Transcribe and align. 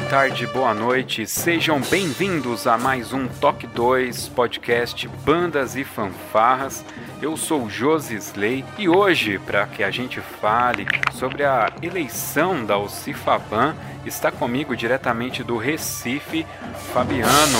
Boa 0.00 0.08
tarde, 0.08 0.46
boa 0.46 0.74
noite, 0.74 1.26
sejam 1.26 1.80
bem-vindos 1.80 2.66
a 2.66 2.78
mais 2.78 3.12
um 3.12 3.28
Toque 3.28 3.66
2 3.66 4.28
podcast 4.30 5.06
Bandas 5.24 5.76
e 5.76 5.84
Fanfarras. 5.84 6.84
Eu 7.20 7.36
sou 7.36 7.68
Josi 7.68 8.16
Slay 8.16 8.64
e 8.78 8.88
hoje, 8.88 9.38
para 9.38 9.66
que 9.66 9.84
a 9.84 9.90
gente 9.90 10.20
fale 10.20 10.86
sobre 11.12 11.44
a 11.44 11.70
eleição 11.82 12.64
da 12.64 12.78
Ocifaban, 12.78 13.76
está 14.04 14.32
comigo 14.32 14.74
diretamente 14.74 15.44
do 15.44 15.56
Recife, 15.56 16.46
Fabiano. 16.92 17.58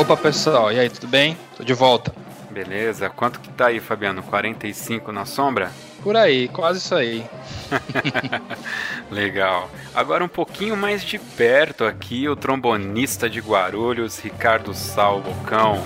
Opa 0.00 0.16
pessoal, 0.16 0.72
e 0.72 0.78
aí, 0.78 0.88
tudo 0.88 1.08
bem? 1.08 1.36
Tô 1.56 1.64
de 1.64 1.74
volta. 1.74 2.14
Beleza, 2.50 3.10
quanto 3.10 3.40
que 3.40 3.50
tá 3.50 3.66
aí, 3.66 3.80
Fabiano? 3.80 4.22
45 4.22 5.10
na 5.12 5.24
sombra? 5.24 5.70
Por 6.02 6.16
aí, 6.16 6.48
quase 6.48 6.78
isso 6.78 6.94
aí. 6.94 7.26
Legal. 9.10 9.70
Agora 9.94 10.24
um 10.24 10.28
pouquinho 10.28 10.76
mais 10.76 11.04
de 11.04 11.18
perto 11.18 11.84
aqui, 11.84 12.28
o 12.28 12.36
trombonista 12.36 13.28
de 13.28 13.40
Guarulhos, 13.40 14.18
Ricardo 14.18 14.74
Salbocão. 14.74 15.82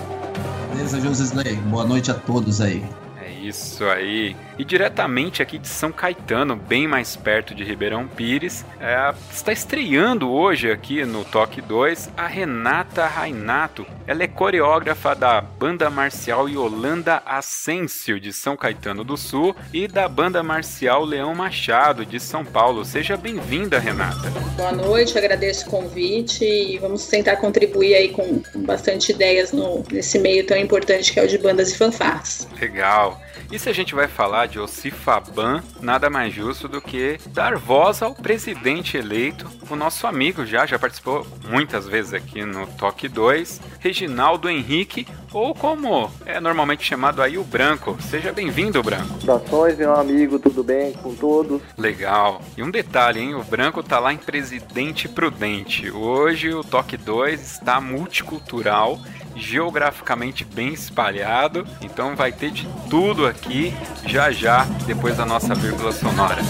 Beleza, 0.73 1.01
José 1.01 1.25
Slay. 1.25 1.55
Boa 1.57 1.85
noite 1.85 2.11
a 2.11 2.15
todos 2.15 2.61
aí. 2.61 2.85
É 3.23 3.31
isso 3.31 3.85
aí. 3.85 4.37
E 4.57 4.65
diretamente 4.65 5.43
aqui 5.43 5.59
de 5.59 5.67
São 5.67 5.91
Caetano, 5.91 6.55
bem 6.55 6.87
mais 6.87 7.17
perto 7.17 7.55
de 7.55 7.65
Ribeirão 7.65 8.07
Pires, 8.07 8.65
é, 8.81 9.13
está 9.33 9.53
estreando 9.53 10.31
hoje 10.31 10.71
aqui 10.71 11.05
no 11.05 11.25
Toque 11.25 11.61
2 11.61 12.11
a 12.17 12.27
Renata 12.29 13.05
Rainato. 13.07 13.85
Ela 14.07 14.23
é 14.23 14.29
coreógrafa 14.29 15.15
da 15.15 15.41
banda 15.41 15.91
marcial 15.91 16.49
Yolanda 16.49 17.21
Ascencio 17.27 18.21
de 18.21 18.33
São 18.33 18.57
Caetano 18.57 19.03
do 19.03 19.17
Sul 19.17 19.57
e 19.73 19.89
da 19.89 20.07
banda 20.09 20.43
marcial 20.43 21.05
Leão 21.05 21.35
Machado 21.35 22.07
de 22.07 22.21
São 22.21 22.45
Paulo. 22.45 22.85
Seja 22.85 23.17
bem-vinda, 23.17 23.81
Renata. 23.81 24.31
Boa 24.57 24.73
noite, 24.73 25.19
agradeço 25.19 25.67
o 25.67 25.71
convite 25.71 26.45
e 26.45 26.79
vamos 26.79 27.07
tentar 27.09 27.37
contribuir 27.37 27.95
aí 27.95 28.09
com, 28.11 28.41
com 28.41 28.63
bastante 28.63 29.11
ideias 29.11 29.51
no, 29.51 29.83
nesse 29.91 30.19
meio 30.19 30.47
tão 30.47 30.57
importante 30.57 31.13
que 31.13 31.19
é 31.19 31.25
o 31.25 31.29
de 31.29 31.39
bandas 31.39 31.73
e 31.73 31.77
fanfarras. 31.77 32.47
Legal. 32.61 33.21
E 33.55 33.59
se 33.61 33.69
a 33.69 33.73
gente 33.73 33.95
vai 33.95 34.09
falar 34.09 34.47
de 34.47 34.59
Ocifaban, 34.59 35.63
nada 35.81 36.11
mais 36.11 36.35
justo 36.35 36.67
do 36.67 36.81
que 36.81 37.21
dar 37.29 37.57
voz 37.57 38.03
ao 38.03 38.13
presidente 38.13 38.97
eleito, 38.97 39.49
o 39.71 39.77
nosso 39.77 40.09
amigo 40.09 40.45
já, 40.45 40.67
já 40.67 40.77
participou 40.77 41.25
muitas 41.49 41.87
vezes 41.87 42.15
aqui 42.15 42.45
no 42.45 42.67
Toque 42.67 43.07
2, 43.07 43.61
Reginaldo 43.79 44.51
Henrique, 44.51 45.07
ou 45.33 45.55
como 45.55 46.11
é 46.27 46.41
normalmente 46.41 46.85
chamado 46.85 47.23
aí 47.23 47.39
o 47.39 47.45
Branco. 47.45 47.97
Seja 48.01 48.33
bem-vindo, 48.33 48.83
Branco. 48.83 49.21
Saudações, 49.25 49.79
meu 49.79 49.95
amigo, 49.95 50.41
tudo 50.41 50.65
bem 50.65 50.93
com 50.95 51.15
todos? 51.15 51.63
Legal. 51.79 52.43
E 52.57 52.63
um 52.63 52.73
detalhe, 52.73 53.21
hein? 53.21 53.37
O 53.37 53.45
Branco 53.45 53.85
tá 53.85 54.01
lá 54.01 54.13
em 54.13 54.17
Presidente 54.17 55.09
Prudente. 55.09 55.93
Hoje 55.93 56.53
o 56.53 56.65
Toque 56.65 56.97
2 56.97 57.41
está 57.41 57.81
multicultural 57.81 58.99
geograficamente 59.37 60.45
bem 60.45 60.73
espalhado, 60.73 61.67
então 61.81 62.15
vai 62.15 62.33
ter 62.33 62.51
de 62.51 62.69
tudo 62.89 63.27
aqui 63.27 63.75
já 64.07 64.31
já 64.31 64.65
depois 64.87 65.17
da 65.17 65.25
nossa 65.25 65.55
vírgula 65.55 65.93
sonora. 65.93 66.43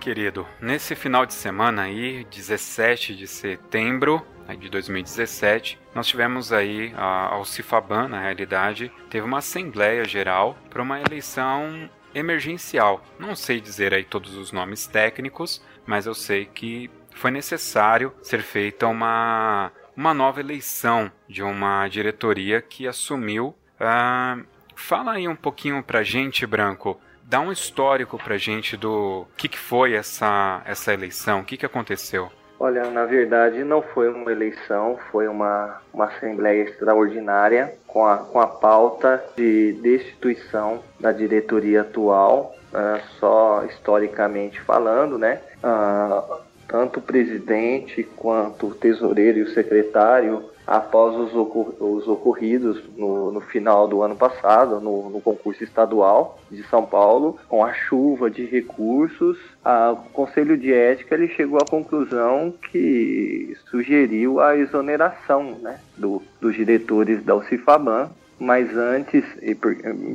Querido, 0.00 0.48
nesse 0.62 0.96
final 0.96 1.26
de 1.26 1.34
semana 1.34 1.82
aí, 1.82 2.24
17 2.24 3.14
de 3.14 3.26
setembro 3.26 4.26
de 4.58 4.70
2017, 4.70 5.78
nós 5.94 6.06
tivemos 6.06 6.52
aí 6.52 6.92
a 6.96 7.34
Alcifaban, 7.34 8.08
na 8.08 8.18
realidade, 8.18 8.90
teve 9.10 9.26
uma 9.26 9.38
assembleia 9.38 10.04
geral 10.06 10.56
para 10.70 10.82
uma 10.82 11.00
eleição 11.00 11.88
emergencial. 12.14 13.04
Não 13.18 13.36
sei 13.36 13.60
dizer 13.60 13.92
aí 13.92 14.02
todos 14.02 14.34
os 14.34 14.50
nomes 14.52 14.86
técnicos, 14.86 15.62
mas 15.86 16.06
eu 16.06 16.14
sei 16.14 16.46
que 16.46 16.90
foi 17.14 17.30
necessário 17.30 18.12
ser 18.22 18.42
feita 18.42 18.86
uma, 18.86 19.70
uma 19.94 20.14
nova 20.14 20.40
eleição 20.40 21.12
de 21.28 21.42
uma 21.42 21.86
diretoria 21.88 22.62
que 22.62 22.88
assumiu. 22.88 23.54
Uh, 23.78 24.44
fala 24.74 25.12
aí 25.12 25.28
um 25.28 25.36
pouquinho 25.36 25.82
pra 25.82 26.02
gente, 26.02 26.46
Branco, 26.46 26.98
dá 27.30 27.40
um 27.40 27.52
histórico 27.52 28.18
pra 28.18 28.36
gente 28.36 28.76
do 28.76 29.24
que, 29.36 29.48
que 29.48 29.58
foi 29.58 29.94
essa, 29.94 30.60
essa 30.66 30.92
eleição, 30.92 31.40
o 31.40 31.44
que, 31.44 31.56
que 31.56 31.64
aconteceu. 31.64 32.28
Olha, 32.58 32.90
na 32.90 33.06
verdade 33.06 33.62
não 33.62 33.80
foi 33.80 34.12
uma 34.12 34.30
eleição, 34.32 34.98
foi 35.12 35.28
uma, 35.28 35.80
uma 35.94 36.06
assembleia 36.06 36.64
extraordinária 36.64 37.72
com 37.86 38.04
a, 38.04 38.18
com 38.18 38.40
a 38.40 38.48
pauta 38.48 39.24
de 39.36 39.72
destituição 39.80 40.82
da 40.98 41.12
diretoria 41.12 41.82
atual, 41.82 42.54
uh, 42.74 43.00
só 43.20 43.64
historicamente 43.64 44.60
falando, 44.60 45.16
né? 45.16 45.40
Uh, 45.64 46.40
tanto 46.68 46.98
o 46.98 47.02
presidente 47.02 48.02
quanto 48.02 48.66
o 48.66 48.74
tesoureiro 48.74 49.38
e 49.38 49.42
o 49.42 49.54
secretário 49.54 50.49
após 50.70 51.16
os, 51.16 51.34
ocor 51.34 51.74
os 51.80 52.06
ocorridos 52.06 52.80
no, 52.96 53.32
no, 53.32 53.40
final 53.40 53.88
do 53.88 54.02
ano 54.02 54.14
passado, 54.14 54.80
no, 54.80 55.10
no, 55.10 55.20
concurso 55.20 55.64
estadual 55.64 56.38
de 56.48 56.62
São 56.68 56.86
Paulo, 56.86 57.36
com 57.48 57.64
a 57.64 57.72
chuva 57.72 58.30
de 58.30 58.44
recursos, 58.44 59.36
a, 59.64 59.90
o 59.90 60.10
Conselho 60.12 60.56
de 60.56 60.72
Ética 60.72 61.16
ele 61.16 61.26
chegou 61.26 61.58
à 61.60 61.68
conclusão 61.68 62.54
que 62.70 63.56
sugeriu 63.68 64.38
a 64.38 64.56
exoneração 64.56 65.56
né, 65.60 65.80
do, 65.98 66.22
dos 66.40 66.54
diretores 66.54 67.24
da 67.24 67.34
UCIFABAN, 67.34 68.08
mas 68.38 68.74
antes, 68.76 69.24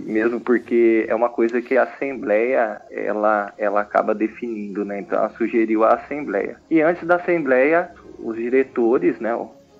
mesmo 0.05 0.39
porque 0.39 1.05
é 1.09 1.13
uma 1.13 1.29
coisa 1.29 1.61
que 1.61 1.77
a 1.77 1.83
Assembleia 1.83 2.81
ela, 2.89 3.53
ela 3.57 3.81
acaba 3.81 4.15
definindo, 4.15 4.85
né? 4.85 5.01
então 5.01 5.19
ela 5.19 5.29
sugeriu 5.31 5.83
a 5.83 5.95
Assembleia. 5.95 6.55
E 6.71 6.81
antes 6.81 7.05
da 7.05 7.17
Assembleia, 7.17 7.91
os 8.17 8.37
diretores, 8.37 9.19
né, 9.19 9.35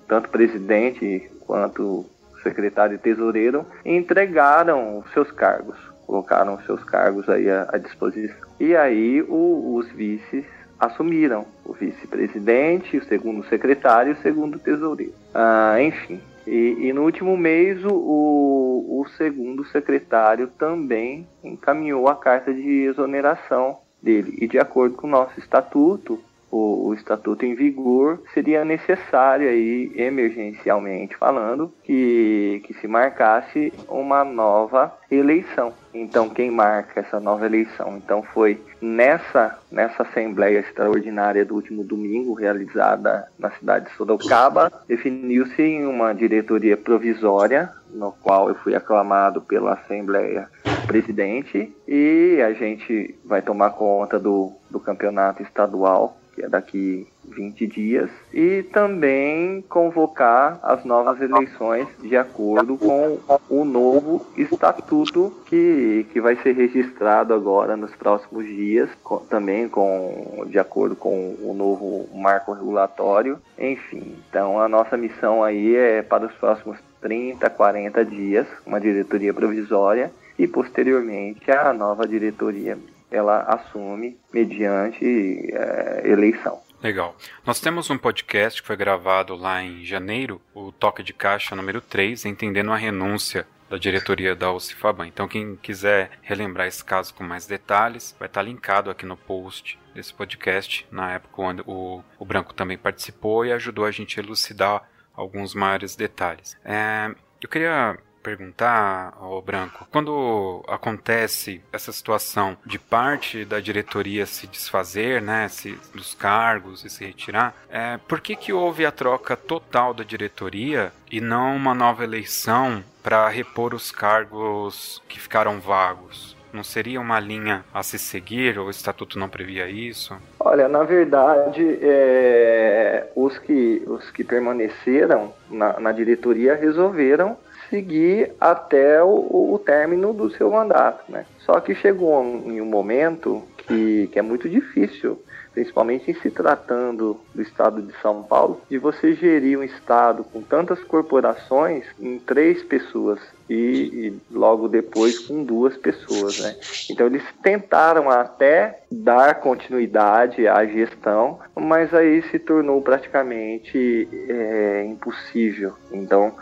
tanto 0.08 0.28
presidente 0.28 1.30
quanto 1.40 2.04
secretário 2.42 2.94
e 2.94 2.98
tesoureiro, 2.98 3.66
entregaram 3.84 5.02
seus 5.12 5.30
cargos, 5.32 5.76
colocaram 6.06 6.60
seus 6.62 6.82
cargos 6.84 7.28
aí 7.28 7.50
à, 7.50 7.68
à 7.72 7.78
disposição. 7.78 8.36
E 8.60 8.76
aí 8.76 9.22
o, 9.22 9.74
os 9.74 9.90
vices 9.92 10.44
assumiram, 10.78 11.46
o 11.64 11.72
vice-presidente, 11.72 12.98
o 12.98 13.04
segundo 13.04 13.44
secretário 13.46 14.10
e 14.10 14.14
o 14.14 14.22
segundo 14.22 14.58
tesoureiro. 14.58 15.14
Ah, 15.34 15.76
enfim, 15.80 16.20
E, 16.46 16.76
e 16.78 16.92
no 16.92 17.02
último 17.02 17.36
mês, 17.36 17.84
o, 17.84 17.90
o 17.90 19.06
segundo 19.16 19.64
secretário 19.66 20.46
também 20.56 21.26
encaminhou 21.42 22.08
a 22.08 22.14
carta 22.14 22.54
de 22.54 22.84
exoneração 22.84 23.78
dele. 24.00 24.38
E 24.40 24.46
de 24.46 24.58
acordo 24.58 24.94
com 24.94 25.08
o 25.08 25.10
nosso 25.10 25.38
estatuto, 25.40 26.20
o, 26.50 26.88
o, 26.88 26.94
estatuto 26.94 27.44
em 27.44 27.54
vigor, 27.54 28.20
seria 28.32 28.64
necessário 28.64 29.48
aí, 29.48 29.92
emergencialmente 29.96 31.16
falando, 31.16 31.72
que, 31.82 32.62
que 32.64 32.74
se 32.74 32.86
marcasse 32.86 33.72
uma 33.88 34.24
nova 34.24 34.96
eleição. 35.10 35.72
Então, 35.92 36.28
quem 36.28 36.50
marca 36.50 37.00
essa 37.00 37.18
nova 37.18 37.46
eleição? 37.46 37.96
Então, 37.96 38.22
foi 38.22 38.60
nessa, 38.80 39.58
nessa 39.70 40.02
Assembleia 40.02 40.58
Extraordinária 40.60 41.44
do 41.44 41.54
último 41.54 41.82
domingo, 41.82 42.34
realizada 42.34 43.26
na 43.38 43.50
cidade 43.52 43.86
de 43.86 43.96
Sorocaba, 43.96 44.70
definiu-se 44.86 45.62
em 45.62 45.86
uma 45.86 46.12
diretoria 46.12 46.76
provisória, 46.76 47.70
no 47.90 48.12
qual 48.12 48.48
eu 48.48 48.54
fui 48.56 48.74
aclamado 48.74 49.40
pela 49.40 49.74
Assembleia 49.74 50.48
Presidente, 50.86 51.74
e 51.88 52.42
a 52.42 52.52
gente 52.52 53.18
vai 53.24 53.42
tomar 53.42 53.70
conta 53.70 54.18
do, 54.18 54.52
do 54.70 54.78
campeonato 54.78 55.42
estadual 55.42 56.16
que 56.36 56.44
é 56.44 56.48
daqui 56.48 57.08
20 57.24 57.66
dias, 57.66 58.10
e 58.32 58.62
também 58.62 59.64
convocar 59.68 60.60
as 60.62 60.84
novas 60.84 61.20
eleições 61.20 61.88
de 62.02 62.16
acordo 62.16 62.76
com 62.76 63.18
o 63.48 63.64
novo 63.64 64.24
estatuto 64.36 65.32
que, 65.46 66.06
que 66.12 66.20
vai 66.20 66.36
ser 66.36 66.52
registrado 66.52 67.32
agora 67.32 67.76
nos 67.76 67.96
próximos 67.96 68.44
dias, 68.44 68.88
com, 69.02 69.16
também 69.18 69.68
com, 69.68 70.44
de 70.46 70.58
acordo 70.58 70.94
com 70.94 71.34
o 71.40 71.54
novo 71.54 72.06
marco 72.14 72.52
regulatório. 72.52 73.38
Enfim, 73.58 74.14
então 74.28 74.60
a 74.60 74.68
nossa 74.68 74.96
missão 74.96 75.42
aí 75.42 75.74
é 75.74 76.02
para 76.02 76.26
os 76.26 76.32
próximos 76.34 76.78
30, 77.00 77.48
40 77.48 78.04
dias, 78.04 78.46
uma 78.66 78.80
diretoria 78.80 79.32
provisória 79.32 80.12
e 80.38 80.46
posteriormente 80.46 81.50
a 81.50 81.72
nova 81.72 82.06
diretoria 82.06 82.78
ela 83.10 83.42
assume 83.42 84.18
mediante 84.32 85.04
é, 85.52 86.02
eleição. 86.04 86.60
Legal. 86.82 87.16
Nós 87.44 87.60
temos 87.60 87.88
um 87.90 87.96
podcast 87.96 88.60
que 88.60 88.66
foi 88.66 88.76
gravado 88.76 89.34
lá 89.34 89.62
em 89.62 89.84
janeiro, 89.84 90.40
o 90.54 90.70
Toque 90.70 91.02
de 91.02 91.12
Caixa 91.12 91.56
número 91.56 91.80
3, 91.80 92.26
Entendendo 92.26 92.70
a 92.70 92.76
Renúncia 92.76 93.46
da 93.68 93.78
diretoria 93.78 94.36
da 94.36 94.52
Ocifaban. 94.52 95.06
Então, 95.06 95.26
quem 95.26 95.56
quiser 95.56 96.10
relembrar 96.22 96.66
esse 96.66 96.84
caso 96.84 97.12
com 97.14 97.24
mais 97.24 97.46
detalhes, 97.46 98.14
vai 98.18 98.26
estar 98.26 98.42
linkado 98.42 98.90
aqui 98.90 99.04
no 99.04 99.16
post 99.16 99.78
desse 99.94 100.14
podcast, 100.14 100.86
na 100.90 101.14
época 101.14 101.42
onde 101.42 101.62
o, 101.66 102.02
o 102.18 102.24
Branco 102.24 102.54
também 102.54 102.78
participou 102.78 103.44
e 103.44 103.52
ajudou 103.52 103.84
a 103.84 103.90
gente 103.90 104.20
a 104.20 104.22
elucidar 104.22 104.88
alguns 105.14 105.54
maiores 105.54 105.96
detalhes. 105.96 106.56
É, 106.64 107.10
eu 107.42 107.48
queria 107.48 107.96
perguntar 108.26 109.16
ao 109.20 109.40
Branco, 109.40 109.86
quando 109.88 110.64
acontece 110.66 111.62
essa 111.72 111.92
situação 111.92 112.56
de 112.66 112.76
parte 112.76 113.44
da 113.44 113.60
diretoria 113.60 114.26
se 114.26 114.48
desfazer, 114.48 115.22
né, 115.22 115.46
se, 115.46 115.78
dos 115.94 116.12
cargos 116.12 116.84
e 116.84 116.90
se 116.90 117.04
retirar, 117.04 117.54
é, 117.70 118.00
por 118.08 118.20
que 118.20 118.34
que 118.34 118.52
houve 118.52 118.84
a 118.84 118.90
troca 118.90 119.36
total 119.36 119.94
da 119.94 120.02
diretoria 120.02 120.92
e 121.08 121.20
não 121.20 121.54
uma 121.54 121.72
nova 121.72 122.02
eleição 122.02 122.82
para 123.00 123.28
repor 123.28 123.72
os 123.72 123.92
cargos 123.92 125.00
que 125.08 125.20
ficaram 125.20 125.60
vagos? 125.60 126.36
Não 126.52 126.64
seria 126.64 127.00
uma 127.00 127.20
linha 127.20 127.64
a 127.72 127.82
se 127.82 127.98
seguir? 127.98 128.58
Ou 128.58 128.66
o 128.66 128.70
estatuto 128.70 129.18
não 129.18 129.28
previa 129.28 129.68
isso? 129.68 130.16
Olha, 130.40 130.68
na 130.68 130.82
verdade, 130.84 131.78
é, 131.82 133.08
os, 133.14 133.38
que, 133.38 133.82
os 133.86 134.10
que 134.10 134.24
permaneceram 134.24 135.34
na, 135.50 135.78
na 135.78 135.92
diretoria 135.92 136.54
resolveram 136.54 137.36
seguir 137.68 138.32
até 138.40 139.02
o, 139.02 139.54
o 139.54 139.58
término 139.58 140.12
do 140.12 140.30
seu 140.30 140.50
mandato, 140.50 141.10
né? 141.10 141.24
Só 141.40 141.60
que 141.60 141.74
chegou 141.74 142.22
em 142.22 142.60
um 142.60 142.66
momento 142.66 143.42
que, 143.58 144.08
que 144.12 144.18
é 144.18 144.22
muito 144.22 144.48
difícil, 144.48 145.20
principalmente 145.52 146.10
em 146.10 146.14
se 146.14 146.30
tratando 146.30 147.18
do 147.34 147.42
estado 147.42 147.80
de 147.80 147.92
São 148.00 148.22
Paulo, 148.22 148.60
de 148.68 148.78
você 148.78 149.14
gerir 149.14 149.58
um 149.58 149.62
estado 149.62 150.24
com 150.24 150.42
tantas 150.42 150.82
corporações 150.84 151.84
em 151.98 152.18
três 152.18 152.62
pessoas 152.62 153.20
e, 153.48 153.54
e, 153.54 154.20
logo 154.30 154.68
depois 154.68 155.18
com 155.20 155.44
duas 155.44 155.76
pessoas, 155.76 156.40
né? 156.40 156.56
Então 156.90 157.06
eles 157.06 157.22
tentaram 157.42 158.10
até 158.10 158.82
dar 158.90 159.36
continuidade 159.36 160.46
à 160.46 160.64
gestão, 160.66 161.38
mas 161.54 161.94
aí 161.94 162.22
se 162.30 162.38
tornou 162.38 162.82
praticamente 162.82 164.08
é, 164.28 164.84
impossível. 164.84 165.74
Então 165.92 166.34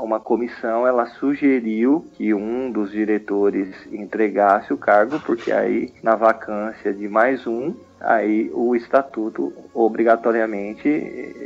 uma 0.00 0.20
comissão 0.20 0.86
ela 0.86 1.06
sugeriu 1.06 2.06
que 2.12 2.32
um 2.32 2.70
dos 2.70 2.90
diretores 2.92 3.68
entregasse 3.92 4.72
o 4.72 4.78
cargo, 4.78 5.18
porque 5.20 5.50
aí 5.50 5.92
na 6.02 6.14
vacância 6.14 6.92
de 6.92 7.08
mais 7.08 7.46
um, 7.46 7.74
aí 8.00 8.50
o 8.54 8.74
estatuto 8.76 9.52
obrigatoriamente 9.74 10.88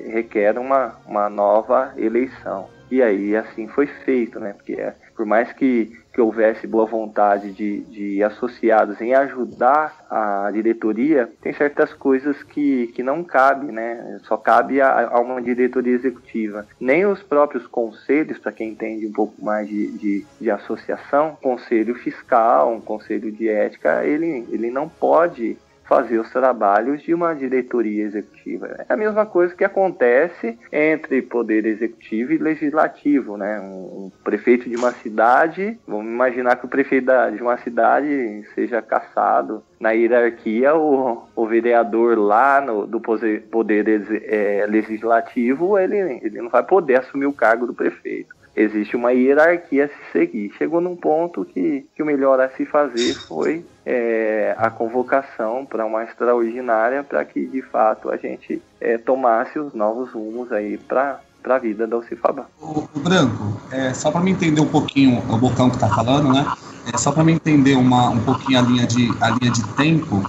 requer 0.09 0.59
uma, 0.59 0.97
uma 1.06 1.31
nova 1.31 1.93
eleição. 1.97 2.69
E 2.91 3.03
aí 3.03 3.37
assim 3.37 3.69
foi 3.69 3.87
feito, 3.87 4.41
né? 4.41 4.53
Porque 4.53 4.75
é, 4.75 4.94
por 5.17 5.25
mais 5.25 5.53
que 5.53 5.97
que 6.12 6.21
houvesse 6.21 6.67
boa 6.67 6.87
vontade 6.87 7.53
de, 7.53 7.81
de 7.83 8.23
associados 8.23 9.01
em 9.01 9.15
ajudar 9.15 10.05
a 10.11 10.51
diretoria, 10.53 11.31
tem 11.41 11.53
certas 11.53 11.93
coisas 11.93 12.43
que, 12.43 12.89
que 12.89 13.03
não 13.03 13.23
cabe, 13.23 13.71
né? 13.71 14.19
Só 14.25 14.37
cabe 14.37 14.81
a, 14.81 15.09
a 15.09 15.21
uma 15.21 15.41
diretoria 15.41 15.95
executiva. 15.95 16.67
Nem 16.81 17.07
os 17.07 17.23
próprios 17.23 17.67
conselhos, 17.67 18.39
para 18.39 18.53
quem 18.53 18.71
entende 18.71 19.07
um 19.07 19.12
pouco 19.12 19.35
mais 19.45 19.69
de, 19.69 19.91
de, 19.93 20.27
de, 20.41 20.51
associação, 20.51 21.37
conselho 21.41 21.95
fiscal, 21.95 22.75
um 22.75 22.81
conselho 22.81 23.31
de 23.31 23.49
ética, 23.49 24.05
ele, 24.05 24.47
ele 24.51 24.71
não 24.71 24.89
pode 24.89 25.57
fazer 25.91 26.21
os 26.21 26.31
trabalhos 26.31 27.03
de 27.03 27.13
uma 27.13 27.35
diretoria 27.35 28.05
executiva. 28.05 28.69
É 28.89 28.93
a 28.93 28.97
mesma 28.97 29.27
coisa 29.27 29.53
que 29.57 29.65
acontece 29.65 30.57
entre 30.71 31.21
poder 31.21 31.67
executivo 31.67 32.33
e 32.33 32.39
legislativo, 32.39 33.37
né? 33.37 33.61
Um 33.61 34.09
prefeito 34.23 34.71
de 34.71 34.77
uma 34.77 34.93
cidade, 34.93 35.77
vamos 35.89 36.07
imaginar 36.07 36.55
que 36.55 36.65
o 36.65 36.69
prefeito 36.69 37.11
de 37.35 37.43
uma 37.43 37.59
cidade 37.59 38.47
seja 38.55 38.81
caçado 38.81 39.65
na 39.81 39.91
hierarquia, 39.91 40.77
o, 40.77 41.25
o 41.35 41.47
vereador 41.49 42.17
lá 42.17 42.61
no, 42.61 42.87
do 42.87 43.01
poder, 43.01 43.43
poder 43.51 44.23
é, 44.29 44.67
legislativo, 44.69 45.77
ele, 45.77 46.21
ele 46.23 46.41
não 46.41 46.51
vai 46.51 46.63
poder 46.63 47.01
assumir 47.01 47.27
o 47.27 47.33
cargo 47.33 47.67
do 47.67 47.75
prefeito 47.75 48.39
existe 48.61 48.97
uma 48.97 49.12
hierarquia 49.12 49.87
a 49.87 49.88
se 49.88 50.12
seguir. 50.12 50.52
Chegou 50.57 50.81
num 50.81 50.97
ponto 50.97 51.45
que, 51.45 51.87
que 51.95 52.02
o 52.02 52.07
melhor 52.07 52.40
a 52.40 52.49
se 52.50 52.64
fazer 52.67 53.14
foi 53.14 53.64
é, 53.85 54.55
a 54.59 54.71
convocação 54.71 55.64
para 55.67 55.85
uma 55.85 56.05
extraordinária 56.05 57.02
para 57.02 57.25
que 57.25 57.47
de 57.47 57.62
fato 57.62 58.11
a 58.11 58.17
gente 58.17 58.62
é, 58.81 58.99
tomasse 58.99 59.59
os 59.59 59.75
novos 59.75 60.12
rumos 60.12 60.52
aí 60.52 60.79
para 60.79 61.21
para 61.43 61.57
a 61.57 61.59
vida 61.59 61.87
da 61.87 61.97
Alcifabá. 61.97 62.45
O, 62.61 62.87
o 62.95 63.00
Branco, 63.00 63.59
é, 63.73 63.95
só 63.95 64.11
para 64.11 64.21
me 64.21 64.31
entender 64.31 64.61
um 64.61 64.69
pouquinho 64.69 65.23
o 65.26 65.38
Bocão 65.38 65.71
que 65.71 65.76
está 65.76 65.88
falando, 65.88 66.31
né? 66.33 66.45
É, 66.93 66.99
só 66.99 67.12
para 67.12 67.25
me 67.25 67.33
entender 67.33 67.76
uma, 67.76 68.11
um 68.11 68.21
pouquinho 68.21 68.59
a 68.59 68.62
linha 68.62 68.87
de, 68.87 69.11
a 69.21 69.31
linha 69.31 69.50
de 69.50 69.67
tempo, 69.75 70.23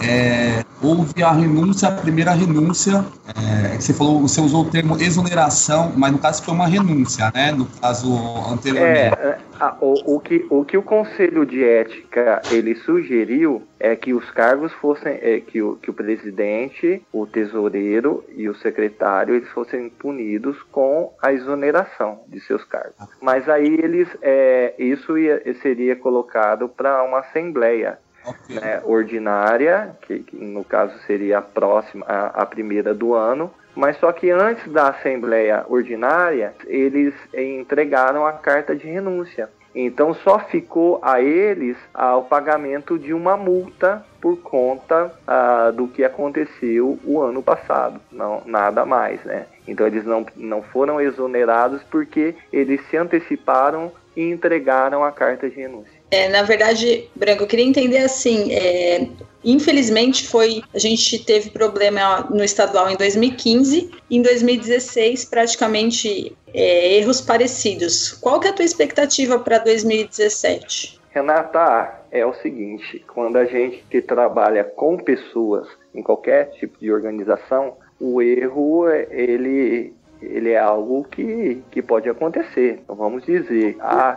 é, 0.00 0.64
houve 0.82 1.22
a 1.22 1.32
renúncia, 1.32 1.88
a 1.88 1.92
primeira 1.92 2.32
renúncia, 2.32 3.04
é, 3.28 3.80
você 3.80 3.92
falou, 3.92 4.20
você 4.20 4.40
usou 4.40 4.62
o 4.62 4.70
termo 4.70 5.00
exoneração, 5.00 5.92
mas 5.96 6.12
no 6.12 6.18
caso 6.18 6.42
foi 6.42 6.54
uma 6.54 6.66
renúncia, 6.66 7.30
né? 7.34 7.52
No 7.52 7.66
caso 7.66 8.14
anteriormente. 8.50 9.14
É, 9.18 9.38
a, 9.60 9.76
o, 9.80 10.16
o, 10.16 10.20
que, 10.20 10.46
o 10.50 10.64
que 10.64 10.76
o 10.76 10.82
Conselho 10.82 11.46
de 11.46 11.64
Ética 11.64 12.42
ele 12.50 12.74
sugeriu 12.74 13.62
é 13.78 13.94
que 13.94 14.12
os 14.12 14.30
cargos 14.30 14.72
fossem, 14.74 15.18
é, 15.20 15.40
que, 15.40 15.62
o, 15.62 15.76
que 15.76 15.90
o 15.90 15.94
presidente, 15.94 17.02
o 17.12 17.26
tesoureiro 17.26 18.24
e 18.36 18.48
o 18.48 18.54
secretário 18.56 19.34
eles 19.34 19.48
fossem 19.50 19.88
punidos 19.88 20.60
com 20.72 21.12
a 21.22 21.32
exoneração 21.32 22.20
de 22.28 22.40
seus 22.40 22.64
cargos. 22.64 22.94
Mas 23.22 23.48
aí 23.48 23.78
eles, 23.82 24.08
é, 24.22 24.74
isso 24.78 25.16
ia, 25.16 25.42
seria 25.62 25.96
colocado 25.96 26.68
para 26.68 27.02
uma 27.02 27.20
assembleia 27.20 27.98
okay. 28.24 28.60
né, 28.60 28.80
ordinária, 28.84 29.96
que, 30.02 30.20
que, 30.20 30.36
no 30.36 30.64
caso 30.64 30.98
seria 31.06 31.38
a 31.38 31.42
próxima, 31.42 32.04
a, 32.06 32.42
a 32.42 32.46
primeira 32.46 32.94
do 32.94 33.14
ano, 33.14 33.52
mas 33.74 33.96
só 33.98 34.12
que 34.12 34.30
antes 34.30 34.70
da 34.72 34.88
Assembleia 34.88 35.64
Ordinária, 35.68 36.54
eles 36.66 37.14
entregaram 37.32 38.26
a 38.26 38.32
carta 38.32 38.74
de 38.74 38.86
renúncia. 38.86 39.48
Então 39.74 40.14
só 40.14 40.38
ficou 40.38 41.00
a 41.02 41.20
eles 41.20 41.76
ah, 41.92 42.16
o 42.16 42.22
pagamento 42.22 42.96
de 42.96 43.12
uma 43.12 43.36
multa 43.36 44.04
por 44.20 44.36
conta 44.36 45.12
ah, 45.26 45.72
do 45.74 45.88
que 45.88 46.04
aconteceu 46.04 46.96
o 47.04 47.20
ano 47.20 47.42
passado, 47.42 48.00
não 48.12 48.40
nada 48.46 48.86
mais, 48.86 49.22
né? 49.24 49.46
Então 49.66 49.84
eles 49.84 50.04
não, 50.04 50.24
não 50.36 50.62
foram 50.62 51.00
exonerados 51.00 51.82
porque 51.90 52.36
eles 52.52 52.80
se 52.88 52.96
anteciparam 52.96 53.90
e 54.16 54.30
entregaram 54.30 55.02
a 55.02 55.10
carta 55.10 55.50
de 55.50 55.56
renúncia. 55.56 55.93
É, 56.14 56.28
na 56.28 56.42
verdade, 56.42 57.08
Branco, 57.16 57.42
eu 57.42 57.46
queria 57.46 57.64
entender 57.64 57.98
assim, 57.98 58.52
é, 58.52 59.08
Infelizmente 59.44 60.26
foi, 60.26 60.62
a 60.72 60.78
gente 60.78 61.22
teve 61.22 61.50
problema 61.50 62.26
no 62.30 62.42
estadual 62.42 62.88
em 62.88 62.96
2015, 62.96 63.90
em 64.10 64.22
2016 64.22 65.26
praticamente 65.26 66.34
é, 66.54 66.96
erros 66.96 67.20
parecidos. 67.20 68.12
Qual 68.12 68.40
que 68.40 68.46
é 68.46 68.50
a 68.50 68.54
tua 68.54 68.64
expectativa 68.64 69.38
para 69.38 69.58
2017? 69.58 70.98
Renata, 71.10 72.00
é 72.10 72.24
o 72.24 72.32
seguinte, 72.34 73.04
quando 73.12 73.36
a 73.36 73.44
gente 73.44 74.00
trabalha 74.00 74.64
com 74.64 74.96
pessoas 74.96 75.68
em 75.94 76.02
qualquer 76.02 76.50
tipo 76.52 76.78
de 76.80 76.90
organização, 76.90 77.76
o 78.00 78.22
erro 78.22 78.88
ele 79.10 79.92
ele 80.30 80.50
é 80.50 80.58
algo 80.58 81.04
que, 81.04 81.62
que 81.70 81.82
pode 81.82 82.08
acontecer. 82.08 82.80
Então 82.82 82.96
vamos 82.96 83.24
dizer, 83.24 83.76
a 83.80 84.16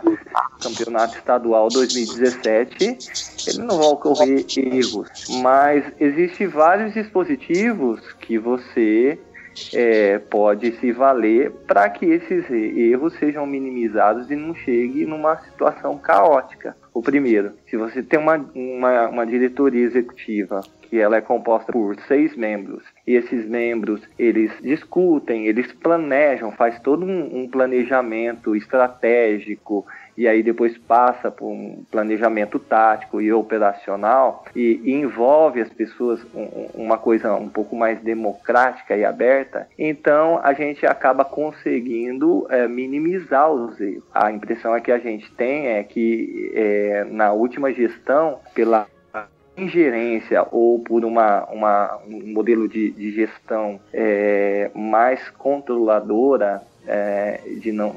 campeonato 0.62 1.16
estadual 1.16 1.68
2017, 1.68 2.98
ele 3.48 3.66
não 3.66 3.78
vai 3.78 3.88
ocorrer 3.88 4.44
erros, 4.56 5.08
mas 5.42 5.84
existem 6.00 6.46
vários 6.48 6.94
dispositivos 6.94 8.00
que 8.20 8.38
você 8.38 9.18
é, 9.74 10.18
pode 10.18 10.72
se 10.78 10.92
valer 10.92 11.50
para 11.66 11.88
que 11.90 12.06
esses 12.06 12.48
erros 12.50 13.14
sejam 13.18 13.46
minimizados 13.46 14.30
e 14.30 14.36
não 14.36 14.54
chegue 14.54 15.04
numa 15.04 15.36
situação 15.38 15.98
caótica. 15.98 16.76
O 16.94 17.02
primeiro, 17.02 17.52
se 17.68 17.76
você 17.76 18.02
tem 18.02 18.18
uma, 18.18 18.36
uma, 18.54 19.08
uma 19.08 19.26
diretoria 19.26 19.84
executiva 19.84 20.62
que 20.82 20.98
ela 20.98 21.16
é 21.16 21.20
composta 21.20 21.72
por 21.72 21.96
seis 22.06 22.36
membros 22.36 22.82
e 23.08 23.16
esses 23.16 23.48
membros 23.48 24.02
eles 24.18 24.52
discutem, 24.60 25.46
eles 25.46 25.72
planejam, 25.72 26.52
faz 26.52 26.78
todo 26.80 27.06
um, 27.06 27.40
um 27.40 27.48
planejamento 27.48 28.54
estratégico 28.54 29.86
e 30.14 30.28
aí 30.28 30.42
depois 30.42 30.76
passa 30.76 31.30
por 31.30 31.46
um 31.46 31.82
planejamento 31.90 32.58
tático 32.58 33.18
e 33.18 33.32
operacional 33.32 34.44
e, 34.54 34.78
e 34.84 34.92
envolve 34.92 35.62
as 35.62 35.70
pessoas 35.70 36.22
um, 36.34 36.68
uma 36.74 36.98
coisa 36.98 37.32
um 37.32 37.48
pouco 37.48 37.74
mais 37.74 37.98
democrática 38.02 38.94
e 38.94 39.06
aberta, 39.06 39.66
então 39.78 40.38
a 40.42 40.52
gente 40.52 40.84
acaba 40.84 41.24
conseguindo 41.24 42.46
é, 42.50 42.68
minimizar 42.68 43.50
os 43.50 43.80
erros. 43.80 44.04
A 44.12 44.30
impressão 44.30 44.76
é 44.76 44.82
que 44.82 44.92
a 44.92 44.98
gente 44.98 45.32
tem 45.32 45.68
é 45.68 45.82
que 45.82 46.52
é, 46.54 47.06
na 47.08 47.32
última 47.32 47.72
gestão, 47.72 48.40
pela 48.54 48.86
ingerência 49.58 50.46
ou 50.50 50.78
por 50.78 51.04
uma, 51.04 51.44
uma 51.46 51.98
um 52.08 52.32
modelo 52.32 52.68
de, 52.68 52.90
de 52.90 53.12
gestão 53.12 53.80
é, 53.92 54.70
mais 54.74 55.28
controladora 55.30 56.62
é, 56.86 57.40
de 57.60 57.72
não, 57.72 57.94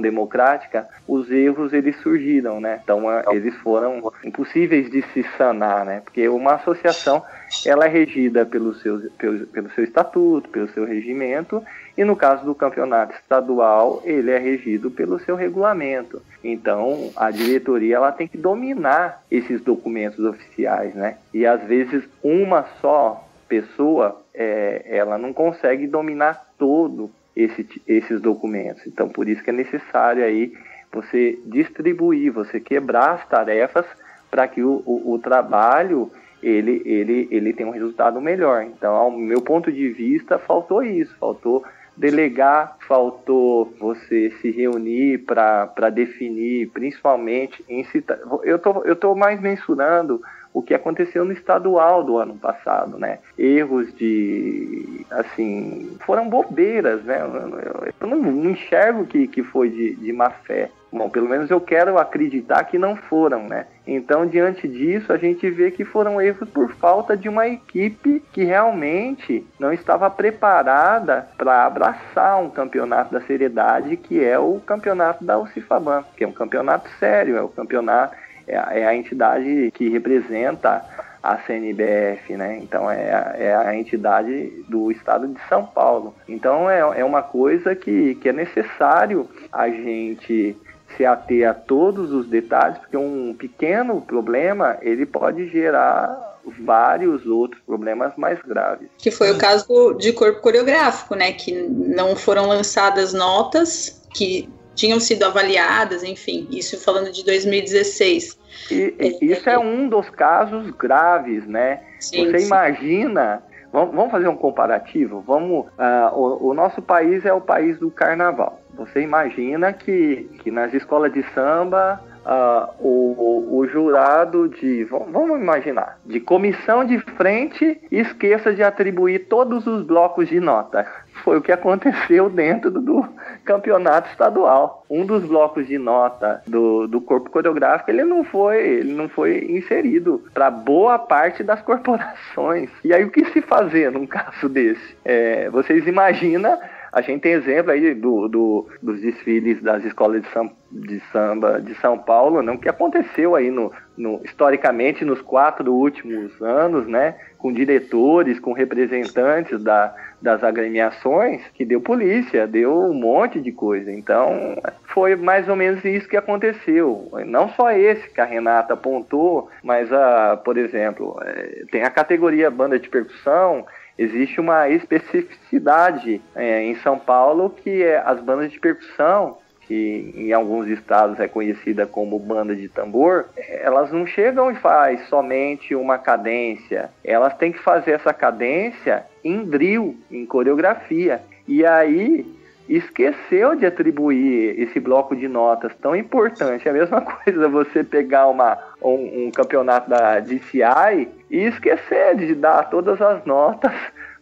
democrática, 0.00 0.86
os 1.06 1.30
erros 1.30 1.72
eles 1.72 1.96
surgiram, 2.02 2.60
né? 2.60 2.80
Então 2.82 3.04
eles 3.32 3.54
foram 3.56 4.12
impossíveis 4.22 4.90
de 4.90 5.00
se 5.12 5.24
sanar, 5.38 5.86
né? 5.86 6.02
Porque 6.04 6.28
uma 6.28 6.54
associação 6.54 7.22
ela 7.64 7.86
é 7.86 7.88
regida 7.88 8.44
pelo 8.44 8.74
seu, 8.74 9.10
pelo, 9.16 9.46
pelo 9.46 9.70
seu 9.70 9.84
estatuto, 9.84 10.50
pelo 10.50 10.68
seu 10.68 10.84
regimento 10.84 11.62
e 11.96 12.04
no 12.04 12.14
caso 12.14 12.44
do 12.44 12.54
campeonato 12.54 13.14
estadual, 13.14 14.02
ele 14.04 14.30
é 14.30 14.38
regido 14.38 14.90
pelo 14.90 15.18
seu 15.18 15.34
regulamento. 15.34 16.22
Então, 16.44 17.10
a 17.16 17.30
diretoria 17.30 17.96
ela 17.96 18.12
tem 18.12 18.28
que 18.28 18.38
dominar 18.38 19.24
esses 19.30 19.60
documentos 19.62 20.24
oficiais, 20.24 20.94
né? 20.94 21.16
E 21.32 21.46
às 21.46 21.62
vezes 21.62 22.04
uma 22.22 22.66
só 22.80 23.28
pessoa, 23.48 24.20
é, 24.34 24.84
ela 24.86 25.16
não 25.16 25.32
consegue 25.32 25.86
dominar 25.86 26.46
todo 26.58 27.10
esse, 27.38 27.82
esses 27.86 28.20
documentos. 28.20 28.84
Então, 28.86 29.08
por 29.08 29.28
isso 29.28 29.42
que 29.42 29.50
é 29.50 29.52
necessário 29.52 30.24
aí 30.24 30.52
você 30.92 31.38
distribuir, 31.46 32.32
você 32.32 32.58
quebrar 32.58 33.12
as 33.12 33.28
tarefas 33.28 33.86
para 34.28 34.48
que 34.48 34.62
o, 34.62 34.82
o, 34.84 35.14
o 35.14 35.18
trabalho 35.20 36.10
ele, 36.42 36.82
ele, 36.84 37.28
ele 37.30 37.52
tenha 37.52 37.68
um 37.68 37.72
resultado 37.72 38.20
melhor. 38.20 38.64
Então, 38.64 38.94
ao 38.94 39.10
meu 39.10 39.40
ponto 39.40 39.70
de 39.70 39.88
vista, 39.88 40.38
faltou 40.38 40.82
isso, 40.82 41.16
faltou 41.18 41.64
delegar, 41.96 42.76
faltou 42.86 43.72
você 43.78 44.30
se 44.40 44.50
reunir 44.50 45.18
para 45.18 45.90
definir, 45.90 46.70
principalmente 46.70 47.64
em 47.68 47.84
citar. 47.84 48.18
Eu 48.44 48.58
tô, 48.58 48.82
eu 48.84 48.96
tô 48.96 49.14
mais 49.14 49.40
mensurando 49.40 50.20
o 50.58 50.62
que 50.62 50.74
aconteceu 50.74 51.24
no 51.24 51.32
estadual 51.32 52.02
do 52.02 52.18
ano 52.18 52.36
passado, 52.36 52.98
né? 52.98 53.20
Erros 53.38 53.94
de, 53.94 55.06
assim, 55.08 55.96
foram 56.04 56.28
bobeiras, 56.28 57.04
né? 57.04 57.20
Eu, 57.20 57.92
eu 58.00 58.06
não, 58.08 58.18
não, 58.18 58.50
enxergo 58.50 59.06
que, 59.06 59.28
que 59.28 59.42
foi 59.44 59.70
de, 59.70 59.94
de 59.94 60.12
má 60.12 60.30
fé. 60.30 60.70
Bom, 60.90 61.08
pelo 61.08 61.28
menos 61.28 61.50
eu 61.50 61.60
quero 61.60 61.98
acreditar 61.98 62.64
que 62.64 62.78
não 62.78 62.96
foram, 62.96 63.44
né? 63.44 63.66
Então, 63.86 64.26
diante 64.26 64.66
disso, 64.66 65.12
a 65.12 65.16
gente 65.16 65.48
vê 65.48 65.70
que 65.70 65.84
foram 65.84 66.20
erros 66.20 66.48
por 66.48 66.72
falta 66.72 67.16
de 67.16 67.28
uma 67.28 67.46
equipe 67.46 68.22
que 68.32 68.42
realmente 68.42 69.46
não 69.60 69.72
estava 69.72 70.10
preparada 70.10 71.28
para 71.36 71.66
abraçar 71.66 72.42
um 72.42 72.50
campeonato 72.50 73.12
da 73.12 73.20
seriedade 73.20 73.96
que 73.96 74.24
é 74.24 74.38
o 74.38 74.60
campeonato 74.60 75.24
da 75.24 75.38
UCIFABAN, 75.38 76.04
que 76.16 76.24
é 76.24 76.26
um 76.26 76.32
campeonato 76.32 76.88
sério, 76.98 77.36
é 77.36 77.42
o 77.42 77.48
campeonato 77.48 78.16
é 78.48 78.56
a, 78.56 78.78
é 78.78 78.86
a 78.86 78.94
entidade 78.94 79.70
que 79.74 79.88
representa 79.88 80.84
a 81.22 81.36
CNBF, 81.38 82.36
né? 82.36 82.58
Então 82.62 82.90
é, 82.90 83.34
é 83.38 83.54
a 83.54 83.76
entidade 83.76 84.64
do 84.68 84.90
estado 84.90 85.28
de 85.28 85.40
São 85.48 85.66
Paulo. 85.66 86.14
Então 86.28 86.70
é, 86.70 86.78
é 86.78 87.04
uma 87.04 87.22
coisa 87.22 87.74
que, 87.74 88.14
que 88.16 88.28
é 88.28 88.32
necessário 88.32 89.28
a 89.52 89.68
gente 89.68 90.56
se 90.96 91.04
ater 91.04 91.48
a 91.48 91.52
todos 91.52 92.12
os 92.12 92.26
detalhes, 92.26 92.78
porque 92.78 92.96
um 92.96 93.34
pequeno 93.34 94.00
problema 94.00 94.78
ele 94.80 95.04
pode 95.04 95.48
gerar 95.48 96.26
vários 96.60 97.26
outros 97.26 97.60
problemas 97.62 98.14
mais 98.16 98.40
graves. 98.40 98.88
Que 98.96 99.10
foi 99.10 99.30
o 99.30 99.38
caso 99.38 99.92
de 99.94 100.12
corpo 100.12 100.40
coreográfico, 100.40 101.14
né? 101.14 101.32
Que 101.32 101.52
não 101.52 102.16
foram 102.16 102.46
lançadas 102.46 103.12
notas 103.12 104.02
que 104.14 104.48
tinham 104.78 105.00
sido 105.00 105.24
avaliadas, 105.24 106.04
enfim, 106.04 106.46
isso 106.50 106.78
falando 106.78 107.10
de 107.10 107.24
2016. 107.24 108.38
E, 108.70 108.94
é, 108.98 109.24
isso 109.24 109.50
é, 109.50 109.54
é 109.54 109.58
um 109.58 109.88
dos 109.88 110.08
casos 110.08 110.70
graves, 110.70 111.46
né? 111.46 111.82
Sim, 111.98 112.30
Você 112.30 112.38
sim. 112.38 112.46
imagina 112.46 113.42
Vamos, 113.70 113.94
vamos, 113.94 114.10
fazer 114.10 114.28
um 114.28 114.36
comparativo? 114.36 115.20
Vamos, 115.20 115.66
uh, 115.66 116.14
o, 116.14 116.48
o, 116.48 116.54
nosso 116.54 116.80
país 116.80 117.26
é 117.26 117.32
o 117.34 117.40
país 117.40 117.78
do 117.78 117.90
carnaval. 117.90 118.62
Você 118.78 119.02
imagina 119.02 119.74
que, 119.74 120.26
que 120.42 120.50
nas 120.50 120.72
escolas 120.72 121.12
de 121.12 121.22
samba 121.34 122.00
uh, 122.28 122.70
o, 122.78 123.58
o, 123.58 123.66
jurado 123.66 124.48
de, 124.48 124.84
vamos 124.84 125.40
imaginar, 125.40 125.98
de 126.04 126.20
comissão 126.20 126.84
de 126.84 126.98
frente 126.98 127.80
esqueça 127.90 128.52
de 128.52 128.62
atribuir 128.62 129.26
todos 129.28 129.66
os 129.66 129.82
blocos 129.82 130.28
de 130.28 130.38
nota. 130.38 130.86
Foi 131.24 131.38
o 131.38 131.42
que 131.42 131.50
aconteceu 131.50 132.28
dentro 132.28 132.70
do, 132.70 132.80
do 132.80 133.08
campeonato 133.44 134.10
estadual. 134.10 134.84
Um 134.88 135.04
dos 135.04 135.24
blocos 135.24 135.66
de 135.66 135.78
nota 135.78 136.42
do, 136.46 136.86
do 136.86 137.00
corpo 137.00 137.30
coreográfico 137.30 137.90
ele 137.90 138.04
não 138.04 138.22
foi, 138.22 138.58
ele 138.58 138.92
não 138.92 139.08
foi 139.08 139.44
inserido 139.50 140.22
para 140.32 140.50
boa 140.50 140.98
parte 140.98 141.42
das 141.42 141.62
corporações. 141.62 142.70
E 142.84 142.92
aí 142.92 143.04
o 143.04 143.10
que 143.10 143.24
se 143.26 143.40
fazer 143.40 143.90
num 143.90 144.06
caso 144.06 144.48
desse? 144.48 144.96
É, 145.04 145.48
vocês 145.50 145.86
imaginam 145.86 146.58
a 146.92 147.00
gente 147.00 147.22
tem 147.22 147.32
exemplo 147.32 147.70
aí 147.70 147.94
do, 147.94 148.28
do, 148.28 148.68
dos 148.82 149.00
desfiles 149.00 149.60
das 149.62 149.84
escolas 149.84 150.22
de, 150.22 150.28
São, 150.30 150.50
de 150.70 151.00
samba 151.12 151.60
de 151.60 151.74
São 151.76 151.98
Paulo, 151.98 152.42
não, 152.42 152.56
que 152.56 152.68
aconteceu 152.68 153.34
aí 153.34 153.50
no, 153.50 153.72
no, 153.96 154.20
historicamente 154.24 155.04
nos 155.04 155.20
quatro 155.20 155.72
últimos 155.72 156.40
anos, 156.40 156.86
né, 156.86 157.16
com 157.36 157.52
diretores, 157.52 158.40
com 158.40 158.52
representantes 158.52 159.62
da, 159.62 159.94
das 160.20 160.42
agremiações, 160.42 161.42
que 161.54 161.64
deu 161.64 161.80
polícia, 161.80 162.46
deu 162.46 162.72
um 162.72 162.94
monte 162.94 163.40
de 163.40 163.52
coisa. 163.52 163.92
Então, 163.92 164.56
foi 164.86 165.14
mais 165.14 165.48
ou 165.48 165.56
menos 165.56 165.84
isso 165.84 166.08
que 166.08 166.16
aconteceu. 166.16 167.10
Não 167.26 167.48
só 167.50 167.70
esse 167.70 168.08
que 168.10 168.20
a 168.20 168.24
Renata 168.24 168.74
apontou, 168.74 169.50
mas, 169.62 169.92
a, 169.92 170.36
por 170.36 170.56
exemplo, 170.56 171.16
é, 171.24 171.64
tem 171.70 171.82
a 171.82 171.90
categoria 171.90 172.50
banda 172.50 172.78
de 172.78 172.88
percussão, 172.88 173.64
existe 173.98 174.40
uma 174.40 174.68
especificidade 174.68 176.22
é, 176.34 176.62
em 176.62 176.76
São 176.76 176.98
Paulo 176.98 177.50
que 177.50 177.82
é 177.82 177.98
as 177.98 178.20
bandas 178.20 178.52
de 178.52 178.60
percussão 178.60 179.38
que 179.68 180.14
em 180.16 180.32
alguns 180.32 180.66
estados 180.66 181.20
é 181.20 181.28
conhecida 181.28 181.86
como 181.86 182.18
banda 182.18 182.56
de 182.56 182.70
tambor, 182.70 183.26
elas 183.36 183.92
não 183.92 184.06
chegam 184.06 184.50
e 184.50 184.54
faz 184.54 185.06
somente 185.08 185.74
uma 185.74 185.98
cadência, 185.98 186.88
elas 187.04 187.36
têm 187.36 187.52
que 187.52 187.58
fazer 187.58 187.90
essa 187.90 188.14
cadência 188.14 189.04
em 189.22 189.44
drill, 189.44 189.94
em 190.10 190.24
coreografia. 190.24 191.20
E 191.46 191.66
aí 191.66 192.37
esqueceu 192.68 193.54
de 193.56 193.66
atribuir 193.66 194.60
esse 194.60 194.78
bloco 194.78 195.16
de 195.16 195.26
notas 195.26 195.74
tão 195.80 195.96
importante. 195.96 196.66
É 196.66 196.70
a 196.70 196.74
mesma 196.74 197.00
coisa 197.24 197.48
você 197.48 197.82
pegar 197.82 198.26
uma, 198.26 198.58
um, 198.82 199.26
um 199.26 199.30
campeonato 199.30 199.88
da 199.88 200.20
DCI 200.20 201.08
e 201.30 201.44
esquecer 201.44 202.16
de 202.16 202.34
dar 202.34 202.64
todas 202.64 203.00
as 203.00 203.24
notas 203.24 203.72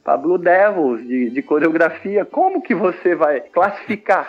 para 0.05 0.17
Blue 0.17 0.38
Devils 0.38 1.07
de, 1.07 1.31
de 1.31 1.43
coreografia. 1.43 2.25
Como 2.25 2.62
que 2.62 2.75
você 2.75 3.15
vai 3.15 3.41
classificar? 3.41 4.29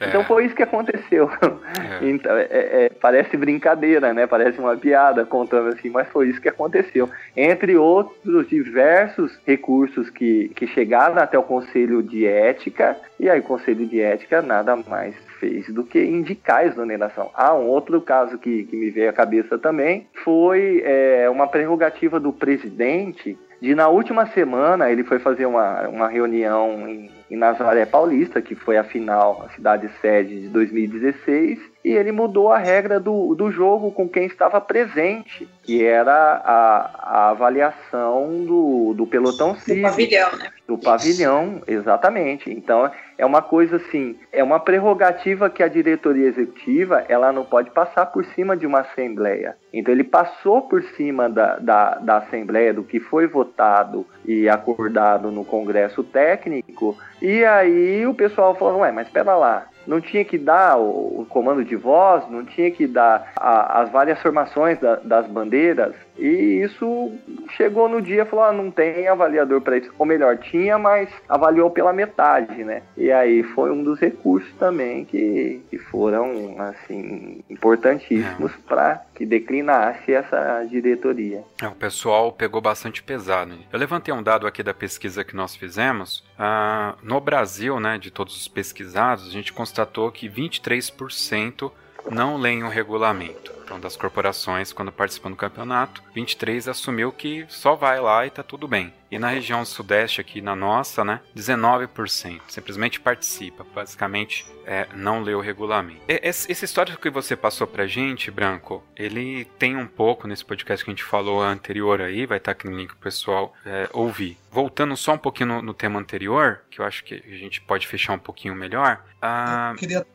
É. 0.00 0.08
Então 0.08 0.24
foi 0.24 0.46
isso 0.46 0.54
que 0.54 0.62
aconteceu. 0.62 1.30
É. 1.30 2.00
Então, 2.02 2.34
é, 2.34 2.46
é, 2.50 2.90
parece 3.00 3.36
brincadeira, 3.36 4.14
né? 4.14 4.26
Parece 4.26 4.58
uma 4.58 4.74
piada 4.74 5.24
contando 5.26 5.68
assim, 5.68 5.90
mas 5.90 6.08
foi 6.08 6.28
isso 6.28 6.40
que 6.40 6.48
aconteceu. 6.48 7.10
Entre 7.36 7.76
outros 7.76 8.48
diversos 8.48 9.38
recursos 9.46 10.08
que, 10.08 10.50
que 10.56 10.66
chegaram 10.66 11.18
até 11.18 11.38
o 11.38 11.42
Conselho 11.42 12.02
de 12.02 12.26
Ética, 12.26 12.96
e 13.18 13.28
aí 13.28 13.40
o 13.40 13.42
Conselho 13.42 13.86
de 13.86 14.00
Ética 14.00 14.40
nada 14.40 14.74
mais 14.76 15.14
fez 15.38 15.68
do 15.68 15.84
que 15.84 16.02
indicar 16.02 16.58
a 16.58 16.66
exoneração. 16.66 17.30
Ah, 17.34 17.54
um 17.54 17.66
outro 17.66 18.00
caso 18.00 18.38
que, 18.38 18.64
que 18.64 18.76
me 18.76 18.90
veio 18.90 19.10
à 19.10 19.12
cabeça 19.12 19.58
também 19.58 20.06
foi 20.24 20.82
é, 20.84 21.28
uma 21.28 21.46
prerrogativa 21.46 22.18
do 22.18 22.32
presidente 22.32 23.36
de 23.60 23.74
na 23.74 23.88
última 23.88 24.26
semana 24.26 24.90
ele 24.90 25.04
foi 25.04 25.18
fazer 25.18 25.46
uma, 25.46 25.86
uma 25.88 26.08
reunião 26.08 26.88
em, 26.88 27.10
em 27.30 27.36
Nazaré 27.36 27.84
Paulista, 27.84 28.40
que 28.40 28.54
foi 28.54 28.78
a 28.78 28.84
final, 28.84 29.44
a 29.46 29.50
cidade 29.50 29.88
sede 30.00 30.40
de 30.40 30.48
2016, 30.48 31.58
e 31.84 31.90
ele 31.92 32.12
mudou 32.12 32.52
a 32.52 32.58
regra 32.58 33.00
do, 33.00 33.34
do 33.34 33.50
jogo 33.50 33.90
com 33.90 34.08
quem 34.08 34.26
estava 34.26 34.60
presente, 34.60 35.48
que 35.62 35.84
era 35.84 36.12
a, 36.12 36.90
a 36.98 37.30
avaliação 37.30 38.44
do, 38.44 38.94
do 38.94 39.06
pelotão 39.06 39.54
cívico. 39.54 39.86
Do 39.86 39.90
pavilhão, 39.90 40.36
né? 40.36 40.50
Do 40.68 40.78
pavilhão, 40.78 41.62
exatamente. 41.66 42.50
Então, 42.50 42.90
é 43.16 43.24
uma 43.24 43.40
coisa 43.40 43.76
assim, 43.76 44.18
é 44.30 44.42
uma 44.44 44.60
prerrogativa 44.60 45.48
que 45.48 45.62
a 45.62 45.68
diretoria 45.68 46.28
executiva, 46.28 47.04
ela 47.08 47.32
não 47.32 47.44
pode 47.44 47.70
passar 47.70 48.06
por 48.06 48.24
cima 48.26 48.56
de 48.56 48.66
uma 48.66 48.80
assembleia. 48.80 49.56
Então, 49.72 49.92
ele 49.92 50.04
passou 50.04 50.62
por 50.62 50.82
cima 50.82 51.28
da, 51.28 51.56
da, 51.58 51.94
da 51.96 52.16
assembleia, 52.18 52.74
do 52.74 52.84
que 52.84 53.00
foi 53.00 53.26
votado 53.26 54.06
e 54.24 54.48
acordado 54.48 55.30
no 55.30 55.44
congresso 55.44 56.04
técnico, 56.04 56.96
e 57.22 57.44
aí 57.44 58.06
o 58.06 58.14
pessoal 58.14 58.54
falou, 58.54 58.80
ué, 58.80 58.92
mas 58.92 59.06
espera 59.06 59.34
lá, 59.34 59.66
não 59.86 60.00
tinha 60.00 60.24
que 60.24 60.38
dar 60.38 60.78
o, 60.78 61.20
o 61.20 61.26
comando 61.28 61.64
de 61.64 61.76
voz, 61.76 62.28
não 62.30 62.44
tinha 62.44 62.70
que 62.70 62.86
dar 62.86 63.32
a, 63.36 63.82
as 63.82 63.90
várias 63.90 64.20
formações 64.20 64.78
da, 64.78 64.96
das 64.96 65.26
bandeiras. 65.26 65.94
E 66.18 66.62
isso 66.62 67.12
chegou 67.56 67.88
no 67.88 68.00
dia 68.00 68.22
e 68.22 68.26
falou: 68.26 68.44
ah, 68.44 68.52
não 68.52 68.70
tem 68.70 69.08
avaliador 69.08 69.60
para 69.60 69.78
isso. 69.78 69.90
Ou 69.98 70.06
melhor, 70.06 70.36
tinha, 70.38 70.78
mas 70.78 71.08
avaliou 71.28 71.70
pela 71.70 71.92
metade, 71.92 72.64
né? 72.64 72.82
E 72.96 73.10
aí 73.10 73.42
foi 73.42 73.70
um 73.70 73.82
dos 73.82 73.98
recursos 73.98 74.52
também 74.58 75.04
que, 75.04 75.62
que 75.70 75.78
foram 75.78 76.56
assim 76.58 77.42
importantíssimos 77.48 78.52
é. 78.52 78.68
para 78.68 79.02
que 79.14 79.26
declinasse 79.26 80.12
essa 80.12 80.64
diretoria. 80.64 81.44
É, 81.60 81.66
o 81.66 81.74
pessoal 81.74 82.32
pegou 82.32 82.60
bastante 82.60 83.02
pesado. 83.02 83.54
Eu 83.72 83.78
levantei 83.78 84.12
um 84.12 84.22
dado 84.22 84.46
aqui 84.46 84.62
da 84.62 84.72
pesquisa 84.72 85.24
que 85.24 85.36
nós 85.36 85.54
fizemos. 85.54 86.24
Ah, 86.38 86.94
no 87.02 87.20
Brasil, 87.20 87.78
né, 87.78 87.98
de 87.98 88.10
todos 88.10 88.36
os 88.36 88.48
pesquisados, 88.48 89.26
a 89.26 89.30
gente 89.30 89.52
constatou 89.52 90.10
que 90.10 90.28
23% 90.28 91.70
não 92.10 92.36
leem 92.36 92.62
o 92.62 92.68
regulamento. 92.68 93.52
Então, 93.64 93.80
das 93.80 93.96
corporações, 93.96 94.72
quando 94.72 94.90
participam 94.92 95.30
do 95.30 95.36
campeonato, 95.36 96.02
23 96.14 96.68
assumiu 96.68 97.12
que 97.12 97.44
só 97.48 97.74
vai 97.74 98.00
lá 98.00 98.26
e 98.26 98.30
tá 98.30 98.42
tudo 98.42 98.66
bem. 98.66 98.92
E 99.10 99.18
na 99.18 99.28
região 99.28 99.64
sudeste 99.64 100.20
aqui, 100.20 100.40
na 100.40 100.54
nossa, 100.54 101.04
né, 101.04 101.20
19% 101.36 102.40
simplesmente 102.48 103.00
participa, 103.00 103.66
basicamente 103.74 104.46
é, 104.66 104.86
não 104.94 105.20
lê 105.20 105.34
o 105.34 105.40
regulamento. 105.40 106.00
Esse, 106.06 106.50
esse 106.50 106.64
histórico 106.64 107.00
que 107.00 107.10
você 107.10 107.34
passou 107.34 107.66
pra 107.66 107.86
gente, 107.86 108.30
Branco, 108.30 108.84
ele 108.96 109.44
tem 109.58 109.76
um 109.76 109.86
pouco 109.86 110.28
nesse 110.28 110.44
podcast 110.44 110.84
que 110.84 110.90
a 110.90 110.94
gente 110.94 111.02
falou 111.02 111.42
anterior 111.42 112.00
aí, 112.00 112.24
vai 112.24 112.38
estar 112.38 112.54
tá 112.54 112.58
aqui 112.58 112.68
no 112.68 112.76
link 112.76 112.90
pro 112.90 112.98
pessoal 112.98 113.52
é, 113.66 113.88
ouvir. 113.92 114.38
Voltando 114.52 114.96
só 114.96 115.14
um 115.14 115.18
pouquinho 115.18 115.48
no, 115.48 115.62
no, 115.62 115.74
tema 115.74 115.98
anterior, 115.98 116.62
que 116.70 116.80
eu 116.80 116.84
acho 116.84 117.04
que 117.04 117.14
a 117.14 117.36
gente 117.36 117.60
pode 117.60 117.86
fechar 117.86 118.14
um 118.14 118.18
pouquinho 118.18 118.54
melhor. 118.54 119.00
Ah... 119.22 119.70
Eu 119.72 119.78
queria 119.78 120.06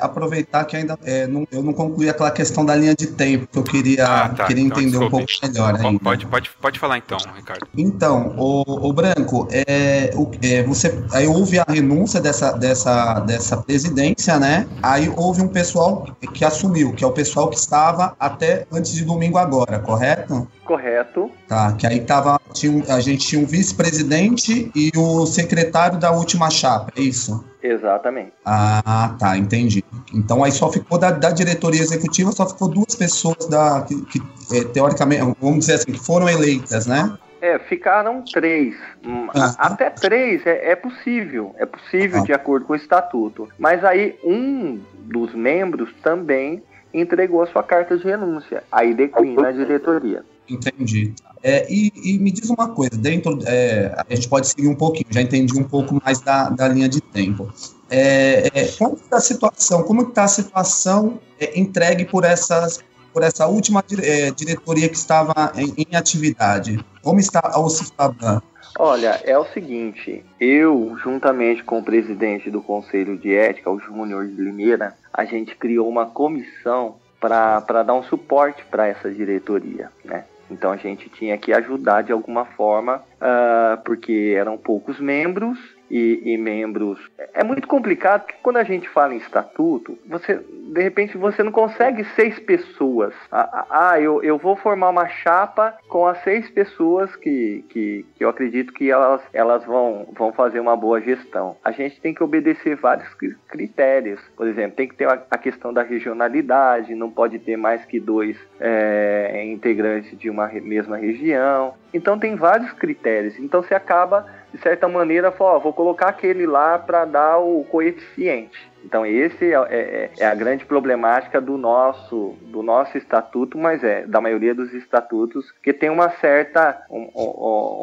aproveitar 0.00 0.64
que 0.64 0.76
ainda 0.76 0.98
é, 1.02 1.26
não, 1.26 1.46
eu 1.52 1.62
não 1.62 1.72
concluí 1.72 2.08
aquela 2.08 2.30
questão 2.30 2.64
da 2.64 2.74
linha 2.74 2.94
de 2.94 3.08
tempo, 3.08 3.46
que 3.46 3.58
eu 3.58 3.62
queria, 3.62 4.06
ah, 4.06 4.28
tá. 4.30 4.46
queria 4.46 4.64
então, 4.64 4.78
entender 4.78 4.98
desculpe. 4.98 5.16
um 5.16 5.26
pouco 5.26 5.46
melhor. 5.46 5.74
Ainda. 5.74 5.98
Pode, 6.02 6.26
pode, 6.26 6.50
pode 6.50 6.78
falar 6.78 6.98
então, 6.98 7.18
Ricardo. 7.36 7.68
Então, 7.76 8.33
o, 8.36 8.88
o 8.88 8.92
Branco, 8.92 9.48
é, 9.50 10.10
o, 10.14 10.30
é, 10.42 10.62
você, 10.62 11.02
aí 11.12 11.26
houve 11.26 11.58
a 11.58 11.64
renúncia 11.68 12.20
dessa, 12.20 12.52
dessa, 12.52 13.20
dessa 13.20 13.56
presidência, 13.56 14.38
né? 14.38 14.66
Aí 14.82 15.12
houve 15.16 15.42
um 15.42 15.48
pessoal 15.48 16.06
que 16.32 16.44
assumiu, 16.44 16.92
que 16.92 17.04
é 17.04 17.06
o 17.06 17.12
pessoal 17.12 17.48
que 17.48 17.56
estava 17.56 18.14
até 18.18 18.66
antes 18.72 18.92
de 18.92 19.04
domingo 19.04 19.38
agora, 19.38 19.78
correto? 19.78 20.48
Correto. 20.64 21.30
Tá, 21.46 21.72
que 21.72 21.86
aí 21.86 22.00
tava, 22.00 22.40
tinha, 22.52 22.82
a 22.94 23.00
gente 23.00 23.26
tinha 23.26 23.42
um 23.42 23.46
vice-presidente 23.46 24.70
e 24.74 24.90
o 24.96 25.26
secretário 25.26 25.98
da 25.98 26.10
última 26.10 26.50
chapa, 26.50 26.92
é 26.96 27.02
isso? 27.02 27.44
Exatamente. 27.62 28.32
Ah, 28.44 29.16
tá, 29.18 29.38
entendi. 29.38 29.82
Então 30.12 30.44
aí 30.44 30.52
só 30.52 30.70
ficou 30.70 30.98
da, 30.98 31.10
da 31.10 31.30
diretoria 31.30 31.80
executiva, 31.80 32.30
só 32.30 32.46
ficou 32.46 32.68
duas 32.68 32.94
pessoas 32.94 33.46
da, 33.48 33.80
que, 33.82 34.02
que 34.04 34.22
é, 34.52 34.64
teoricamente, 34.64 35.22
vamos 35.40 35.60
dizer 35.60 35.74
assim, 35.74 35.92
que 35.92 35.98
foram 35.98 36.28
eleitas, 36.28 36.86
né? 36.86 37.16
É, 37.44 37.58
ficaram 37.58 38.22
três. 38.22 38.74
Hum, 39.04 39.28
ah. 39.34 39.54
Até 39.58 39.90
três 39.90 40.46
é, 40.46 40.70
é, 40.70 40.74
possível. 40.74 41.54
É 41.58 41.66
possível 41.66 42.20
ah. 42.20 42.24
de 42.24 42.32
acordo 42.32 42.64
com 42.64 42.72
o 42.72 42.76
estatuto. 42.76 43.46
Mas 43.58 43.84
aí 43.84 44.18
um 44.24 44.80
dos 45.00 45.34
membros 45.34 45.90
também 46.02 46.62
entregou 46.94 47.42
a 47.42 47.46
sua 47.46 47.62
carta 47.62 47.98
de 47.98 48.04
renúncia. 48.04 48.64
Aí 48.72 48.94
declina 48.94 49.48
a 49.48 49.52
diretoria. 49.52 50.24
Entendi. 50.48 51.12
É, 51.42 51.70
e, 51.70 51.92
e, 51.94 52.18
me 52.18 52.30
diz 52.30 52.48
uma 52.48 52.70
coisa, 52.70 52.96
dentro 52.96 53.38
é, 53.44 53.94
a 53.94 54.14
gente 54.14 54.26
pode 54.26 54.48
seguir 54.48 54.68
um 54.68 54.74
pouquinho, 54.74 55.06
já 55.10 55.20
entendi 55.20 55.58
um 55.58 55.64
pouco 55.64 56.00
mais 56.02 56.22
da, 56.22 56.48
da 56.48 56.66
linha 56.68 56.88
de 56.88 57.02
tempo. 57.02 57.52
É, 57.90 58.48
é 58.54 58.68
como 58.78 58.94
está 58.94 59.18
a 59.18 59.20
situação? 59.20 59.82
Como 59.82 60.00
está 60.08 60.24
a 60.24 60.28
situação 60.28 61.20
é, 61.38 61.58
entregue 61.58 62.06
por 62.06 62.24
essas 62.24 62.82
por 63.14 63.22
essa 63.22 63.46
última 63.46 63.82
é, 64.02 64.32
diretoria 64.32 64.88
que 64.88 64.96
estava 64.96 65.52
em, 65.54 65.86
em 65.88 65.96
atividade? 65.96 66.84
Como 67.00 67.20
está 67.20 67.40
a 67.44 67.60
OCIFABAN? 67.60 68.42
Olha, 68.76 69.20
é 69.22 69.38
o 69.38 69.44
seguinte, 69.46 70.24
eu, 70.40 70.96
juntamente 71.00 71.62
com 71.62 71.78
o 71.78 71.84
presidente 71.84 72.50
do 72.50 72.60
Conselho 72.60 73.16
de 73.16 73.32
Ética, 73.32 73.70
o 73.70 73.78
Júnior 73.78 74.26
de 74.26 74.34
Limeira, 74.34 74.94
a 75.12 75.24
gente 75.24 75.54
criou 75.54 75.88
uma 75.88 76.06
comissão 76.06 76.96
para 77.20 77.84
dar 77.84 77.94
um 77.94 78.02
suporte 78.02 78.64
para 78.64 78.88
essa 78.88 79.08
diretoria, 79.10 79.90
né? 80.04 80.24
Então 80.50 80.72
a 80.72 80.76
gente 80.76 81.08
tinha 81.08 81.38
que 81.38 81.52
ajudar 81.52 82.02
de 82.02 82.12
alguma 82.12 82.44
forma, 82.44 82.96
uh, 82.96 83.80
porque 83.84 84.34
eram 84.36 84.58
poucos 84.58 84.98
membros 85.00 85.58
e, 85.90 86.20
e, 86.24 86.38
membros. 86.38 86.98
É 87.32 87.44
muito 87.44 87.68
complicado 87.68 88.22
porque 88.22 88.38
quando 88.42 88.56
a 88.56 88.64
gente 88.64 88.88
fala 88.88 89.14
em 89.14 89.18
estatuto, 89.18 89.98
você 90.06 90.40
de 90.74 90.82
repente 90.82 91.16
você 91.16 91.42
não 91.42 91.52
consegue 91.52 92.04
seis 92.16 92.38
pessoas. 92.38 93.14
Ah, 93.30 93.48
ah, 93.52 93.66
ah, 93.70 94.00
eu, 94.00 94.22
eu 94.22 94.38
vou 94.38 94.56
formar 94.56 94.90
uma 94.90 95.08
chapa 95.08 95.76
com 95.88 96.06
as 96.06 96.22
seis 96.22 96.50
pessoas 96.50 97.14
que, 97.16 97.64
que, 97.68 98.06
que 98.16 98.24
eu 98.24 98.28
acredito 98.28 98.72
que 98.72 98.90
elas, 98.90 99.22
elas 99.32 99.64
vão, 99.64 100.08
vão 100.16 100.32
fazer 100.32 100.60
uma 100.60 100.76
boa 100.76 101.00
gestão. 101.00 101.56
A 101.64 101.70
gente 101.70 102.00
tem 102.00 102.14
que 102.14 102.22
obedecer 102.22 102.76
vários 102.76 103.08
critérios. 103.48 104.20
Por 104.36 104.48
exemplo, 104.48 104.76
tem 104.76 104.88
que 104.88 104.96
ter 104.96 105.08
a 105.08 105.38
questão 105.38 105.72
da 105.72 105.82
regionalidade, 105.82 106.94
não 106.94 107.10
pode 107.10 107.38
ter 107.38 107.56
mais 107.56 107.84
que 107.84 108.00
dois 108.00 108.36
é, 108.58 109.44
integrantes 109.46 110.18
de 110.18 110.28
uma 110.28 110.48
mesma 110.48 110.96
região. 110.96 111.74
Então 111.92 112.18
tem 112.18 112.34
vários 112.34 112.72
critérios. 112.72 113.38
Então 113.38 113.62
você 113.62 113.74
acaba 113.74 114.26
de 114.54 114.60
certa 114.60 114.86
maneira, 114.86 115.32
falou, 115.32 115.56
ó, 115.56 115.58
vou 115.58 115.72
colocar 115.72 116.06
aquele 116.06 116.46
lá 116.46 116.78
para 116.78 117.04
dar 117.04 117.38
o 117.38 117.64
coeficiente. 117.64 118.56
Então 118.84 119.04
esse 119.04 119.52
é, 119.52 119.56
é, 119.68 120.10
é, 120.16 120.26
a 120.26 120.34
grande 120.34 120.64
problemática 120.64 121.40
do 121.40 121.58
nosso 121.58 122.36
do 122.42 122.62
nosso 122.62 122.96
estatuto, 122.96 123.58
mas 123.58 123.82
é 123.82 124.06
da 124.06 124.20
maioria 124.20 124.54
dos 124.54 124.72
estatutos 124.72 125.50
que 125.62 125.72
tem 125.72 125.90
uma 125.90 126.10
certa 126.10 126.84
um, 126.88 127.08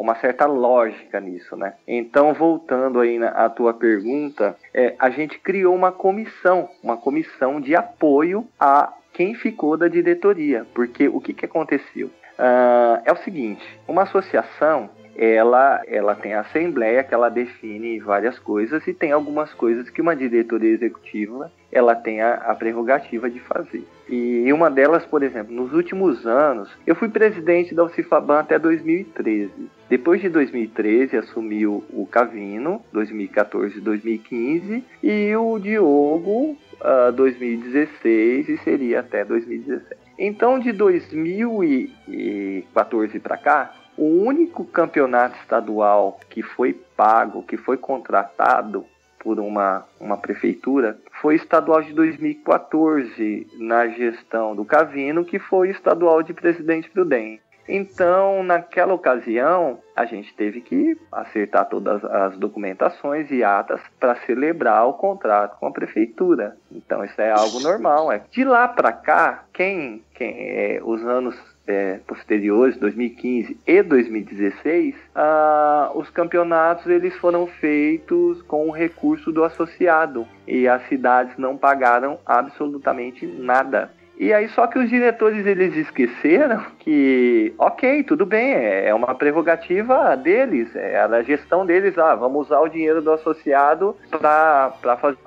uma 0.00 0.14
certa 0.14 0.46
lógica 0.46 1.20
nisso, 1.20 1.56
né? 1.56 1.74
Então 1.86 2.32
voltando 2.32 3.00
aí 3.00 3.18
na 3.18 3.28
à 3.28 3.50
tua 3.50 3.74
pergunta, 3.74 4.56
é, 4.72 4.94
a 4.98 5.10
gente 5.10 5.38
criou 5.40 5.74
uma 5.74 5.92
comissão, 5.92 6.70
uma 6.82 6.96
comissão 6.96 7.60
de 7.60 7.76
apoio 7.76 8.46
a 8.58 8.94
quem 9.12 9.34
ficou 9.34 9.76
da 9.76 9.88
diretoria, 9.88 10.64
porque 10.72 11.06
o 11.08 11.20
que, 11.20 11.34
que 11.34 11.44
aconteceu? 11.44 12.06
Uh, 12.38 13.02
é 13.04 13.12
o 13.12 13.16
seguinte, 13.16 13.62
uma 13.86 14.04
associação 14.04 14.88
ela, 15.16 15.82
ela 15.86 16.14
tem 16.14 16.34
a 16.34 16.40
assembleia 16.40 17.04
que 17.04 17.12
ela 17.12 17.28
define 17.28 18.00
várias 18.00 18.38
coisas 18.38 18.86
e 18.86 18.94
tem 18.94 19.12
algumas 19.12 19.52
coisas 19.54 19.90
que 19.90 20.00
uma 20.00 20.16
diretoria 20.16 20.70
executiva 20.70 21.52
ela 21.70 21.94
tem 21.94 22.20
a, 22.20 22.34
a 22.34 22.54
prerrogativa 22.54 23.30
de 23.30 23.40
fazer. 23.40 23.84
E 24.08 24.52
uma 24.52 24.70
delas, 24.70 25.06
por 25.06 25.22
exemplo, 25.22 25.54
nos 25.54 25.72
últimos 25.72 26.26
anos, 26.26 26.68
eu 26.86 26.94
fui 26.94 27.08
presidente 27.08 27.74
da 27.74 27.84
UCIFABAN 27.84 28.40
até 28.40 28.58
2013. 28.58 29.50
Depois 29.88 30.20
de 30.20 30.28
2013, 30.28 31.16
assumiu 31.16 31.82
o 31.90 32.06
Cavino, 32.06 32.82
2014 32.92 33.78
e 33.78 33.80
2015, 33.80 34.84
e 35.02 35.34
o 35.34 35.58
Diogo, 35.58 36.58
uh, 36.82 37.10
2016 37.12 38.48
e 38.48 38.56
seria 38.58 39.00
até 39.00 39.24
2017. 39.24 40.02
Então, 40.18 40.58
de 40.58 40.72
2014 40.72 43.18
para 43.18 43.38
cá, 43.38 43.72
o 44.02 44.24
único 44.26 44.64
campeonato 44.64 45.38
estadual 45.38 46.18
que 46.28 46.42
foi 46.42 46.72
pago, 46.72 47.44
que 47.44 47.56
foi 47.56 47.76
contratado 47.76 48.84
por 49.20 49.38
uma, 49.38 49.86
uma 50.00 50.16
prefeitura 50.16 50.98
foi 51.20 51.36
estadual 51.36 51.80
de 51.80 51.92
2014, 51.92 53.46
na 53.60 53.86
gestão 53.86 54.56
do 54.56 54.64
Cavino, 54.64 55.24
que 55.24 55.38
foi 55.38 55.70
estadual 55.70 56.20
de 56.20 56.34
Presidente 56.34 56.90
Prudente. 56.90 57.40
Então, 57.68 58.42
naquela 58.42 58.92
ocasião, 58.92 59.78
a 59.94 60.04
gente 60.04 60.34
teve 60.34 60.60
que 60.60 60.98
acertar 61.12 61.68
todas 61.68 62.04
as 62.04 62.36
documentações 62.36 63.30
e 63.30 63.44
atas 63.44 63.80
para 64.00 64.16
celebrar 64.26 64.84
o 64.88 64.94
contrato 64.94 65.60
com 65.60 65.68
a 65.68 65.70
prefeitura. 65.70 66.56
Então, 66.72 67.04
isso 67.04 67.20
é 67.20 67.30
algo 67.30 67.60
normal. 67.60 68.10
É. 68.10 68.24
De 68.32 68.42
lá 68.42 68.66
para 68.66 68.92
cá, 68.92 69.44
quem, 69.52 70.02
quem 70.12 70.34
é, 70.36 70.80
os 70.82 71.04
anos 71.04 71.51
é, 71.66 72.00
posteriores, 72.06 72.76
2015 72.76 73.56
e 73.66 73.82
2016, 73.82 74.94
ah, 75.14 75.90
os 75.94 76.10
campeonatos 76.10 76.86
eles 76.86 77.14
foram 77.16 77.46
feitos 77.46 78.42
com 78.42 78.68
o 78.68 78.72
recurso 78.72 79.30
do 79.30 79.44
associado 79.44 80.26
e 80.46 80.66
as 80.66 80.86
cidades 80.88 81.36
não 81.38 81.56
pagaram 81.56 82.18
absolutamente 82.26 83.26
nada. 83.26 83.90
E 84.18 84.32
aí 84.32 84.48
só 84.50 84.66
que 84.66 84.78
os 84.78 84.88
diretores 84.88 85.44
eles 85.46 85.74
esqueceram 85.76 86.64
que, 86.78 87.54
ok, 87.58 88.04
tudo 88.04 88.26
bem, 88.26 88.52
é, 88.52 88.88
é 88.88 88.94
uma 88.94 89.14
prerrogativa 89.14 90.16
deles, 90.16 90.74
é 90.76 91.00
a 91.00 91.22
gestão 91.22 91.64
deles, 91.64 91.96
ah, 91.98 92.14
vamos 92.14 92.46
usar 92.46 92.60
o 92.60 92.68
dinheiro 92.68 93.00
do 93.00 93.12
associado 93.12 93.96
para 94.10 94.96
fazer 95.00 95.18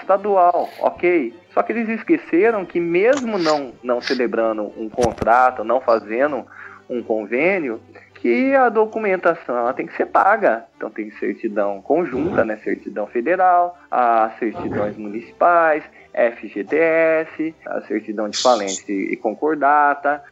estadual, 0.00 0.68
ok. 0.80 1.34
Só 1.56 1.62
que 1.62 1.72
eles 1.72 1.88
esqueceram 1.88 2.66
que 2.66 2.78
mesmo 2.78 3.38
não, 3.38 3.72
não 3.82 3.98
celebrando 3.98 4.70
um 4.76 4.90
contrato, 4.90 5.64
não 5.64 5.80
fazendo 5.80 6.44
um 6.88 7.02
convênio, 7.02 7.80
que 8.16 8.54
a 8.54 8.68
documentação 8.68 9.72
tem 9.72 9.86
que 9.86 9.96
ser 9.96 10.04
paga. 10.04 10.66
Então 10.76 10.90
tem 10.90 11.10
certidão 11.12 11.80
conjunta, 11.80 12.44
né, 12.44 12.58
certidão 12.58 13.06
federal, 13.06 13.78
as 13.90 14.38
certidões 14.38 14.98
municipais, 14.98 15.82
FGTS, 16.12 17.54
a 17.64 17.80
certidão 17.82 18.28
de 18.28 18.36
falência 18.36 18.92
e 18.92 19.16
concordata, 19.16 20.22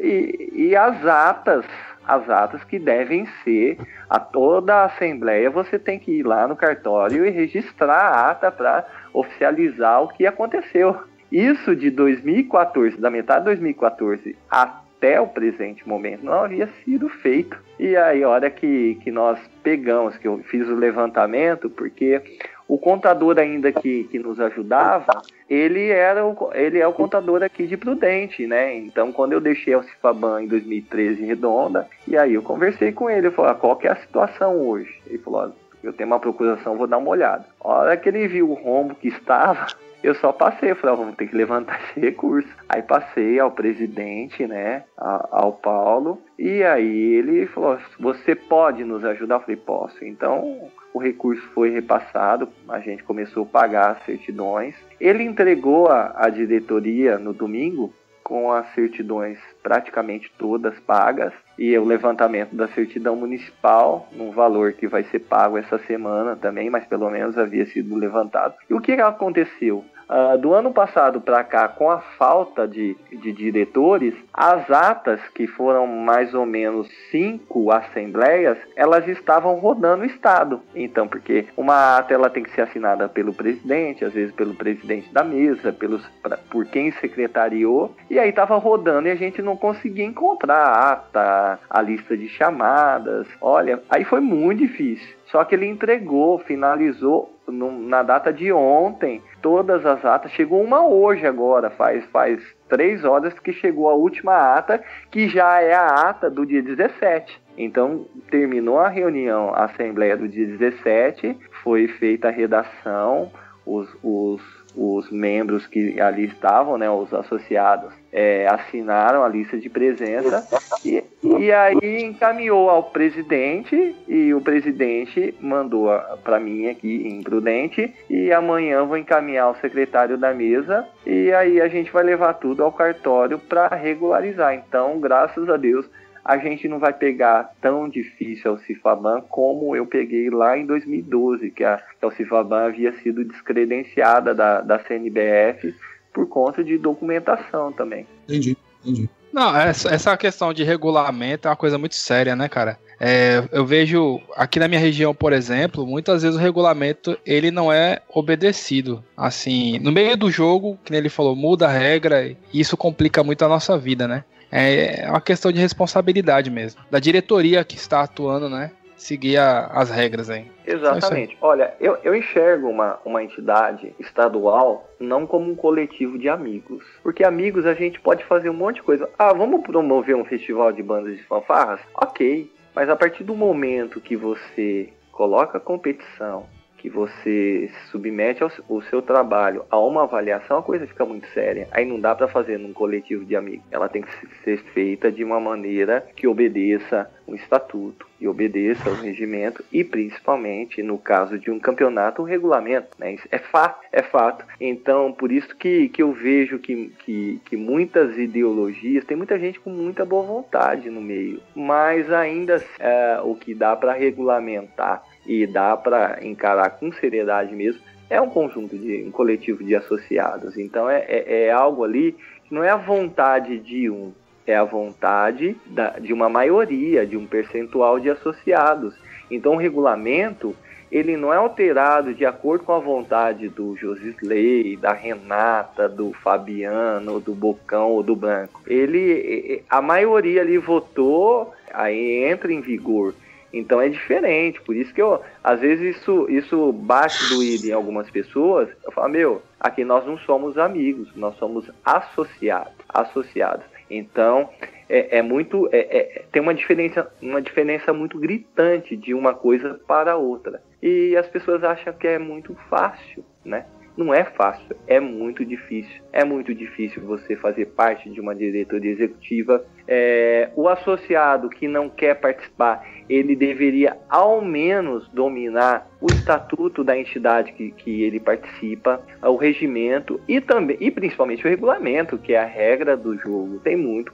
e, 0.00 0.50
e 0.54 0.76
as 0.76 1.04
atas 1.04 1.66
as 2.08 2.28
atas 2.30 2.64
que 2.64 2.78
devem 2.78 3.26
ser 3.44 3.76
a 4.08 4.18
toda 4.18 4.76
a 4.76 4.84
assembleia 4.86 5.50
você 5.50 5.78
tem 5.78 5.98
que 5.98 6.10
ir 6.10 6.22
lá 6.22 6.48
no 6.48 6.56
cartório 6.56 7.26
e 7.26 7.28
registrar 7.28 8.00
a 8.00 8.30
ata 8.30 8.50
para 8.50 8.86
oficializar 9.18 10.02
o 10.02 10.08
que 10.08 10.26
aconteceu. 10.26 10.96
Isso 11.30 11.74
de 11.74 11.90
2014, 11.90 12.96
da 12.98 13.10
metade 13.10 13.40
de 13.40 13.44
2014 13.46 14.36
até 14.50 15.20
o 15.20 15.26
presente 15.26 15.86
momento, 15.86 16.24
não 16.24 16.32
havia 16.32 16.68
sido 16.84 17.08
feito. 17.08 17.58
E 17.78 17.96
aí, 17.96 18.22
a 18.22 18.28
hora 18.28 18.50
que, 18.50 18.96
que 19.02 19.10
nós 19.10 19.38
pegamos, 19.62 20.16
que 20.16 20.26
eu 20.26 20.38
fiz 20.44 20.66
o 20.68 20.74
levantamento, 20.74 21.68
porque 21.68 22.22
o 22.66 22.78
contador 22.78 23.38
ainda 23.38 23.70
que, 23.70 24.04
que 24.04 24.18
nos 24.18 24.40
ajudava, 24.40 25.22
ele 25.48 25.88
era 25.88 26.24
o, 26.24 26.50
ele 26.54 26.78
é 26.78 26.86
o 26.86 26.92
contador 26.92 27.42
aqui 27.42 27.66
de 27.66 27.76
Prudente, 27.76 28.46
né? 28.46 28.76
Então, 28.76 29.12
quando 29.12 29.32
eu 29.32 29.40
deixei 29.40 29.74
o 29.74 29.82
Cifaban 29.82 30.42
em 30.42 30.48
2013 30.48 31.24
redonda, 31.24 31.88
e 32.06 32.16
aí 32.16 32.34
eu 32.34 32.42
conversei 32.42 32.92
com 32.92 33.08
ele, 33.08 33.28
eu 33.28 33.32
falei, 33.32 33.52
ah, 33.52 33.54
qual 33.54 33.76
que 33.76 33.86
é 33.86 33.92
a 33.92 33.96
situação 33.96 34.60
hoje? 34.60 35.00
Ele 35.06 35.18
falou, 35.18 35.52
eu 35.82 35.92
tenho 35.92 36.08
uma 36.08 36.20
procuração, 36.20 36.76
vou 36.76 36.86
dar 36.86 36.98
uma 36.98 37.10
olhada. 37.10 37.46
A 37.60 37.68
hora 37.68 37.96
que 37.96 38.08
ele 38.08 38.26
viu 38.28 38.50
o 38.50 38.54
rombo 38.54 38.94
que 38.94 39.08
estava, 39.08 39.66
eu 40.02 40.14
só 40.14 40.32
passei, 40.32 40.74
falei, 40.74 40.96
vamos 40.96 41.16
ter 41.16 41.28
que 41.28 41.36
levantar 41.36 41.80
esse 41.82 42.00
recurso. 42.00 42.48
Aí 42.68 42.82
passei 42.82 43.38
ao 43.38 43.50
presidente, 43.50 44.46
né, 44.46 44.84
ao 44.96 45.52
Paulo, 45.52 46.20
e 46.38 46.62
aí 46.62 47.14
ele 47.14 47.46
falou, 47.46 47.78
você 47.98 48.34
pode 48.34 48.84
nos 48.84 49.04
ajudar? 49.04 49.36
Eu 49.36 49.40
falei, 49.40 49.56
posso. 49.56 50.04
Então, 50.04 50.70
o 50.92 50.98
recurso 50.98 51.42
foi 51.54 51.70
repassado, 51.70 52.48
a 52.68 52.80
gente 52.80 53.02
começou 53.02 53.44
a 53.44 53.46
pagar 53.46 53.90
as 53.92 54.04
certidões. 54.04 54.74
Ele 55.00 55.22
entregou 55.22 55.88
a, 55.88 56.12
a 56.16 56.28
diretoria 56.28 57.18
no 57.18 57.32
domingo 57.32 57.92
com 58.28 58.52
as 58.52 58.70
certidões 58.74 59.38
praticamente 59.62 60.30
todas 60.38 60.78
pagas 60.80 61.32
e 61.58 61.76
o 61.78 61.84
levantamento 61.84 62.54
da 62.54 62.68
certidão 62.68 63.16
municipal, 63.16 64.06
num 64.12 64.30
valor 64.30 64.74
que 64.74 64.86
vai 64.86 65.02
ser 65.04 65.20
pago 65.20 65.56
essa 65.56 65.78
semana 65.78 66.36
também, 66.36 66.68
mas 66.68 66.84
pelo 66.84 67.08
menos 67.08 67.38
havia 67.38 67.64
sido 67.64 67.96
levantado. 67.96 68.54
E 68.68 68.74
o 68.74 68.80
que 68.80 68.92
aconteceu? 68.92 69.82
Uh, 70.08 70.38
do 70.38 70.54
ano 70.54 70.72
passado 70.72 71.20
para 71.20 71.44
cá, 71.44 71.68
com 71.68 71.90
a 71.90 71.98
falta 71.98 72.66
de, 72.66 72.96
de 73.12 73.30
diretores, 73.30 74.14
as 74.32 74.70
atas, 74.70 75.20
que 75.34 75.46
foram 75.46 75.86
mais 75.86 76.32
ou 76.32 76.46
menos 76.46 76.88
cinco 77.10 77.70
assembleias, 77.70 78.56
elas 78.74 79.06
estavam 79.06 79.56
rodando 79.56 80.04
o 80.04 80.06
Estado. 80.06 80.62
Então, 80.74 81.06
porque 81.06 81.46
uma 81.56 81.98
ata 81.98 82.14
ela 82.14 82.30
tem 82.30 82.42
que 82.42 82.50
ser 82.52 82.62
assinada 82.62 83.06
pelo 83.06 83.34
presidente, 83.34 84.04
às 84.04 84.14
vezes 84.14 84.34
pelo 84.34 84.54
presidente 84.54 85.12
da 85.12 85.22
mesa, 85.22 85.72
pelos, 85.72 86.06
pra, 86.22 86.38
por 86.50 86.64
quem 86.64 86.90
secretariou, 86.92 87.94
e 88.08 88.18
aí 88.18 88.30
estava 88.30 88.56
rodando 88.56 89.08
e 89.08 89.10
a 89.10 89.16
gente 89.16 89.42
não 89.42 89.56
conseguia 89.56 90.04
encontrar 90.04 90.56
a 90.56 90.92
ata, 90.92 91.60
a 91.68 91.82
lista 91.82 92.16
de 92.16 92.28
chamadas. 92.28 93.26
Olha, 93.40 93.82
aí 93.90 94.04
foi 94.04 94.20
muito 94.20 94.60
difícil. 94.60 95.17
Só 95.30 95.44
que 95.44 95.54
ele 95.54 95.66
entregou, 95.66 96.38
finalizou 96.38 97.38
no, 97.46 97.70
na 97.70 98.02
data 98.02 98.32
de 98.32 98.52
ontem 98.52 99.22
todas 99.42 99.84
as 99.84 100.04
atas. 100.04 100.32
Chegou 100.32 100.62
uma 100.62 100.86
hoje 100.86 101.26
agora, 101.26 101.70
faz, 101.70 102.04
faz 102.06 102.42
três 102.68 103.04
horas 103.04 103.38
que 103.38 103.52
chegou 103.52 103.88
a 103.88 103.94
última 103.94 104.56
ata, 104.56 104.82
que 105.10 105.28
já 105.28 105.60
é 105.60 105.74
a 105.74 105.86
ata 105.86 106.30
do 106.30 106.46
dia 106.46 106.62
17. 106.62 107.40
Então, 107.56 108.06
terminou 108.30 108.78
a 108.78 108.88
reunião, 108.88 109.52
a 109.54 109.64
assembleia 109.64 110.16
do 110.16 110.28
dia 110.28 110.46
17, 110.46 111.36
foi 111.62 111.88
feita 111.88 112.28
a 112.28 112.32
redação, 112.32 113.30
os, 113.66 113.88
os 114.02 114.57
os 114.78 115.10
membros 115.10 115.66
que 115.66 116.00
ali 116.00 116.26
estavam, 116.26 116.78
né, 116.78 116.88
os 116.88 117.12
associados, 117.12 117.92
é, 118.12 118.46
assinaram 118.46 119.24
a 119.24 119.28
lista 119.28 119.58
de 119.58 119.68
presença 119.68 120.46
e, 120.84 121.02
e 121.22 121.52
aí 121.52 122.02
encaminhou 122.02 122.70
ao 122.70 122.84
presidente 122.84 123.96
e 124.06 124.32
o 124.32 124.40
presidente 124.40 125.34
mandou 125.40 125.88
para 126.22 126.38
mim 126.38 126.68
aqui 126.68 127.08
em 127.08 127.22
Prudente 127.22 127.92
e 128.08 128.32
amanhã 128.32 128.84
vou 128.84 128.96
encaminhar 128.96 129.46
ao 129.46 129.56
secretário 129.56 130.16
da 130.16 130.32
mesa 130.32 130.86
e 131.04 131.32
aí 131.32 131.60
a 131.60 131.68
gente 131.68 131.90
vai 131.90 132.04
levar 132.04 132.34
tudo 132.34 132.62
ao 132.62 132.72
cartório 132.72 133.38
para 133.38 133.74
regularizar. 133.74 134.54
Então, 134.54 135.00
graças 135.00 135.48
a 135.50 135.56
Deus, 135.56 135.84
a 136.28 136.36
gente 136.36 136.68
não 136.68 136.78
vai 136.78 136.92
pegar 136.92 137.54
tão 137.58 137.88
difícil 137.88 138.52
o 138.52 138.58
Cifaban 138.58 139.22
como 139.30 139.74
eu 139.74 139.86
peguei 139.86 140.28
lá 140.28 140.58
em 140.58 140.66
2012, 140.66 141.50
que 141.50 141.64
a, 141.64 141.82
que 141.98 142.04
a 142.04 142.10
Cifaban 142.10 142.66
havia 142.66 142.92
sido 143.00 143.24
descredenciada 143.24 144.34
da, 144.34 144.60
da 144.60 144.78
CNBF 144.78 145.74
por 146.12 146.28
conta 146.28 146.62
de 146.62 146.76
documentação 146.76 147.72
também. 147.72 148.06
Entendi, 148.24 148.58
entendi. 148.84 149.08
Não, 149.32 149.56
essa, 149.56 149.88
essa 149.88 150.16
questão 150.18 150.52
de 150.52 150.62
regulamento 150.64 151.48
é 151.48 151.50
uma 151.50 151.56
coisa 151.56 151.78
muito 151.78 151.94
séria, 151.94 152.36
né, 152.36 152.46
cara? 152.46 152.78
É, 153.00 153.42
eu 153.50 153.64
vejo 153.64 154.20
aqui 154.36 154.58
na 154.58 154.68
minha 154.68 154.80
região, 154.80 155.14
por 155.14 155.32
exemplo, 155.32 155.86
muitas 155.86 156.22
vezes 156.22 156.36
o 156.36 156.42
regulamento 156.42 157.16
ele 157.24 157.50
não 157.50 157.72
é 157.72 158.02
obedecido. 158.10 159.02
Assim, 159.16 159.78
no 159.78 159.90
meio 159.90 160.14
do 160.14 160.30
jogo, 160.30 160.78
que 160.84 160.94
ele 160.94 161.08
falou, 161.08 161.34
muda 161.34 161.68
a 161.68 161.72
regra 161.72 162.26
e 162.26 162.36
isso 162.52 162.76
complica 162.76 163.24
muito 163.24 163.42
a 163.46 163.48
nossa 163.48 163.78
vida, 163.78 164.06
né? 164.06 164.24
É, 164.50 165.02
é 165.02 165.10
uma 165.10 165.20
questão 165.20 165.52
de 165.52 165.60
responsabilidade 165.60 166.50
mesmo. 166.50 166.80
Da 166.90 166.98
diretoria 166.98 167.64
que 167.64 167.76
está 167.76 168.02
atuando, 168.02 168.48
né? 168.48 168.70
Seguir 168.96 169.36
a, 169.36 169.66
as 169.66 169.90
regras 169.90 170.28
aí. 170.28 170.50
Exatamente. 170.66 171.32
Aí. 171.32 171.38
Olha, 171.40 171.74
eu, 171.80 171.96
eu 172.02 172.14
enxergo 172.14 172.68
uma, 172.68 172.98
uma 173.04 173.22
entidade 173.22 173.94
estadual 173.98 174.88
não 174.98 175.26
como 175.26 175.50
um 175.50 175.54
coletivo 175.54 176.18
de 176.18 176.28
amigos. 176.28 176.84
Porque 177.02 177.24
amigos 177.24 177.64
a 177.64 177.74
gente 177.74 178.00
pode 178.00 178.24
fazer 178.24 178.50
um 178.50 178.54
monte 178.54 178.76
de 178.76 178.82
coisa. 178.82 179.08
Ah, 179.18 179.32
vamos 179.32 179.62
promover 179.62 180.16
um 180.16 180.24
festival 180.24 180.72
de 180.72 180.82
bandas 180.82 181.16
de 181.16 181.22
fanfarras? 181.22 181.80
Ok. 181.94 182.50
Mas 182.74 182.88
a 182.88 182.96
partir 182.96 183.22
do 183.22 183.36
momento 183.36 184.00
que 184.00 184.16
você 184.16 184.92
coloca 185.12 185.58
competição, 185.60 186.46
que 186.88 186.94
você 186.94 187.70
submete 187.90 188.42
ao, 188.42 188.50
o 188.68 188.80
seu 188.82 189.02
trabalho 189.02 189.64
a 189.70 189.78
uma 189.78 190.04
avaliação, 190.04 190.58
a 190.58 190.62
coisa 190.62 190.86
fica 190.86 191.04
muito 191.04 191.26
séria. 191.28 191.68
Aí 191.70 191.84
não 191.84 192.00
dá 192.00 192.14
para 192.14 192.26
fazer 192.26 192.58
num 192.58 192.72
coletivo 192.72 193.24
de 193.24 193.36
amigos. 193.36 193.66
Ela 193.70 193.88
tem 193.88 194.02
que 194.02 194.10
ser 194.42 194.58
feita 194.72 195.12
de 195.12 195.22
uma 195.22 195.38
maneira 195.38 196.06
que 196.16 196.26
obedeça 196.26 197.10
o 197.26 197.34
estatuto 197.34 198.08
e 198.18 198.26
obedeça 198.26 198.88
o 198.88 198.94
regimento 198.94 199.62
e 199.70 199.84
principalmente 199.84 200.82
no 200.82 200.98
caso 200.98 201.38
de 201.38 201.50
um 201.50 201.60
campeonato 201.60 202.22
o 202.22 202.24
regulamento, 202.24 202.88
né? 202.98 203.12
Isso 203.12 203.28
é 203.30 203.38
fato, 203.38 203.84
é 203.92 204.02
fato. 204.02 204.46
Então 204.58 205.12
por 205.12 205.30
isso 205.30 205.54
que, 205.54 205.90
que 205.90 206.02
eu 206.02 206.12
vejo 206.12 206.58
que, 206.58 206.90
que, 207.00 207.40
que 207.44 207.56
muitas 207.56 208.16
ideologias 208.16 209.04
tem 209.04 209.16
muita 209.16 209.38
gente 209.38 209.60
com 209.60 209.70
muita 209.70 210.06
boa 210.06 210.24
vontade 210.24 210.88
no 210.88 211.02
meio, 211.02 211.40
mas 211.54 212.10
ainda 212.10 212.64
é, 212.78 213.20
o 213.22 213.34
que 213.34 213.54
dá 213.54 213.76
para 213.76 213.92
regulamentar 213.92 215.02
e 215.28 215.46
dá 215.46 215.76
para 215.76 216.18
encarar 216.22 216.70
com 216.70 216.90
seriedade 216.90 217.54
mesmo, 217.54 217.82
é 218.08 218.18
um 218.18 218.30
conjunto 218.30 218.76
de 218.78 219.04
um 219.06 219.10
coletivo 219.10 219.62
de 219.62 219.76
associados. 219.76 220.56
Então 220.56 220.88
é, 220.88 221.04
é, 221.06 221.44
é 221.44 221.52
algo 221.52 221.84
ali 221.84 222.16
que 222.44 222.54
não 222.54 222.64
é 222.64 222.70
a 222.70 222.76
vontade 222.76 223.58
de 223.58 223.90
um, 223.90 224.10
é 224.46 224.56
a 224.56 224.64
vontade 224.64 225.54
da, 225.66 225.90
de 225.90 226.14
uma 226.14 226.30
maioria, 226.30 227.06
de 227.06 227.18
um 227.18 227.26
percentual 227.26 228.00
de 228.00 228.08
associados. 228.08 228.94
Então 229.30 229.52
o 229.52 229.58
regulamento 229.58 230.56
ele 230.90 231.18
não 231.18 231.30
é 231.30 231.36
alterado 231.36 232.14
de 232.14 232.24
acordo 232.24 232.64
com 232.64 232.72
a 232.72 232.78
vontade 232.78 233.48
do 233.50 233.76
Josisley, 233.76 234.74
da 234.76 234.94
Renata, 234.94 235.86
do 235.86 236.14
Fabiano, 236.14 237.20
do 237.20 237.34
Bocão 237.34 237.90
ou 237.90 238.02
do 238.02 238.16
Branco. 238.16 238.62
Ele, 238.66 239.62
a 239.68 239.82
maioria 239.82 240.40
ali 240.40 240.56
votou, 240.56 241.52
aí 241.74 242.24
entra 242.24 242.50
em 242.50 242.62
vigor. 242.62 243.14
Então 243.52 243.80
é 243.80 243.88
diferente, 243.88 244.60
por 244.60 244.76
isso 244.76 244.92
que 244.92 245.00
eu, 245.00 245.22
às 245.42 245.60
vezes 245.60 245.96
isso, 245.96 246.26
isso 246.28 246.72
bate 246.72 247.34
doído 247.34 247.66
em 247.66 247.72
algumas 247.72 248.10
pessoas. 248.10 248.68
Eu 248.84 248.92
falo, 248.92 249.08
meu, 249.08 249.42
aqui 249.58 249.84
nós 249.84 250.06
não 250.06 250.18
somos 250.18 250.58
amigos, 250.58 251.10
nós 251.16 251.34
somos 251.36 251.70
associados, 251.84 252.72
associados. 252.88 253.64
Então 253.90 254.50
é, 254.88 255.18
é 255.18 255.22
muito, 255.22 255.68
é, 255.72 255.78
é, 255.78 256.24
tem 256.30 256.42
uma 256.42 256.54
diferença, 256.54 257.10
uma 257.22 257.40
diferença 257.40 257.92
muito 257.92 258.18
gritante 258.18 258.96
de 258.96 259.14
uma 259.14 259.34
coisa 259.34 259.80
para 259.86 260.16
outra. 260.16 260.62
E 260.82 261.16
as 261.16 261.26
pessoas 261.28 261.64
acham 261.64 261.92
que 261.92 262.06
é 262.06 262.18
muito 262.18 262.54
fácil, 262.68 263.24
né? 263.44 263.66
Não 263.98 264.14
é 264.14 264.22
fácil, 264.22 264.76
é 264.86 265.00
muito 265.00 265.44
difícil. 265.44 266.00
É 266.12 266.24
muito 266.24 266.54
difícil 266.54 267.02
você 267.02 267.34
fazer 267.34 267.66
parte 267.66 268.08
de 268.08 268.20
uma 268.20 268.32
diretoria 268.32 268.92
executiva. 268.92 269.66
É, 269.88 270.50
o 270.54 270.68
associado 270.68 271.50
que 271.50 271.66
não 271.66 271.90
quer 271.90 272.14
participar, 272.14 272.86
ele 273.08 273.34
deveria 273.34 273.96
ao 274.08 274.40
menos 274.40 275.08
dominar 275.08 275.90
o 276.00 276.12
estatuto 276.12 276.84
da 276.84 276.96
entidade 276.96 277.52
que, 277.54 277.72
que 277.72 278.04
ele 278.04 278.20
participa, 278.20 279.02
o 279.20 279.34
regimento 279.34 280.20
e 280.28 280.40
também 280.40 280.76
e 280.78 280.92
principalmente 280.92 281.44
o 281.44 281.48
regulamento, 281.48 282.16
que 282.16 282.34
é 282.34 282.38
a 282.38 282.44
regra 282.44 282.96
do 282.96 283.18
jogo. 283.18 283.58
Tem 283.58 283.74
muito, 283.74 284.12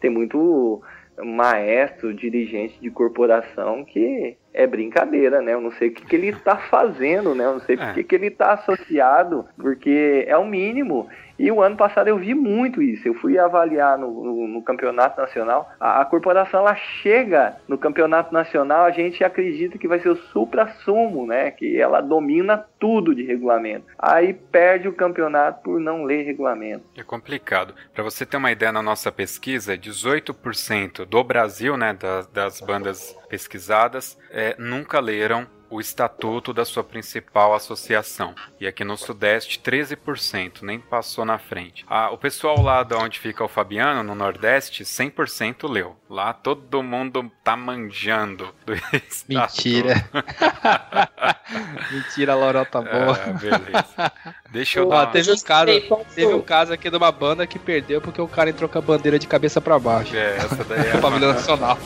tem 0.00 0.08
muito 0.08 0.80
maestro, 1.24 2.12
dirigente 2.12 2.78
de 2.80 2.90
corporação 2.90 3.84
que 3.84 4.36
é 4.52 4.66
brincadeira, 4.66 5.40
né? 5.42 5.54
Eu 5.54 5.60
não 5.60 5.70
sei 5.70 5.88
o 5.88 5.92
que, 5.92 6.04
que 6.04 6.16
ele 6.16 6.28
está 6.28 6.56
fazendo, 6.56 7.34
né? 7.34 7.44
Eu 7.44 7.54
não 7.54 7.60
sei 7.60 7.76
é. 7.78 7.92
que, 7.92 8.04
que 8.04 8.14
ele 8.14 8.28
está 8.28 8.52
associado, 8.54 9.46
porque 9.56 10.24
é 10.26 10.36
o 10.36 10.46
mínimo. 10.46 11.08
E 11.38 11.50
o 11.50 11.62
ano 11.62 11.76
passado 11.76 12.08
eu 12.08 12.18
vi 12.18 12.34
muito 12.34 12.82
isso. 12.82 13.06
Eu 13.06 13.14
fui 13.14 13.38
avaliar 13.38 13.98
no, 13.98 14.24
no, 14.24 14.48
no 14.48 14.62
campeonato 14.62 15.20
nacional. 15.20 15.70
A, 15.78 16.00
a, 16.00 16.04
corporação 16.04 16.60
ela 16.60 16.74
chega 16.74 17.56
no 17.68 17.76
campeonato 17.76 18.32
nacional, 18.32 18.84
a 18.84 18.90
gente 18.90 19.22
acredita 19.22 19.78
que 19.78 19.88
vai 19.88 19.98
ser 20.00 20.08
o 20.08 20.16
supra-sumo, 20.16 21.26
né? 21.26 21.50
Que 21.50 21.78
ela 21.80 22.00
domina 22.00 22.64
tudo 22.78 23.14
de 23.14 23.22
regulamento. 23.22 23.86
Aí 23.98 24.32
perde 24.32 24.88
o 24.88 24.92
campeonato 24.92 25.62
por 25.62 25.80
não 25.80 26.04
ler 26.04 26.24
regulamento. 26.24 26.84
É 26.96 27.02
complicado. 27.02 27.74
Para 27.94 28.04
você 28.04 28.24
ter 28.24 28.36
uma 28.36 28.52
ideia, 28.52 28.72
na 28.72 28.82
nossa 28.82 29.12
pesquisa, 29.12 29.76
18% 29.76 31.04
do 31.04 31.24
Brasil, 31.24 31.76
né, 31.76 31.94
das, 31.94 32.26
das 32.26 32.60
bandas 32.60 33.16
pesquisadas, 33.28 34.18
é, 34.30 34.54
nunca 34.58 35.00
leram 35.00 35.46
o 35.70 35.80
estatuto 35.80 36.52
da 36.52 36.64
sua 36.64 36.84
principal 36.84 37.54
associação. 37.54 38.34
E 38.60 38.66
aqui 38.66 38.84
no 38.84 38.96
Sudeste, 38.96 39.60
13%, 39.60 40.62
nem 40.62 40.78
passou 40.78 41.24
na 41.24 41.38
frente. 41.38 41.84
Ah, 41.88 42.10
o 42.10 42.18
pessoal 42.18 42.60
lá 42.60 42.82
de 42.82 42.94
onde 42.94 43.18
fica 43.18 43.44
o 43.44 43.48
Fabiano, 43.48 44.02
no 44.02 44.14
Nordeste, 44.14 44.84
100% 44.84 45.68
leu. 45.68 45.96
Lá 46.08 46.32
todo 46.32 46.82
mundo 46.82 47.30
tá 47.42 47.56
manjando 47.56 48.54
do 48.64 48.74
estatuto. 48.94 49.26
Mentira. 49.28 50.08
Mentira, 51.90 52.34
lorota 52.34 52.70
tá 52.70 52.82
boa. 52.82 53.18
É, 53.18 53.32
beleza. 53.32 54.12
Deixa 54.50 54.80
eu 54.80 54.84
Pô, 54.84 54.90
dar... 54.90 55.06
teve 55.06 55.32
um 55.32 55.38
caso, 55.38 55.70
teve 56.14 56.34
um 56.34 56.42
caso 56.42 56.72
aqui 56.72 56.90
de 56.90 56.96
uma 56.96 57.12
banda 57.12 57.46
que 57.46 57.58
perdeu 57.58 58.00
porque 58.00 58.20
o 58.20 58.28
cara 58.28 58.50
entrou 58.50 58.68
com 58.68 58.78
a 58.78 58.82
bandeira 58.82 59.18
de 59.18 59.26
cabeça 59.26 59.60
para 59.60 59.78
baixo. 59.78 60.14
É, 60.14 60.36
essa 60.36 60.64
daí 60.64 60.90
é. 60.90 60.94
o 60.96 61.00
pavilhão 61.00 61.32
nacional. 61.32 61.78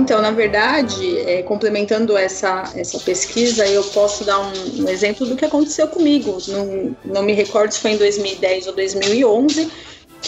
Então, 0.00 0.22
na 0.22 0.30
verdade, 0.30 1.18
é, 1.18 1.42
complementando 1.42 2.16
essa, 2.16 2.72
essa 2.74 2.98
pesquisa, 3.00 3.66
eu 3.66 3.84
posso 3.84 4.24
dar 4.24 4.38
um, 4.40 4.82
um 4.82 4.88
exemplo 4.88 5.26
do 5.26 5.36
que 5.36 5.44
aconteceu 5.44 5.86
comigo. 5.88 6.38
Não, 6.48 6.96
não 7.04 7.22
me 7.22 7.34
recordo 7.34 7.72
se 7.72 7.80
foi 7.80 7.92
em 7.92 7.96
2010 7.98 8.68
ou 8.68 8.72
2011. 8.72 9.70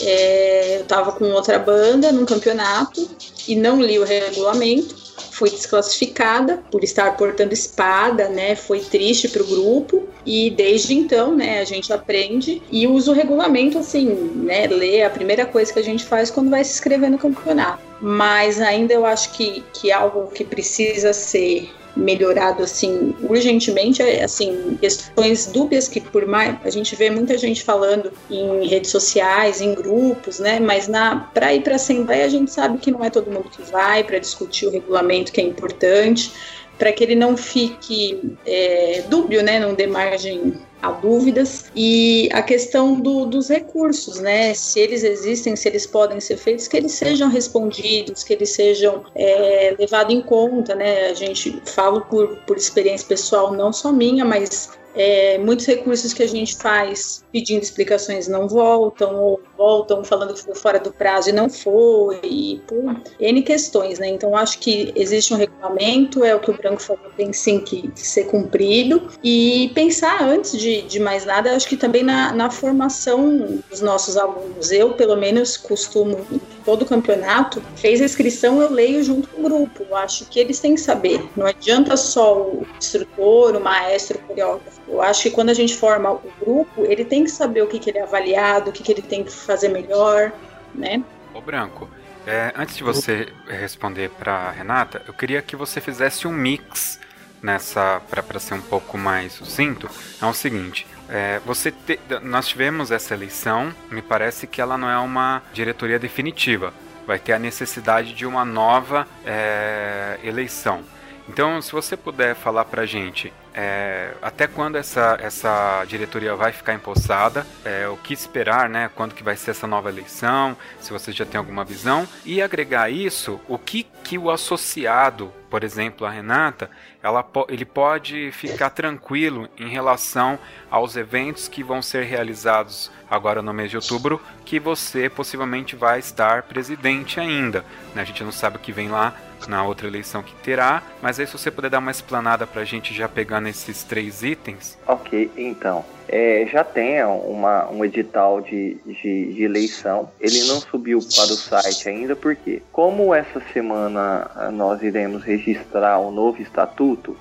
É, 0.02 0.76
eu 0.76 0.82
estava 0.82 1.12
com 1.12 1.24
outra 1.32 1.58
banda 1.58 2.12
num 2.12 2.26
campeonato 2.26 3.08
e 3.48 3.56
não 3.56 3.80
li 3.80 3.98
o 3.98 4.04
regulamento. 4.04 5.01
Fui 5.32 5.48
desclassificada 5.48 6.62
por 6.70 6.84
estar 6.84 7.16
portando 7.16 7.54
espada, 7.54 8.28
né? 8.28 8.54
Foi 8.54 8.80
triste 8.80 9.28
para 9.28 9.42
o 9.42 9.46
grupo 9.46 10.06
e 10.26 10.50
desde 10.50 10.94
então, 10.94 11.34
né, 11.34 11.60
a 11.60 11.64
gente 11.64 11.92
aprende 11.92 12.62
e 12.70 12.86
usa 12.86 13.10
o 13.10 13.14
regulamento 13.14 13.78
assim, 13.78 14.06
né? 14.06 14.66
Ler 14.66 15.04
a 15.04 15.10
primeira 15.10 15.46
coisa 15.46 15.72
que 15.72 15.78
a 15.78 15.84
gente 15.84 16.04
faz 16.04 16.30
quando 16.30 16.50
vai 16.50 16.62
se 16.62 16.72
inscrever 16.72 17.10
no 17.10 17.18
campeonato 17.18 17.92
mas 18.04 18.60
ainda 18.60 18.92
eu 18.92 19.06
acho 19.06 19.32
que, 19.32 19.62
que 19.72 19.92
algo 19.92 20.26
que 20.32 20.44
precisa 20.44 21.12
ser 21.12 21.70
melhorado 21.96 22.62
assim 22.62 23.14
urgentemente 23.22 24.02
é, 24.02 24.24
assim 24.24 24.76
questões 24.80 25.46
dúbias 25.46 25.88
que 25.88 26.00
por 26.00 26.26
mais 26.26 26.56
a 26.64 26.70
gente 26.70 26.96
vê 26.96 27.10
muita 27.10 27.36
gente 27.36 27.62
falando 27.62 28.12
em 28.30 28.66
redes 28.66 28.90
sociais 28.90 29.60
em 29.60 29.74
grupos 29.74 30.38
né 30.38 30.58
mas 30.58 30.88
na 30.88 31.16
para 31.16 31.52
ir 31.54 31.62
para 31.62 31.74
a 31.74 31.76
assembleia 31.76 32.24
a 32.24 32.28
gente 32.28 32.50
sabe 32.50 32.78
que 32.78 32.90
não 32.90 33.04
é 33.04 33.10
todo 33.10 33.30
mundo 33.30 33.50
que 33.50 33.62
vai 33.70 34.02
para 34.04 34.18
discutir 34.18 34.66
o 34.66 34.70
regulamento 34.70 35.32
que 35.32 35.40
é 35.40 35.44
importante 35.44 36.32
para 36.78 36.92
que 36.92 37.04
ele 37.04 37.14
não 37.14 37.36
fique 37.36 38.36
é, 38.46 39.04
dúbio 39.08 39.42
né 39.42 39.58
não 39.58 39.74
dê 39.74 39.86
margem 39.86 40.54
há 40.82 40.90
dúvidas. 40.90 41.66
E 41.76 42.28
a 42.32 42.42
questão 42.42 43.00
do, 43.00 43.24
dos 43.24 43.48
recursos, 43.48 44.18
né? 44.18 44.52
Se 44.52 44.80
eles 44.80 45.04
existem, 45.04 45.54
se 45.54 45.68
eles 45.68 45.86
podem 45.86 46.20
ser 46.20 46.36
feitos, 46.36 46.66
que 46.66 46.76
eles 46.76 46.92
sejam 46.92 47.30
respondidos, 47.30 48.24
que 48.24 48.32
eles 48.32 48.50
sejam 48.50 49.04
é, 49.14 49.76
levados 49.78 50.12
em 50.12 50.20
conta, 50.20 50.74
né? 50.74 51.10
A 51.10 51.14
gente 51.14 51.62
fala 51.64 52.00
por, 52.00 52.36
por 52.46 52.56
experiência 52.56 53.06
pessoal, 53.06 53.52
não 53.54 53.72
só 53.72 53.92
minha, 53.92 54.24
mas 54.24 54.70
é, 54.94 55.38
muitos 55.38 55.66
recursos 55.66 56.12
que 56.12 56.22
a 56.22 56.28
gente 56.28 56.56
faz 56.56 57.24
pedindo 57.32 57.62
explicações 57.62 58.28
não 58.28 58.48
voltam, 58.48 59.16
ou 59.16 59.40
voltam 59.56 60.04
falando 60.04 60.34
que 60.34 60.42
foi 60.42 60.54
fora 60.54 60.78
do 60.78 60.92
prazo 60.92 61.30
e 61.30 61.32
não 61.32 61.48
foi, 61.48 62.20
e 62.22 62.60
por 62.66 62.96
N 63.18 63.42
questões, 63.42 63.98
né? 63.98 64.08
Então, 64.08 64.36
acho 64.36 64.58
que 64.58 64.92
existe 64.94 65.32
um 65.32 65.36
regulamento, 65.36 66.24
é 66.24 66.34
o 66.34 66.40
que 66.40 66.50
o 66.50 66.56
Branco 66.56 66.82
falou, 66.82 67.10
tem 67.16 67.32
sim 67.32 67.60
que, 67.60 67.88
que 67.88 68.06
ser 68.06 68.24
cumprido, 68.24 69.08
e 69.22 69.70
pensar 69.74 70.22
antes 70.22 70.58
de, 70.58 70.82
de 70.82 71.00
mais 71.00 71.24
nada, 71.24 71.54
acho 71.54 71.68
que 71.68 71.76
também 71.76 72.02
na, 72.02 72.32
na 72.32 72.50
formação 72.50 73.60
dos 73.70 73.80
nossos 73.80 74.16
alunos. 74.16 74.70
Eu, 74.70 74.94
pelo 74.94 75.16
menos, 75.16 75.56
costumo, 75.56 76.18
todo 76.64 76.84
campeonato, 76.84 77.62
fez 77.76 78.00
a 78.00 78.04
inscrição, 78.04 78.60
eu 78.60 78.70
leio 78.70 79.02
junto 79.02 79.28
com 79.28 79.40
o 79.40 79.44
grupo. 79.44 79.94
Acho 79.94 80.26
que 80.26 80.38
eles 80.38 80.60
têm 80.60 80.74
que 80.74 80.80
saber. 80.80 81.28
Não 81.36 81.46
adianta 81.46 81.96
só 81.96 82.42
o 82.42 82.66
instrutor, 82.78 83.56
o 83.56 83.60
maestro, 83.60 84.18
o 84.18 84.22
coreógrafo 84.22 84.81
eu 84.92 85.00
acho 85.00 85.22
que 85.22 85.30
quando 85.30 85.48
a 85.48 85.54
gente 85.54 85.74
forma 85.74 86.12
o 86.12 86.22
grupo, 86.38 86.84
ele 86.84 87.04
tem 87.04 87.24
que 87.24 87.30
saber 87.30 87.62
o 87.62 87.66
que, 87.66 87.78
que 87.78 87.88
ele 87.88 87.98
é 87.98 88.02
avaliado, 88.02 88.68
o 88.68 88.72
que, 88.72 88.82
que 88.82 88.92
ele 88.92 89.00
tem 89.00 89.24
que 89.24 89.32
fazer 89.32 89.68
melhor, 89.68 90.30
né? 90.74 91.02
Ô 91.32 91.40
Branco, 91.40 91.88
é, 92.26 92.52
antes 92.54 92.76
de 92.76 92.84
você 92.84 93.32
responder 93.48 94.10
para 94.10 94.50
Renata, 94.50 95.02
eu 95.08 95.14
queria 95.14 95.40
que 95.40 95.56
você 95.56 95.80
fizesse 95.80 96.28
um 96.28 96.32
mix 96.32 97.00
nessa 97.42 98.02
para 98.08 98.38
ser 98.38 98.54
um 98.54 98.60
pouco 98.60 98.98
mais 98.98 99.32
sucinto. 99.32 99.88
É 100.20 100.26
o 100.26 100.34
seguinte: 100.34 100.86
é, 101.08 101.40
você 101.44 101.72
te, 101.72 101.98
nós 102.22 102.46
tivemos 102.46 102.90
essa 102.90 103.14
eleição, 103.14 103.74
me 103.90 104.02
parece 104.02 104.46
que 104.46 104.60
ela 104.60 104.76
não 104.76 104.90
é 104.90 104.98
uma 104.98 105.42
diretoria 105.54 105.98
definitiva. 105.98 106.72
Vai 107.06 107.18
ter 107.18 107.32
a 107.32 107.38
necessidade 107.38 108.12
de 108.12 108.26
uma 108.26 108.44
nova 108.44 109.08
é, 109.24 110.20
eleição. 110.22 110.84
Então, 111.28 111.62
se 111.62 111.72
você 111.72 111.96
puder 111.96 112.34
falar 112.34 112.64
para 112.64 112.82
a 112.82 112.86
gente 112.86 113.32
é, 113.54 114.14
até 114.22 114.46
quando 114.46 114.76
essa, 114.76 115.18
essa 115.20 115.84
diretoria 115.86 116.34
vai 116.34 116.52
ficar 116.52 116.74
empossada, 116.74 117.46
é, 117.64 117.86
o 117.86 117.96
que 117.96 118.14
esperar, 118.14 118.68
né? 118.68 118.90
Quando 118.94 119.14
que 119.14 119.22
vai 119.22 119.36
ser 119.36 119.50
essa 119.50 119.66
nova 119.66 119.90
eleição, 119.90 120.56
se 120.80 120.90
você 120.92 121.12
já 121.12 121.26
tem 121.26 121.38
alguma 121.38 121.64
visão, 121.64 122.08
e 122.24 122.40
agregar 122.40 122.90
isso, 122.90 123.40
o 123.46 123.58
que, 123.58 123.86
que 124.02 124.16
o 124.16 124.30
associado, 124.30 125.32
por 125.50 125.62
exemplo, 125.64 126.06
a 126.06 126.10
Renata, 126.10 126.70
ela, 127.02 127.24
ele 127.48 127.64
pode 127.64 128.30
ficar 128.32 128.70
tranquilo 128.70 129.48
em 129.58 129.68
relação 129.68 130.38
aos 130.70 130.96
eventos 130.96 131.46
que 131.46 131.62
vão 131.62 131.82
ser 131.82 132.04
realizados 132.04 132.90
agora 133.10 133.42
no 133.42 133.52
mês 133.52 133.70
de 133.70 133.76
outubro, 133.76 134.20
que 134.46 134.58
você 134.58 135.10
possivelmente 135.10 135.76
vai 135.76 135.98
estar 135.98 136.44
presidente 136.44 137.20
ainda. 137.20 137.64
Né? 137.94 138.00
A 138.00 138.04
gente 138.04 138.24
não 138.24 138.32
sabe 138.32 138.56
o 138.56 138.60
que 138.60 138.72
vem 138.72 138.88
lá 138.88 139.14
na 139.48 139.64
outra 139.64 139.86
eleição 139.86 140.22
que 140.22 140.34
terá, 140.36 140.82
mas 141.00 141.18
aí 141.18 141.26
se 141.26 141.32
você 141.32 141.50
puder 141.50 141.70
dar 141.70 141.78
uma 141.78 141.90
explanada 141.90 142.46
para 142.46 142.62
a 142.62 142.64
gente 142.64 142.94
já 142.94 143.08
pegando 143.08 143.44
nesses 143.44 143.82
três 143.84 144.22
itens? 144.22 144.78
Ok, 144.86 145.30
então. 145.36 145.84
É, 146.08 146.46
já 146.52 146.62
tem 146.62 147.02
uma, 147.04 147.70
um 147.70 147.82
edital 147.84 148.42
de, 148.42 148.76
de, 148.84 149.32
de, 149.32 149.42
eleição. 149.44 150.10
Ele 150.20 150.44
não 150.44 150.60
subiu 150.60 150.98
para 150.98 151.32
o 151.32 151.36
site 151.36 151.88
ainda, 151.88 152.14
porque 152.14 152.60
como 152.70 153.14
essa 153.14 153.40
semana 153.52 154.50
nós 154.52 154.82
iremos 154.82 155.22
registrar 155.22 155.98
o 156.00 156.10
novo 156.10 156.42
estatuto, 156.42 157.16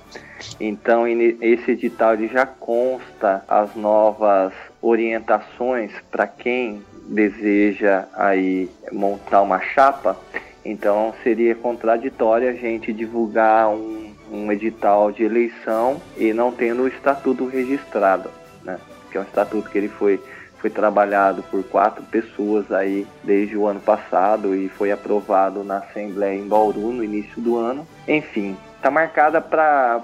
então 0.60 1.06
esse 1.08 1.70
edital 1.70 2.16
já 2.30 2.44
consta 2.44 3.42
as 3.48 3.74
novas 3.74 4.52
orientações 4.82 5.92
para 6.10 6.26
quem 6.26 6.82
deseja 7.06 8.06
aí 8.14 8.68
montar 8.90 9.42
uma 9.42 9.60
chapa. 9.60 10.18
Então 10.64 11.12
seria 11.22 11.54
contraditório 11.54 12.48
a 12.48 12.52
gente 12.52 12.92
divulgar 12.92 13.68
um, 13.68 14.12
um 14.30 14.52
edital 14.52 15.10
de 15.10 15.24
eleição 15.24 16.00
e 16.16 16.32
não 16.32 16.52
tendo 16.52 16.82
o 16.82 16.88
estatuto 16.88 17.46
registrado, 17.46 18.30
né? 18.62 18.78
Que 19.10 19.18
é 19.18 19.20
um 19.20 19.24
estatuto 19.24 19.70
que 19.70 19.78
ele 19.78 19.88
foi 19.88 20.20
foi 20.62 20.70
trabalhado 20.70 21.42
por 21.50 21.64
quatro 21.64 22.04
pessoas 22.04 22.70
aí 22.70 23.04
desde 23.24 23.56
o 23.56 23.66
ano 23.66 23.80
passado 23.80 24.54
e 24.54 24.68
foi 24.68 24.92
aprovado 24.92 25.64
na 25.64 25.78
Assembleia 25.78 26.38
em 26.38 26.46
Bauru 26.46 26.92
no 26.92 27.02
início 27.02 27.42
do 27.42 27.58
ano. 27.58 27.84
Enfim, 28.06 28.56
está 28.76 28.88
marcada 28.88 29.40
para 29.40 30.00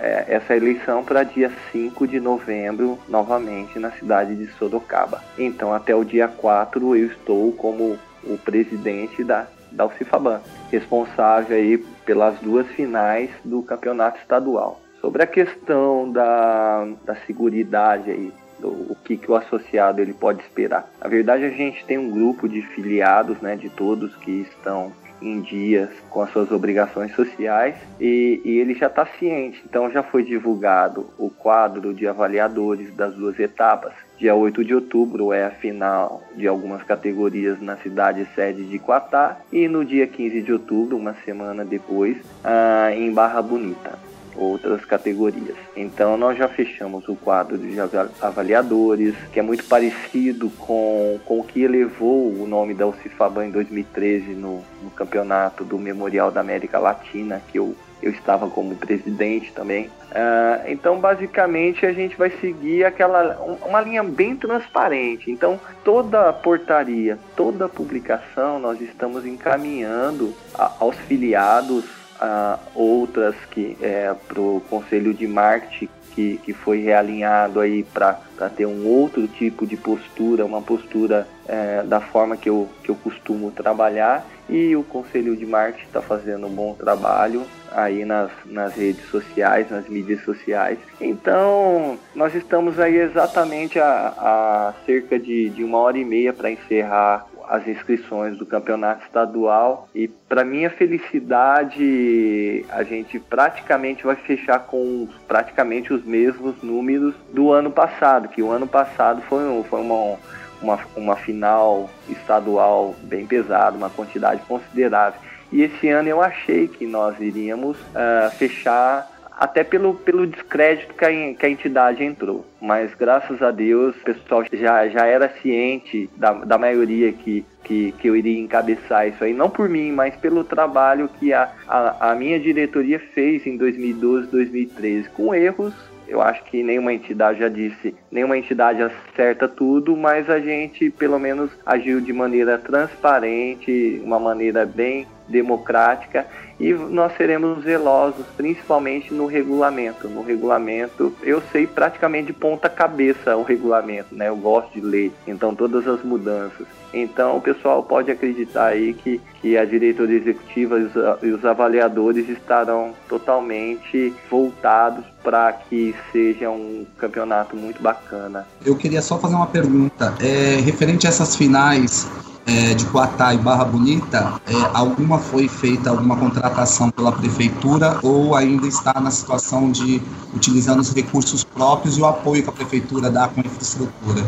é, 0.00 0.24
essa 0.26 0.56
eleição 0.56 1.04
para 1.04 1.22
dia 1.22 1.52
5 1.70 2.08
de 2.08 2.18
novembro, 2.18 2.98
novamente 3.08 3.78
na 3.78 3.92
cidade 3.92 4.34
de 4.34 4.50
Sorocaba. 4.54 5.22
Então, 5.38 5.72
até 5.72 5.94
o 5.94 6.04
dia 6.04 6.26
4 6.26 6.96
eu 6.96 7.06
estou 7.06 7.52
como 7.52 7.96
o 8.24 8.36
presidente 8.36 9.22
da 9.22 9.46
da 9.72 9.84
Alcifaban, 9.84 10.40
responsável 10.70 11.56
aí 11.56 11.78
pelas 12.04 12.38
duas 12.40 12.66
finais 12.68 13.30
do 13.44 13.62
campeonato 13.62 14.18
estadual. 14.18 14.80
Sobre 15.00 15.22
a 15.22 15.26
questão 15.26 16.10
da, 16.10 16.86
da 17.04 17.14
seguridade 17.26 18.10
aí, 18.10 18.32
do, 18.58 18.68
o 18.68 18.96
que, 19.04 19.16
que 19.16 19.30
o 19.30 19.34
associado 19.34 20.00
ele 20.00 20.12
pode 20.12 20.42
esperar. 20.42 20.90
Na 21.00 21.08
verdade, 21.08 21.44
a 21.44 21.50
gente 21.50 21.84
tem 21.86 21.96
um 21.96 22.10
grupo 22.10 22.48
de 22.48 22.60
filiados, 22.62 23.40
né, 23.40 23.56
de 23.56 23.70
todos 23.70 24.14
que 24.16 24.42
estão 24.42 24.92
em 25.22 25.40
dias 25.40 25.90
com 26.08 26.22
as 26.22 26.30
suas 26.32 26.50
obrigações 26.50 27.14
sociais 27.14 27.76
e, 28.00 28.40
e 28.44 28.58
ele 28.58 28.74
já 28.74 28.86
está 28.86 29.06
ciente. 29.06 29.62
Então 29.64 29.90
já 29.90 30.02
foi 30.02 30.22
divulgado 30.22 31.10
o 31.18 31.30
quadro 31.30 31.92
de 31.92 32.06
avaliadores 32.06 32.94
das 32.94 33.14
duas 33.14 33.38
etapas. 33.38 33.92
Dia 34.20 34.34
8 34.34 34.62
de 34.62 34.74
outubro 34.74 35.32
é 35.32 35.46
a 35.46 35.50
final 35.50 36.22
de 36.36 36.46
algumas 36.46 36.82
categorias 36.82 37.58
na 37.58 37.78
cidade 37.78 38.28
sede 38.34 38.64
de 38.64 38.78
Quatá 38.78 39.40
e 39.50 39.66
no 39.66 39.82
dia 39.82 40.06
15 40.06 40.42
de 40.42 40.52
outubro, 40.52 40.94
uma 40.94 41.14
semana 41.24 41.64
depois, 41.64 42.18
ah, 42.44 42.90
em 42.94 43.10
Barra 43.10 43.40
Bonita 43.40 43.98
outras 44.36 44.84
categorias. 44.84 45.56
Então 45.74 46.18
nós 46.18 46.36
já 46.36 46.48
fechamos 46.48 47.08
o 47.08 47.16
quadro 47.16 47.56
de 47.56 47.76
avaliadores, 48.20 49.14
que 49.32 49.40
é 49.40 49.42
muito 49.42 49.64
parecido 49.64 50.50
com, 50.50 51.18
com 51.24 51.40
o 51.40 51.44
que 51.44 51.62
elevou 51.62 52.30
o 52.30 52.46
nome 52.46 52.74
da 52.74 52.86
Ucifaban 52.86 53.46
em 53.46 53.50
2013 53.50 54.34
no, 54.34 54.62
no 54.82 54.90
campeonato 54.90 55.64
do 55.64 55.78
Memorial 55.78 56.30
da 56.30 56.40
América 56.40 56.78
Latina, 56.78 57.40
que 57.50 57.58
eu 57.58 57.74
eu 58.02 58.10
estava 58.10 58.48
como 58.48 58.74
presidente 58.76 59.52
também. 59.52 59.86
Uh, 59.86 60.68
então, 60.68 60.98
basicamente, 60.98 61.86
a 61.86 61.92
gente 61.92 62.16
vai 62.16 62.30
seguir 62.30 62.84
aquela 62.84 63.38
uma 63.64 63.80
linha 63.80 64.02
bem 64.02 64.34
transparente. 64.36 65.30
Então, 65.30 65.60
toda 65.84 66.32
portaria, 66.32 67.18
toda 67.36 67.68
publicação, 67.68 68.58
nós 68.58 68.80
estamos 68.80 69.24
encaminhando 69.24 70.34
a, 70.54 70.72
aos 70.80 70.96
filiados 70.96 71.84
uh, 71.84 72.58
outras 72.74 73.36
que 73.50 73.76
é, 73.80 74.14
para 74.26 74.40
o 74.40 74.62
Conselho 74.68 75.14
de 75.14 75.26
Marketing 75.26 75.88
que, 76.10 76.38
que 76.38 76.52
foi 76.52 76.80
realinhado 76.80 77.60
aí 77.60 77.82
para 77.82 78.14
ter 78.56 78.66
um 78.66 78.86
outro 78.86 79.26
tipo 79.28 79.66
de 79.66 79.76
postura, 79.76 80.44
uma 80.44 80.60
postura 80.60 81.26
é, 81.46 81.82
da 81.82 82.00
forma 82.00 82.36
que 82.36 82.48
eu, 82.48 82.68
que 82.82 82.90
eu 82.90 82.94
costumo 82.96 83.50
trabalhar 83.50 84.26
e 84.50 84.74
o 84.74 84.82
Conselho 84.82 85.36
de 85.36 85.46
Marketing 85.46 85.86
está 85.86 86.02
fazendo 86.02 86.46
um 86.46 86.50
bom 86.50 86.74
trabalho 86.74 87.46
aí 87.70 88.04
nas, 88.04 88.30
nas 88.46 88.74
redes 88.74 89.04
sociais, 89.10 89.70
nas 89.70 89.88
mídias 89.88 90.22
sociais. 90.24 90.78
Então, 91.00 91.98
nós 92.14 92.34
estamos 92.34 92.80
aí 92.80 92.96
exatamente 92.96 93.78
a, 93.78 94.14
a 94.18 94.74
cerca 94.84 95.18
de, 95.18 95.50
de 95.50 95.62
uma 95.62 95.78
hora 95.78 95.96
e 95.96 96.04
meia 96.04 96.32
para 96.32 96.50
encerrar 96.50 97.26
as 97.48 97.66
inscrições 97.66 98.38
do 98.38 98.46
campeonato 98.46 99.04
estadual 99.04 99.88
e 99.92 100.06
para 100.06 100.44
minha 100.44 100.70
felicidade 100.70 102.64
a 102.70 102.84
gente 102.84 103.18
praticamente 103.18 104.04
vai 104.04 104.14
fechar 104.14 104.60
com 104.60 105.08
praticamente 105.26 105.92
os 105.92 106.04
mesmos 106.04 106.62
números 106.62 107.12
do 107.32 107.50
ano 107.50 107.72
passado, 107.72 108.28
que 108.28 108.40
o 108.40 108.52
ano 108.52 108.68
passado 108.68 109.20
foi, 109.22 109.40
foi 109.64 109.80
uma, 109.80 110.16
uma, 110.62 110.78
uma 110.96 111.16
final 111.16 111.88
estadual 112.08 112.94
bem 113.02 113.26
pesada, 113.26 113.76
uma 113.76 113.90
quantidade 113.90 114.42
considerável. 114.42 115.20
E 115.52 115.62
esse 115.62 115.88
ano 115.88 116.08
eu 116.08 116.20
achei 116.20 116.68
que 116.68 116.86
nós 116.86 117.18
iríamos 117.20 117.76
uh, 117.78 118.30
fechar 118.36 119.10
até 119.40 119.64
pelo, 119.64 119.94
pelo 119.94 120.26
descrédito 120.26 120.92
que 120.92 121.04
a, 121.04 121.08
que 121.08 121.46
a 121.46 121.48
entidade 121.48 122.04
entrou. 122.04 122.44
Mas 122.60 122.94
graças 122.94 123.40
a 123.42 123.50
Deus 123.50 123.96
o 123.96 124.04
pessoal 124.04 124.44
já, 124.52 124.86
já 124.88 125.06
era 125.06 125.30
ciente 125.40 126.10
da, 126.14 126.32
da 126.32 126.58
maioria 126.58 127.10
que, 127.10 127.44
que, 127.64 127.92
que 127.92 128.08
eu 128.08 128.14
iria 128.14 128.38
encabeçar 128.38 129.08
isso 129.08 129.24
aí, 129.24 129.32
não 129.32 129.48
por 129.48 129.66
mim, 129.66 129.92
mas 129.92 130.14
pelo 130.16 130.44
trabalho 130.44 131.08
que 131.18 131.32
a, 131.32 131.50
a, 131.66 132.10
a 132.10 132.14
minha 132.14 132.38
diretoria 132.38 132.98
fez 132.98 133.46
em 133.46 133.56
2012, 133.56 134.28
2013, 134.28 135.08
com 135.08 135.34
erros 135.34 135.72
eu 136.10 136.20
acho 136.20 136.42
que 136.44 136.62
nenhuma 136.62 136.92
entidade 136.92 137.38
já 137.38 137.48
disse, 137.48 137.94
nenhuma 138.10 138.36
entidade 138.36 138.82
acerta 138.82 139.46
tudo, 139.46 139.96
mas 139.96 140.28
a 140.28 140.40
gente 140.40 140.90
pelo 140.90 141.18
menos 141.20 141.50
agiu 141.64 142.00
de 142.00 142.12
maneira 142.12 142.58
transparente, 142.58 144.02
uma 144.04 144.18
maneira 144.18 144.66
bem 144.66 145.06
democrática 145.28 146.26
e 146.58 146.72
nós 146.72 147.16
seremos 147.16 147.62
zelosos, 147.62 148.26
principalmente 148.36 149.14
no 149.14 149.26
regulamento. 149.26 150.08
No 150.08 150.22
regulamento, 150.22 151.14
eu 151.22 151.40
sei 151.52 151.66
praticamente 151.66 152.26
de 152.26 152.32
ponta 152.32 152.68
cabeça 152.68 153.36
o 153.36 153.42
regulamento, 153.44 154.14
né? 154.14 154.28
Eu 154.28 154.36
gosto 154.36 154.72
de 154.72 154.80
ler, 154.80 155.12
então 155.26 155.54
todas 155.54 155.86
as 155.86 156.02
mudanças. 156.02 156.66
Então 156.92 157.36
o 157.36 157.40
pessoal 157.40 157.82
pode 157.82 158.10
acreditar 158.10 158.66
aí 158.66 158.94
que, 158.94 159.20
que 159.40 159.56
a 159.56 159.64
diretoria 159.64 160.18
executiva 160.18 160.78
e 160.78 160.84
os, 160.84 160.92
e 161.22 161.26
os 161.28 161.44
avaliadores 161.44 162.28
estarão 162.28 162.92
totalmente 163.08 164.12
voltados 164.30 165.04
para 165.22 165.52
que 165.52 165.94
seja 166.12 166.50
um 166.50 166.86
campeonato 166.98 167.56
muito 167.56 167.82
bacana. 167.82 168.46
Eu 168.64 168.76
queria 168.76 169.02
só 169.02 169.18
fazer 169.18 169.34
uma 169.34 169.46
pergunta. 169.46 170.14
É, 170.20 170.60
referente 170.60 171.06
a 171.06 171.10
essas 171.10 171.36
finais 171.36 172.08
é, 172.46 172.74
de 172.74 172.84
Coatá 172.86 173.32
e 173.34 173.38
Barra 173.38 173.64
Bonita, 173.64 174.40
é, 174.46 174.54
alguma 174.74 175.18
foi 175.18 175.46
feita 175.46 175.90
alguma 175.90 176.16
contratação 176.16 176.90
pela 176.90 177.12
prefeitura 177.12 177.98
ou 178.02 178.34
ainda 178.34 178.66
está 178.66 178.98
na 179.00 179.10
situação 179.10 179.70
de 179.70 180.02
utilizando 180.34 180.80
os 180.80 180.92
recursos 180.92 181.44
próprios 181.44 181.98
e 181.98 182.00
o 182.00 182.06
apoio 182.06 182.42
que 182.42 182.48
a 182.48 182.52
prefeitura 182.52 183.10
dá 183.10 183.28
com 183.28 183.40
a 183.40 183.44
infraestrutura? 183.44 184.24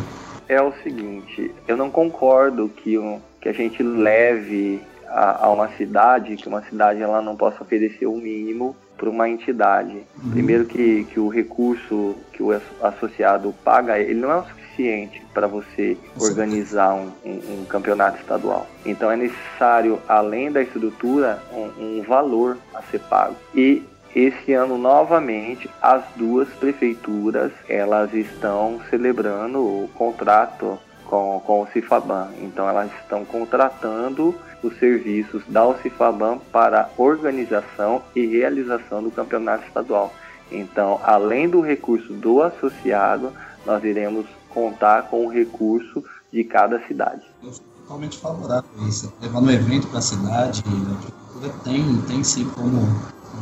É 0.52 0.60
o 0.60 0.70
seguinte, 0.82 1.50
eu 1.66 1.78
não 1.78 1.90
concordo 1.90 2.68
que, 2.68 2.98
um, 2.98 3.18
que 3.40 3.48
a 3.48 3.54
gente 3.54 3.82
leve 3.82 4.82
a, 5.08 5.46
a, 5.46 5.50
uma 5.50 5.68
cidade, 5.78 6.36
que 6.36 6.46
uma 6.46 6.60
cidade 6.60 7.00
ela 7.00 7.22
não 7.22 7.34
possa 7.34 7.62
oferecer 7.62 8.04
o 8.04 8.14
mínimo 8.14 8.76
para 8.98 9.08
uma 9.08 9.30
entidade. 9.30 10.02
Uhum. 10.22 10.30
Primeiro 10.30 10.66
que, 10.66 11.04
que 11.04 11.18
o 11.18 11.28
recurso 11.28 12.16
que 12.34 12.42
o 12.42 12.50
associado 12.82 13.54
paga, 13.64 13.98
ele 13.98 14.20
não 14.20 14.30
é 14.30 14.36
o 14.36 14.44
suficiente 14.44 15.22
para 15.32 15.46
você 15.46 15.96
organizar 16.20 16.92
um, 16.96 17.10
um, 17.24 17.62
um, 17.62 17.64
campeonato 17.64 18.20
estadual. 18.20 18.66
Então 18.84 19.10
é 19.10 19.16
necessário, 19.16 20.02
além 20.06 20.52
da 20.52 20.60
estrutura, 20.60 21.42
um, 21.50 21.98
um 21.98 22.02
valor 22.02 22.58
a 22.74 22.82
ser 22.82 23.00
pago. 23.00 23.36
E 23.54 23.82
esse 24.14 24.52
ano 24.52 24.76
novamente 24.76 25.70
as 25.80 26.04
duas 26.16 26.48
prefeituras 26.50 27.50
elas 27.68 28.12
estão 28.12 28.80
celebrando 28.90 29.58
o 29.58 29.88
contrato 29.94 30.78
com, 31.06 31.42
com 31.44 31.62
o 31.62 31.66
Cifaban. 31.68 32.30
Então 32.40 32.68
elas 32.68 32.90
estão 33.02 33.24
contratando 33.24 34.34
os 34.62 34.78
serviços 34.78 35.42
da 35.48 35.74
Cifaban 35.78 36.38
para 36.50 36.90
organização 36.96 38.02
e 38.14 38.26
realização 38.26 39.02
do 39.02 39.10
campeonato 39.10 39.66
estadual. 39.66 40.12
Então, 40.50 41.00
além 41.02 41.48
do 41.48 41.60
recurso 41.60 42.12
do 42.12 42.42
associado, 42.42 43.32
nós 43.64 43.82
iremos 43.82 44.26
contar 44.50 45.04
com 45.04 45.26
o 45.26 45.30
recurso 45.30 46.04
de 46.32 46.44
cada 46.44 46.80
cidade. 46.86 47.22
Eu 47.42 47.52
sou 47.52 47.64
totalmente 47.80 48.18
favorável 48.18 48.70
a 48.78 48.88
isso. 48.88 49.12
Levando 49.20 49.46
um 49.46 49.50
evento 49.50 49.88
para 49.88 49.98
a 49.98 50.02
cidade, 50.02 50.62
a 50.66 50.94
prefeitura 50.94 51.54
tem, 51.64 52.02
tem 52.02 52.22
sim 52.22 52.48
como 52.50 52.80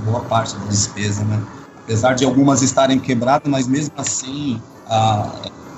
boa 0.05 0.20
parte 0.22 0.57
da 0.57 0.64
despesa, 0.66 1.24
né? 1.24 1.43
Apesar 1.82 2.14
de 2.14 2.24
algumas 2.24 2.62
estarem 2.62 2.99
quebradas, 2.99 3.49
mas 3.51 3.66
mesmo 3.66 3.95
assim 3.97 4.61
a, 4.88 5.32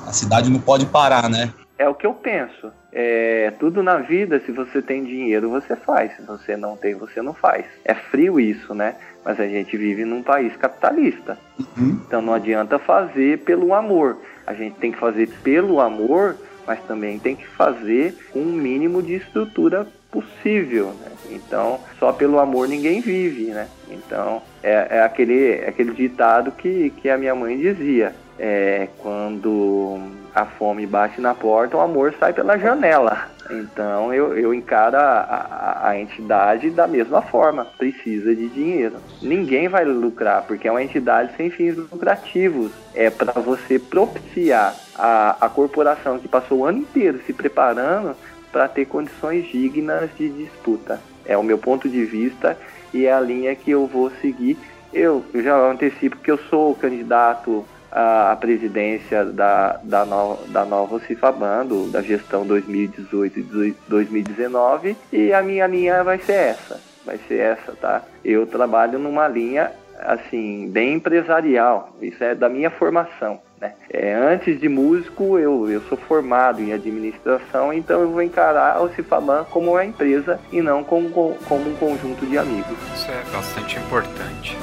a 0.06 0.12
cidade 0.12 0.50
não 0.50 0.60
pode 0.60 0.86
parar, 0.86 1.28
né? 1.28 1.52
é 1.82 1.88
o 1.88 1.94
que 1.94 2.06
eu 2.06 2.14
penso. 2.14 2.70
É, 2.92 3.52
tudo 3.58 3.82
na 3.82 3.96
vida, 3.96 4.40
se 4.46 4.52
você 4.52 4.80
tem 4.80 5.04
dinheiro, 5.04 5.50
você 5.50 5.74
faz. 5.74 6.14
Se 6.14 6.22
você 6.22 6.56
não 6.56 6.76
tem, 6.76 6.94
você 6.94 7.20
não 7.20 7.34
faz. 7.34 7.64
É 7.84 7.92
frio 7.92 8.38
isso, 8.38 8.72
né? 8.72 8.94
Mas 9.24 9.40
a 9.40 9.46
gente 9.46 9.76
vive 9.76 10.04
num 10.04 10.22
país 10.22 10.56
capitalista. 10.56 11.36
Uhum. 11.58 12.00
Então 12.06 12.22
não 12.22 12.34
adianta 12.34 12.78
fazer 12.78 13.40
pelo 13.40 13.74
amor. 13.74 14.18
A 14.46 14.54
gente 14.54 14.76
tem 14.76 14.92
que 14.92 14.98
fazer 14.98 15.28
pelo 15.42 15.80
amor, 15.80 16.36
mas 16.64 16.80
também 16.84 17.18
tem 17.18 17.34
que 17.34 17.48
fazer 17.48 18.16
com 18.32 18.38
um 18.38 18.52
mínimo 18.52 19.02
de 19.02 19.14
estrutura 19.14 19.86
possível. 20.10 20.94
Né? 21.00 21.11
Então, 21.30 21.80
só 21.98 22.12
pelo 22.12 22.38
amor 22.38 22.68
ninguém 22.68 23.00
vive, 23.00 23.46
né? 23.46 23.68
Então, 23.90 24.42
é, 24.62 24.98
é 24.98 25.02
aquele, 25.02 25.52
é 25.52 25.68
aquele 25.68 25.92
ditado 25.92 26.52
que, 26.52 26.90
que 26.98 27.08
a 27.08 27.18
minha 27.18 27.34
mãe 27.34 27.58
dizia. 27.58 28.14
É, 28.38 28.88
quando 28.98 30.00
a 30.34 30.46
fome 30.46 30.86
bate 30.86 31.20
na 31.20 31.34
porta, 31.34 31.76
o 31.76 31.80
amor 31.80 32.14
sai 32.18 32.32
pela 32.32 32.58
janela. 32.58 33.30
Então 33.50 34.12
eu, 34.12 34.36
eu 34.36 34.54
encaro 34.54 34.96
a, 34.96 35.00
a, 35.00 35.88
a, 35.88 36.00
entidade 36.00 36.70
da 36.70 36.86
mesma 36.86 37.20
forma, 37.20 37.64
precisa 37.64 38.34
de 38.34 38.48
dinheiro. 38.48 38.96
Ninguém 39.20 39.68
vai 39.68 39.84
lucrar, 39.84 40.44
porque 40.46 40.66
é 40.66 40.70
uma 40.70 40.82
entidade 40.82 41.36
sem 41.36 41.50
fins 41.50 41.76
lucrativos. 41.76 42.72
É 42.94 43.10
para 43.10 43.32
você 43.40 43.78
propiciar 43.78 44.74
a, 44.94 45.36
a 45.40 45.48
corporação 45.48 46.18
que 46.18 46.28
passou 46.28 46.60
o 46.60 46.64
ano 46.64 46.78
inteiro 46.78 47.20
se 47.26 47.32
preparando 47.32 48.16
para 48.50 48.68
ter 48.68 48.86
condições 48.86 49.50
dignas 49.50 50.10
de 50.16 50.28
disputa. 50.28 51.00
É 51.26 51.36
o 51.36 51.42
meu 51.42 51.58
ponto 51.58 51.88
de 51.88 52.04
vista 52.04 52.56
e 52.92 53.06
é 53.06 53.12
a 53.12 53.20
linha 53.20 53.54
que 53.54 53.70
eu 53.70 53.86
vou 53.86 54.10
seguir. 54.20 54.58
Eu, 54.92 55.24
eu 55.32 55.42
já 55.42 55.56
antecipo 55.56 56.18
que 56.18 56.30
eu 56.30 56.38
sou 56.38 56.74
candidato 56.74 57.64
à 57.90 58.36
presidência 58.40 59.24
da, 59.24 59.80
da, 59.82 60.04
no, 60.04 60.36
da 60.48 60.64
nova 60.64 60.98
Cifabando, 61.00 61.88
da 61.90 62.02
gestão 62.02 62.46
2018 62.46 63.40
e 63.40 63.76
2019, 63.88 64.96
e 65.12 65.32
a 65.32 65.42
minha 65.42 65.66
linha 65.66 66.02
vai 66.02 66.18
ser 66.18 66.32
essa. 66.32 66.80
Vai 67.04 67.18
ser 67.26 67.38
essa, 67.38 67.72
tá? 67.72 68.02
Eu 68.24 68.46
trabalho 68.46 68.98
numa 68.98 69.26
linha 69.26 69.72
assim, 69.98 70.68
bem 70.70 70.94
empresarial. 70.94 71.94
Isso 72.00 72.22
é 72.22 72.34
da 72.34 72.48
minha 72.48 72.70
formação. 72.70 73.40
Né? 73.62 73.74
É, 73.90 74.12
antes 74.12 74.60
de 74.60 74.68
músico, 74.68 75.38
eu, 75.38 75.70
eu 75.70 75.80
sou 75.82 75.96
formado 75.96 76.60
em 76.60 76.72
administração, 76.72 77.72
então 77.72 78.00
eu 78.00 78.10
vou 78.10 78.20
encarar 78.20 78.82
o 78.82 78.92
Cifaban 78.92 79.44
como 79.44 79.70
uma 79.70 79.84
empresa 79.84 80.40
e 80.50 80.60
não 80.60 80.82
como, 80.82 81.36
como 81.48 81.70
um 81.70 81.76
conjunto 81.76 82.26
de 82.26 82.36
amigos. 82.36 82.76
Isso 82.92 83.08
é 83.08 83.22
bastante 83.32 83.78
importante. 83.78 84.56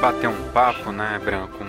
Bateu 0.00 0.30
um 0.30 0.52
papo, 0.52 0.92
né, 0.92 1.20
Branco, 1.22 1.64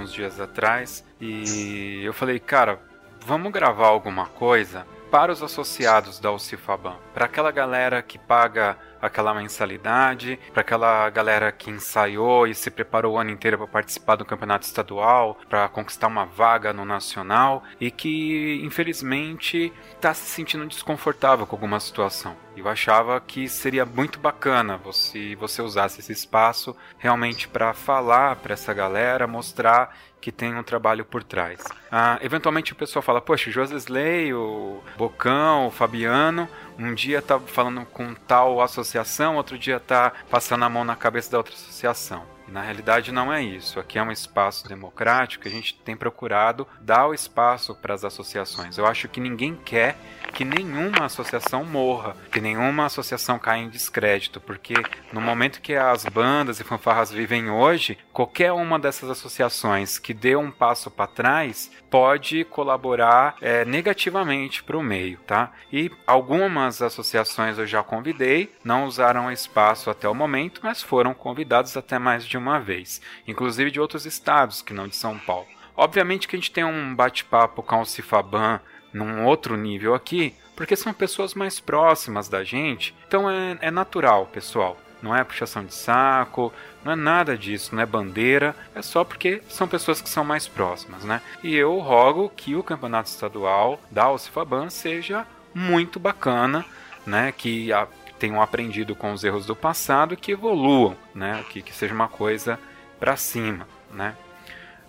alguns 0.00 0.12
dias 0.12 0.40
atrás 0.40 1.04
e 1.20 2.00
eu 2.02 2.14
falei, 2.14 2.40
cara, 2.40 2.80
vamos 3.26 3.52
gravar 3.52 3.88
alguma 3.88 4.26
coisa 4.26 4.86
para 5.10 5.32
os 5.32 5.42
associados 5.42 6.18
da 6.20 6.30
Ucifaban, 6.30 6.96
para 7.12 7.26
aquela 7.26 7.50
galera 7.50 8.00
que 8.00 8.16
paga 8.18 8.78
aquela 9.02 9.34
mensalidade, 9.34 10.38
para 10.52 10.60
aquela 10.60 11.10
galera 11.10 11.50
que 11.50 11.70
ensaiou 11.70 12.46
e 12.46 12.54
se 12.54 12.70
preparou 12.70 13.14
o 13.14 13.18
ano 13.18 13.30
inteiro 13.30 13.58
para 13.58 13.66
participar 13.66 14.16
do 14.16 14.24
campeonato 14.24 14.66
estadual, 14.66 15.36
para 15.48 15.68
conquistar 15.68 16.06
uma 16.06 16.24
vaga 16.24 16.72
no 16.72 16.84
nacional 16.84 17.64
e 17.80 17.90
que 17.90 18.60
infelizmente 18.62 19.72
está 19.96 20.14
se 20.14 20.26
sentindo 20.26 20.66
desconfortável 20.66 21.44
com 21.44 21.56
alguma 21.56 21.80
situação. 21.80 22.36
Eu 22.56 22.68
achava 22.68 23.20
que 23.20 23.48
seria 23.48 23.86
muito 23.86 24.18
bacana 24.18 24.76
você 24.76 25.34
você 25.36 25.62
usasse 25.62 26.00
esse 26.00 26.12
espaço 26.12 26.76
realmente 26.98 27.48
para 27.48 27.72
falar 27.72 28.36
para 28.36 28.52
essa 28.52 28.74
galera, 28.74 29.26
mostrar 29.26 29.96
que 30.20 30.30
tem 30.30 30.54
um 30.54 30.62
trabalho 30.62 31.04
por 31.04 31.24
trás. 31.24 31.60
Ah, 31.90 32.18
eventualmente 32.20 32.72
o 32.72 32.76
pessoal 32.76 33.02
fala, 33.02 33.20
poxa, 33.20 33.50
Josesley, 33.50 34.34
o 34.34 34.82
Bocão, 34.96 35.68
o 35.68 35.70
Fabiano, 35.70 36.48
um 36.78 36.94
dia 36.94 37.22
tá 37.22 37.38
falando 37.40 37.84
com 37.86 38.14
tal 38.14 38.60
associação, 38.60 39.36
outro 39.36 39.58
dia 39.58 39.80
tá 39.80 40.12
passando 40.30 40.64
a 40.64 40.68
mão 40.68 40.84
na 40.84 40.96
cabeça 40.96 41.30
da 41.30 41.38
outra 41.38 41.54
associação. 41.54 42.24
E 42.46 42.50
na 42.50 42.62
realidade 42.62 43.12
não 43.12 43.32
é 43.32 43.42
isso. 43.42 43.78
Aqui 43.78 43.98
é 43.98 44.02
um 44.02 44.12
espaço 44.12 44.68
democrático, 44.68 45.46
a 45.46 45.50
gente 45.50 45.74
tem 45.74 45.96
procurado 45.96 46.66
dar 46.80 47.06
o 47.06 47.14
espaço 47.14 47.74
para 47.74 47.94
as 47.94 48.04
associações. 48.04 48.76
Eu 48.76 48.86
acho 48.86 49.08
que 49.08 49.20
ninguém 49.20 49.54
quer 49.54 49.96
que 50.32 50.44
nenhuma 50.44 51.04
associação 51.04 51.64
morra, 51.64 52.16
que 52.30 52.40
nenhuma 52.40 52.86
associação 52.86 53.38
caia 53.38 53.62
em 53.62 53.68
descrédito, 53.68 54.40
porque 54.40 54.74
no 55.12 55.20
momento 55.20 55.60
que 55.60 55.74
as 55.74 56.04
bandas 56.04 56.60
e 56.60 56.64
fanfarras 56.64 57.10
vivem 57.10 57.50
hoje, 57.50 57.98
qualquer 58.12 58.52
uma 58.52 58.78
dessas 58.78 59.10
associações 59.10 59.98
que 59.98 60.14
dê 60.14 60.36
um 60.36 60.50
passo 60.50 60.90
para 60.90 61.06
trás 61.06 61.70
pode 61.90 62.44
colaborar 62.44 63.36
é, 63.40 63.64
negativamente 63.64 64.62
para 64.62 64.78
o 64.78 64.82
meio, 64.82 65.18
tá? 65.26 65.52
E 65.72 65.90
algumas 66.06 66.80
associações 66.80 67.58
eu 67.58 67.66
já 67.66 67.82
convidei, 67.82 68.52
não 68.64 68.84
usaram 68.84 69.30
espaço 69.30 69.90
até 69.90 70.08
o 70.08 70.14
momento, 70.14 70.60
mas 70.62 70.82
foram 70.82 71.12
convidados 71.12 71.76
até 71.76 71.98
mais 71.98 72.24
de 72.24 72.38
uma 72.38 72.60
vez, 72.60 73.00
inclusive 73.26 73.70
de 73.70 73.80
outros 73.80 74.06
estados 74.06 74.62
que 74.62 74.72
não 74.72 74.86
de 74.86 74.96
São 74.96 75.18
Paulo. 75.18 75.46
Obviamente 75.76 76.28
que 76.28 76.36
a 76.36 76.38
gente 76.38 76.50
tem 76.50 76.64
um 76.64 76.94
bate-papo 76.94 77.62
com 77.62 77.80
o 77.80 77.86
Cifaban 77.86 78.60
num 78.92 79.24
outro 79.24 79.56
nível 79.56 79.94
aqui, 79.94 80.34
porque 80.56 80.76
são 80.76 80.92
pessoas 80.92 81.34
mais 81.34 81.58
próximas 81.58 82.28
da 82.28 82.44
gente, 82.44 82.94
então 83.06 83.30
é, 83.30 83.58
é 83.60 83.70
natural, 83.70 84.26
pessoal. 84.26 84.76
Não 85.02 85.16
é 85.16 85.24
puxação 85.24 85.64
de 85.64 85.72
saco, 85.72 86.52
não 86.84 86.92
é 86.92 86.96
nada 86.96 87.36
disso, 87.36 87.74
não 87.74 87.82
é 87.82 87.86
bandeira, 87.86 88.54
é 88.74 88.82
só 88.82 89.02
porque 89.02 89.42
são 89.48 89.66
pessoas 89.66 90.02
que 90.02 90.10
são 90.10 90.22
mais 90.22 90.46
próximas, 90.46 91.04
né? 91.04 91.22
E 91.42 91.56
eu 91.56 91.78
rogo 91.78 92.30
que 92.36 92.54
o 92.54 92.62
campeonato 92.62 93.08
estadual 93.08 93.80
da 93.90 94.04
Alcifaban 94.04 94.68
seja 94.68 95.26
muito 95.54 95.98
bacana, 95.98 96.66
né? 97.06 97.32
Que 97.32 97.72
a, 97.72 97.88
tenham 98.18 98.42
aprendido 98.42 98.94
com 98.94 99.12
os 99.12 99.24
erros 99.24 99.46
do 99.46 99.56
passado 99.56 100.18
que 100.18 100.32
evoluam, 100.32 100.94
né? 101.14 101.42
Que, 101.48 101.62
que 101.62 101.72
seja 101.72 101.94
uma 101.94 102.08
coisa 102.08 102.58
para 102.98 103.16
cima, 103.16 103.66
né? 103.90 104.14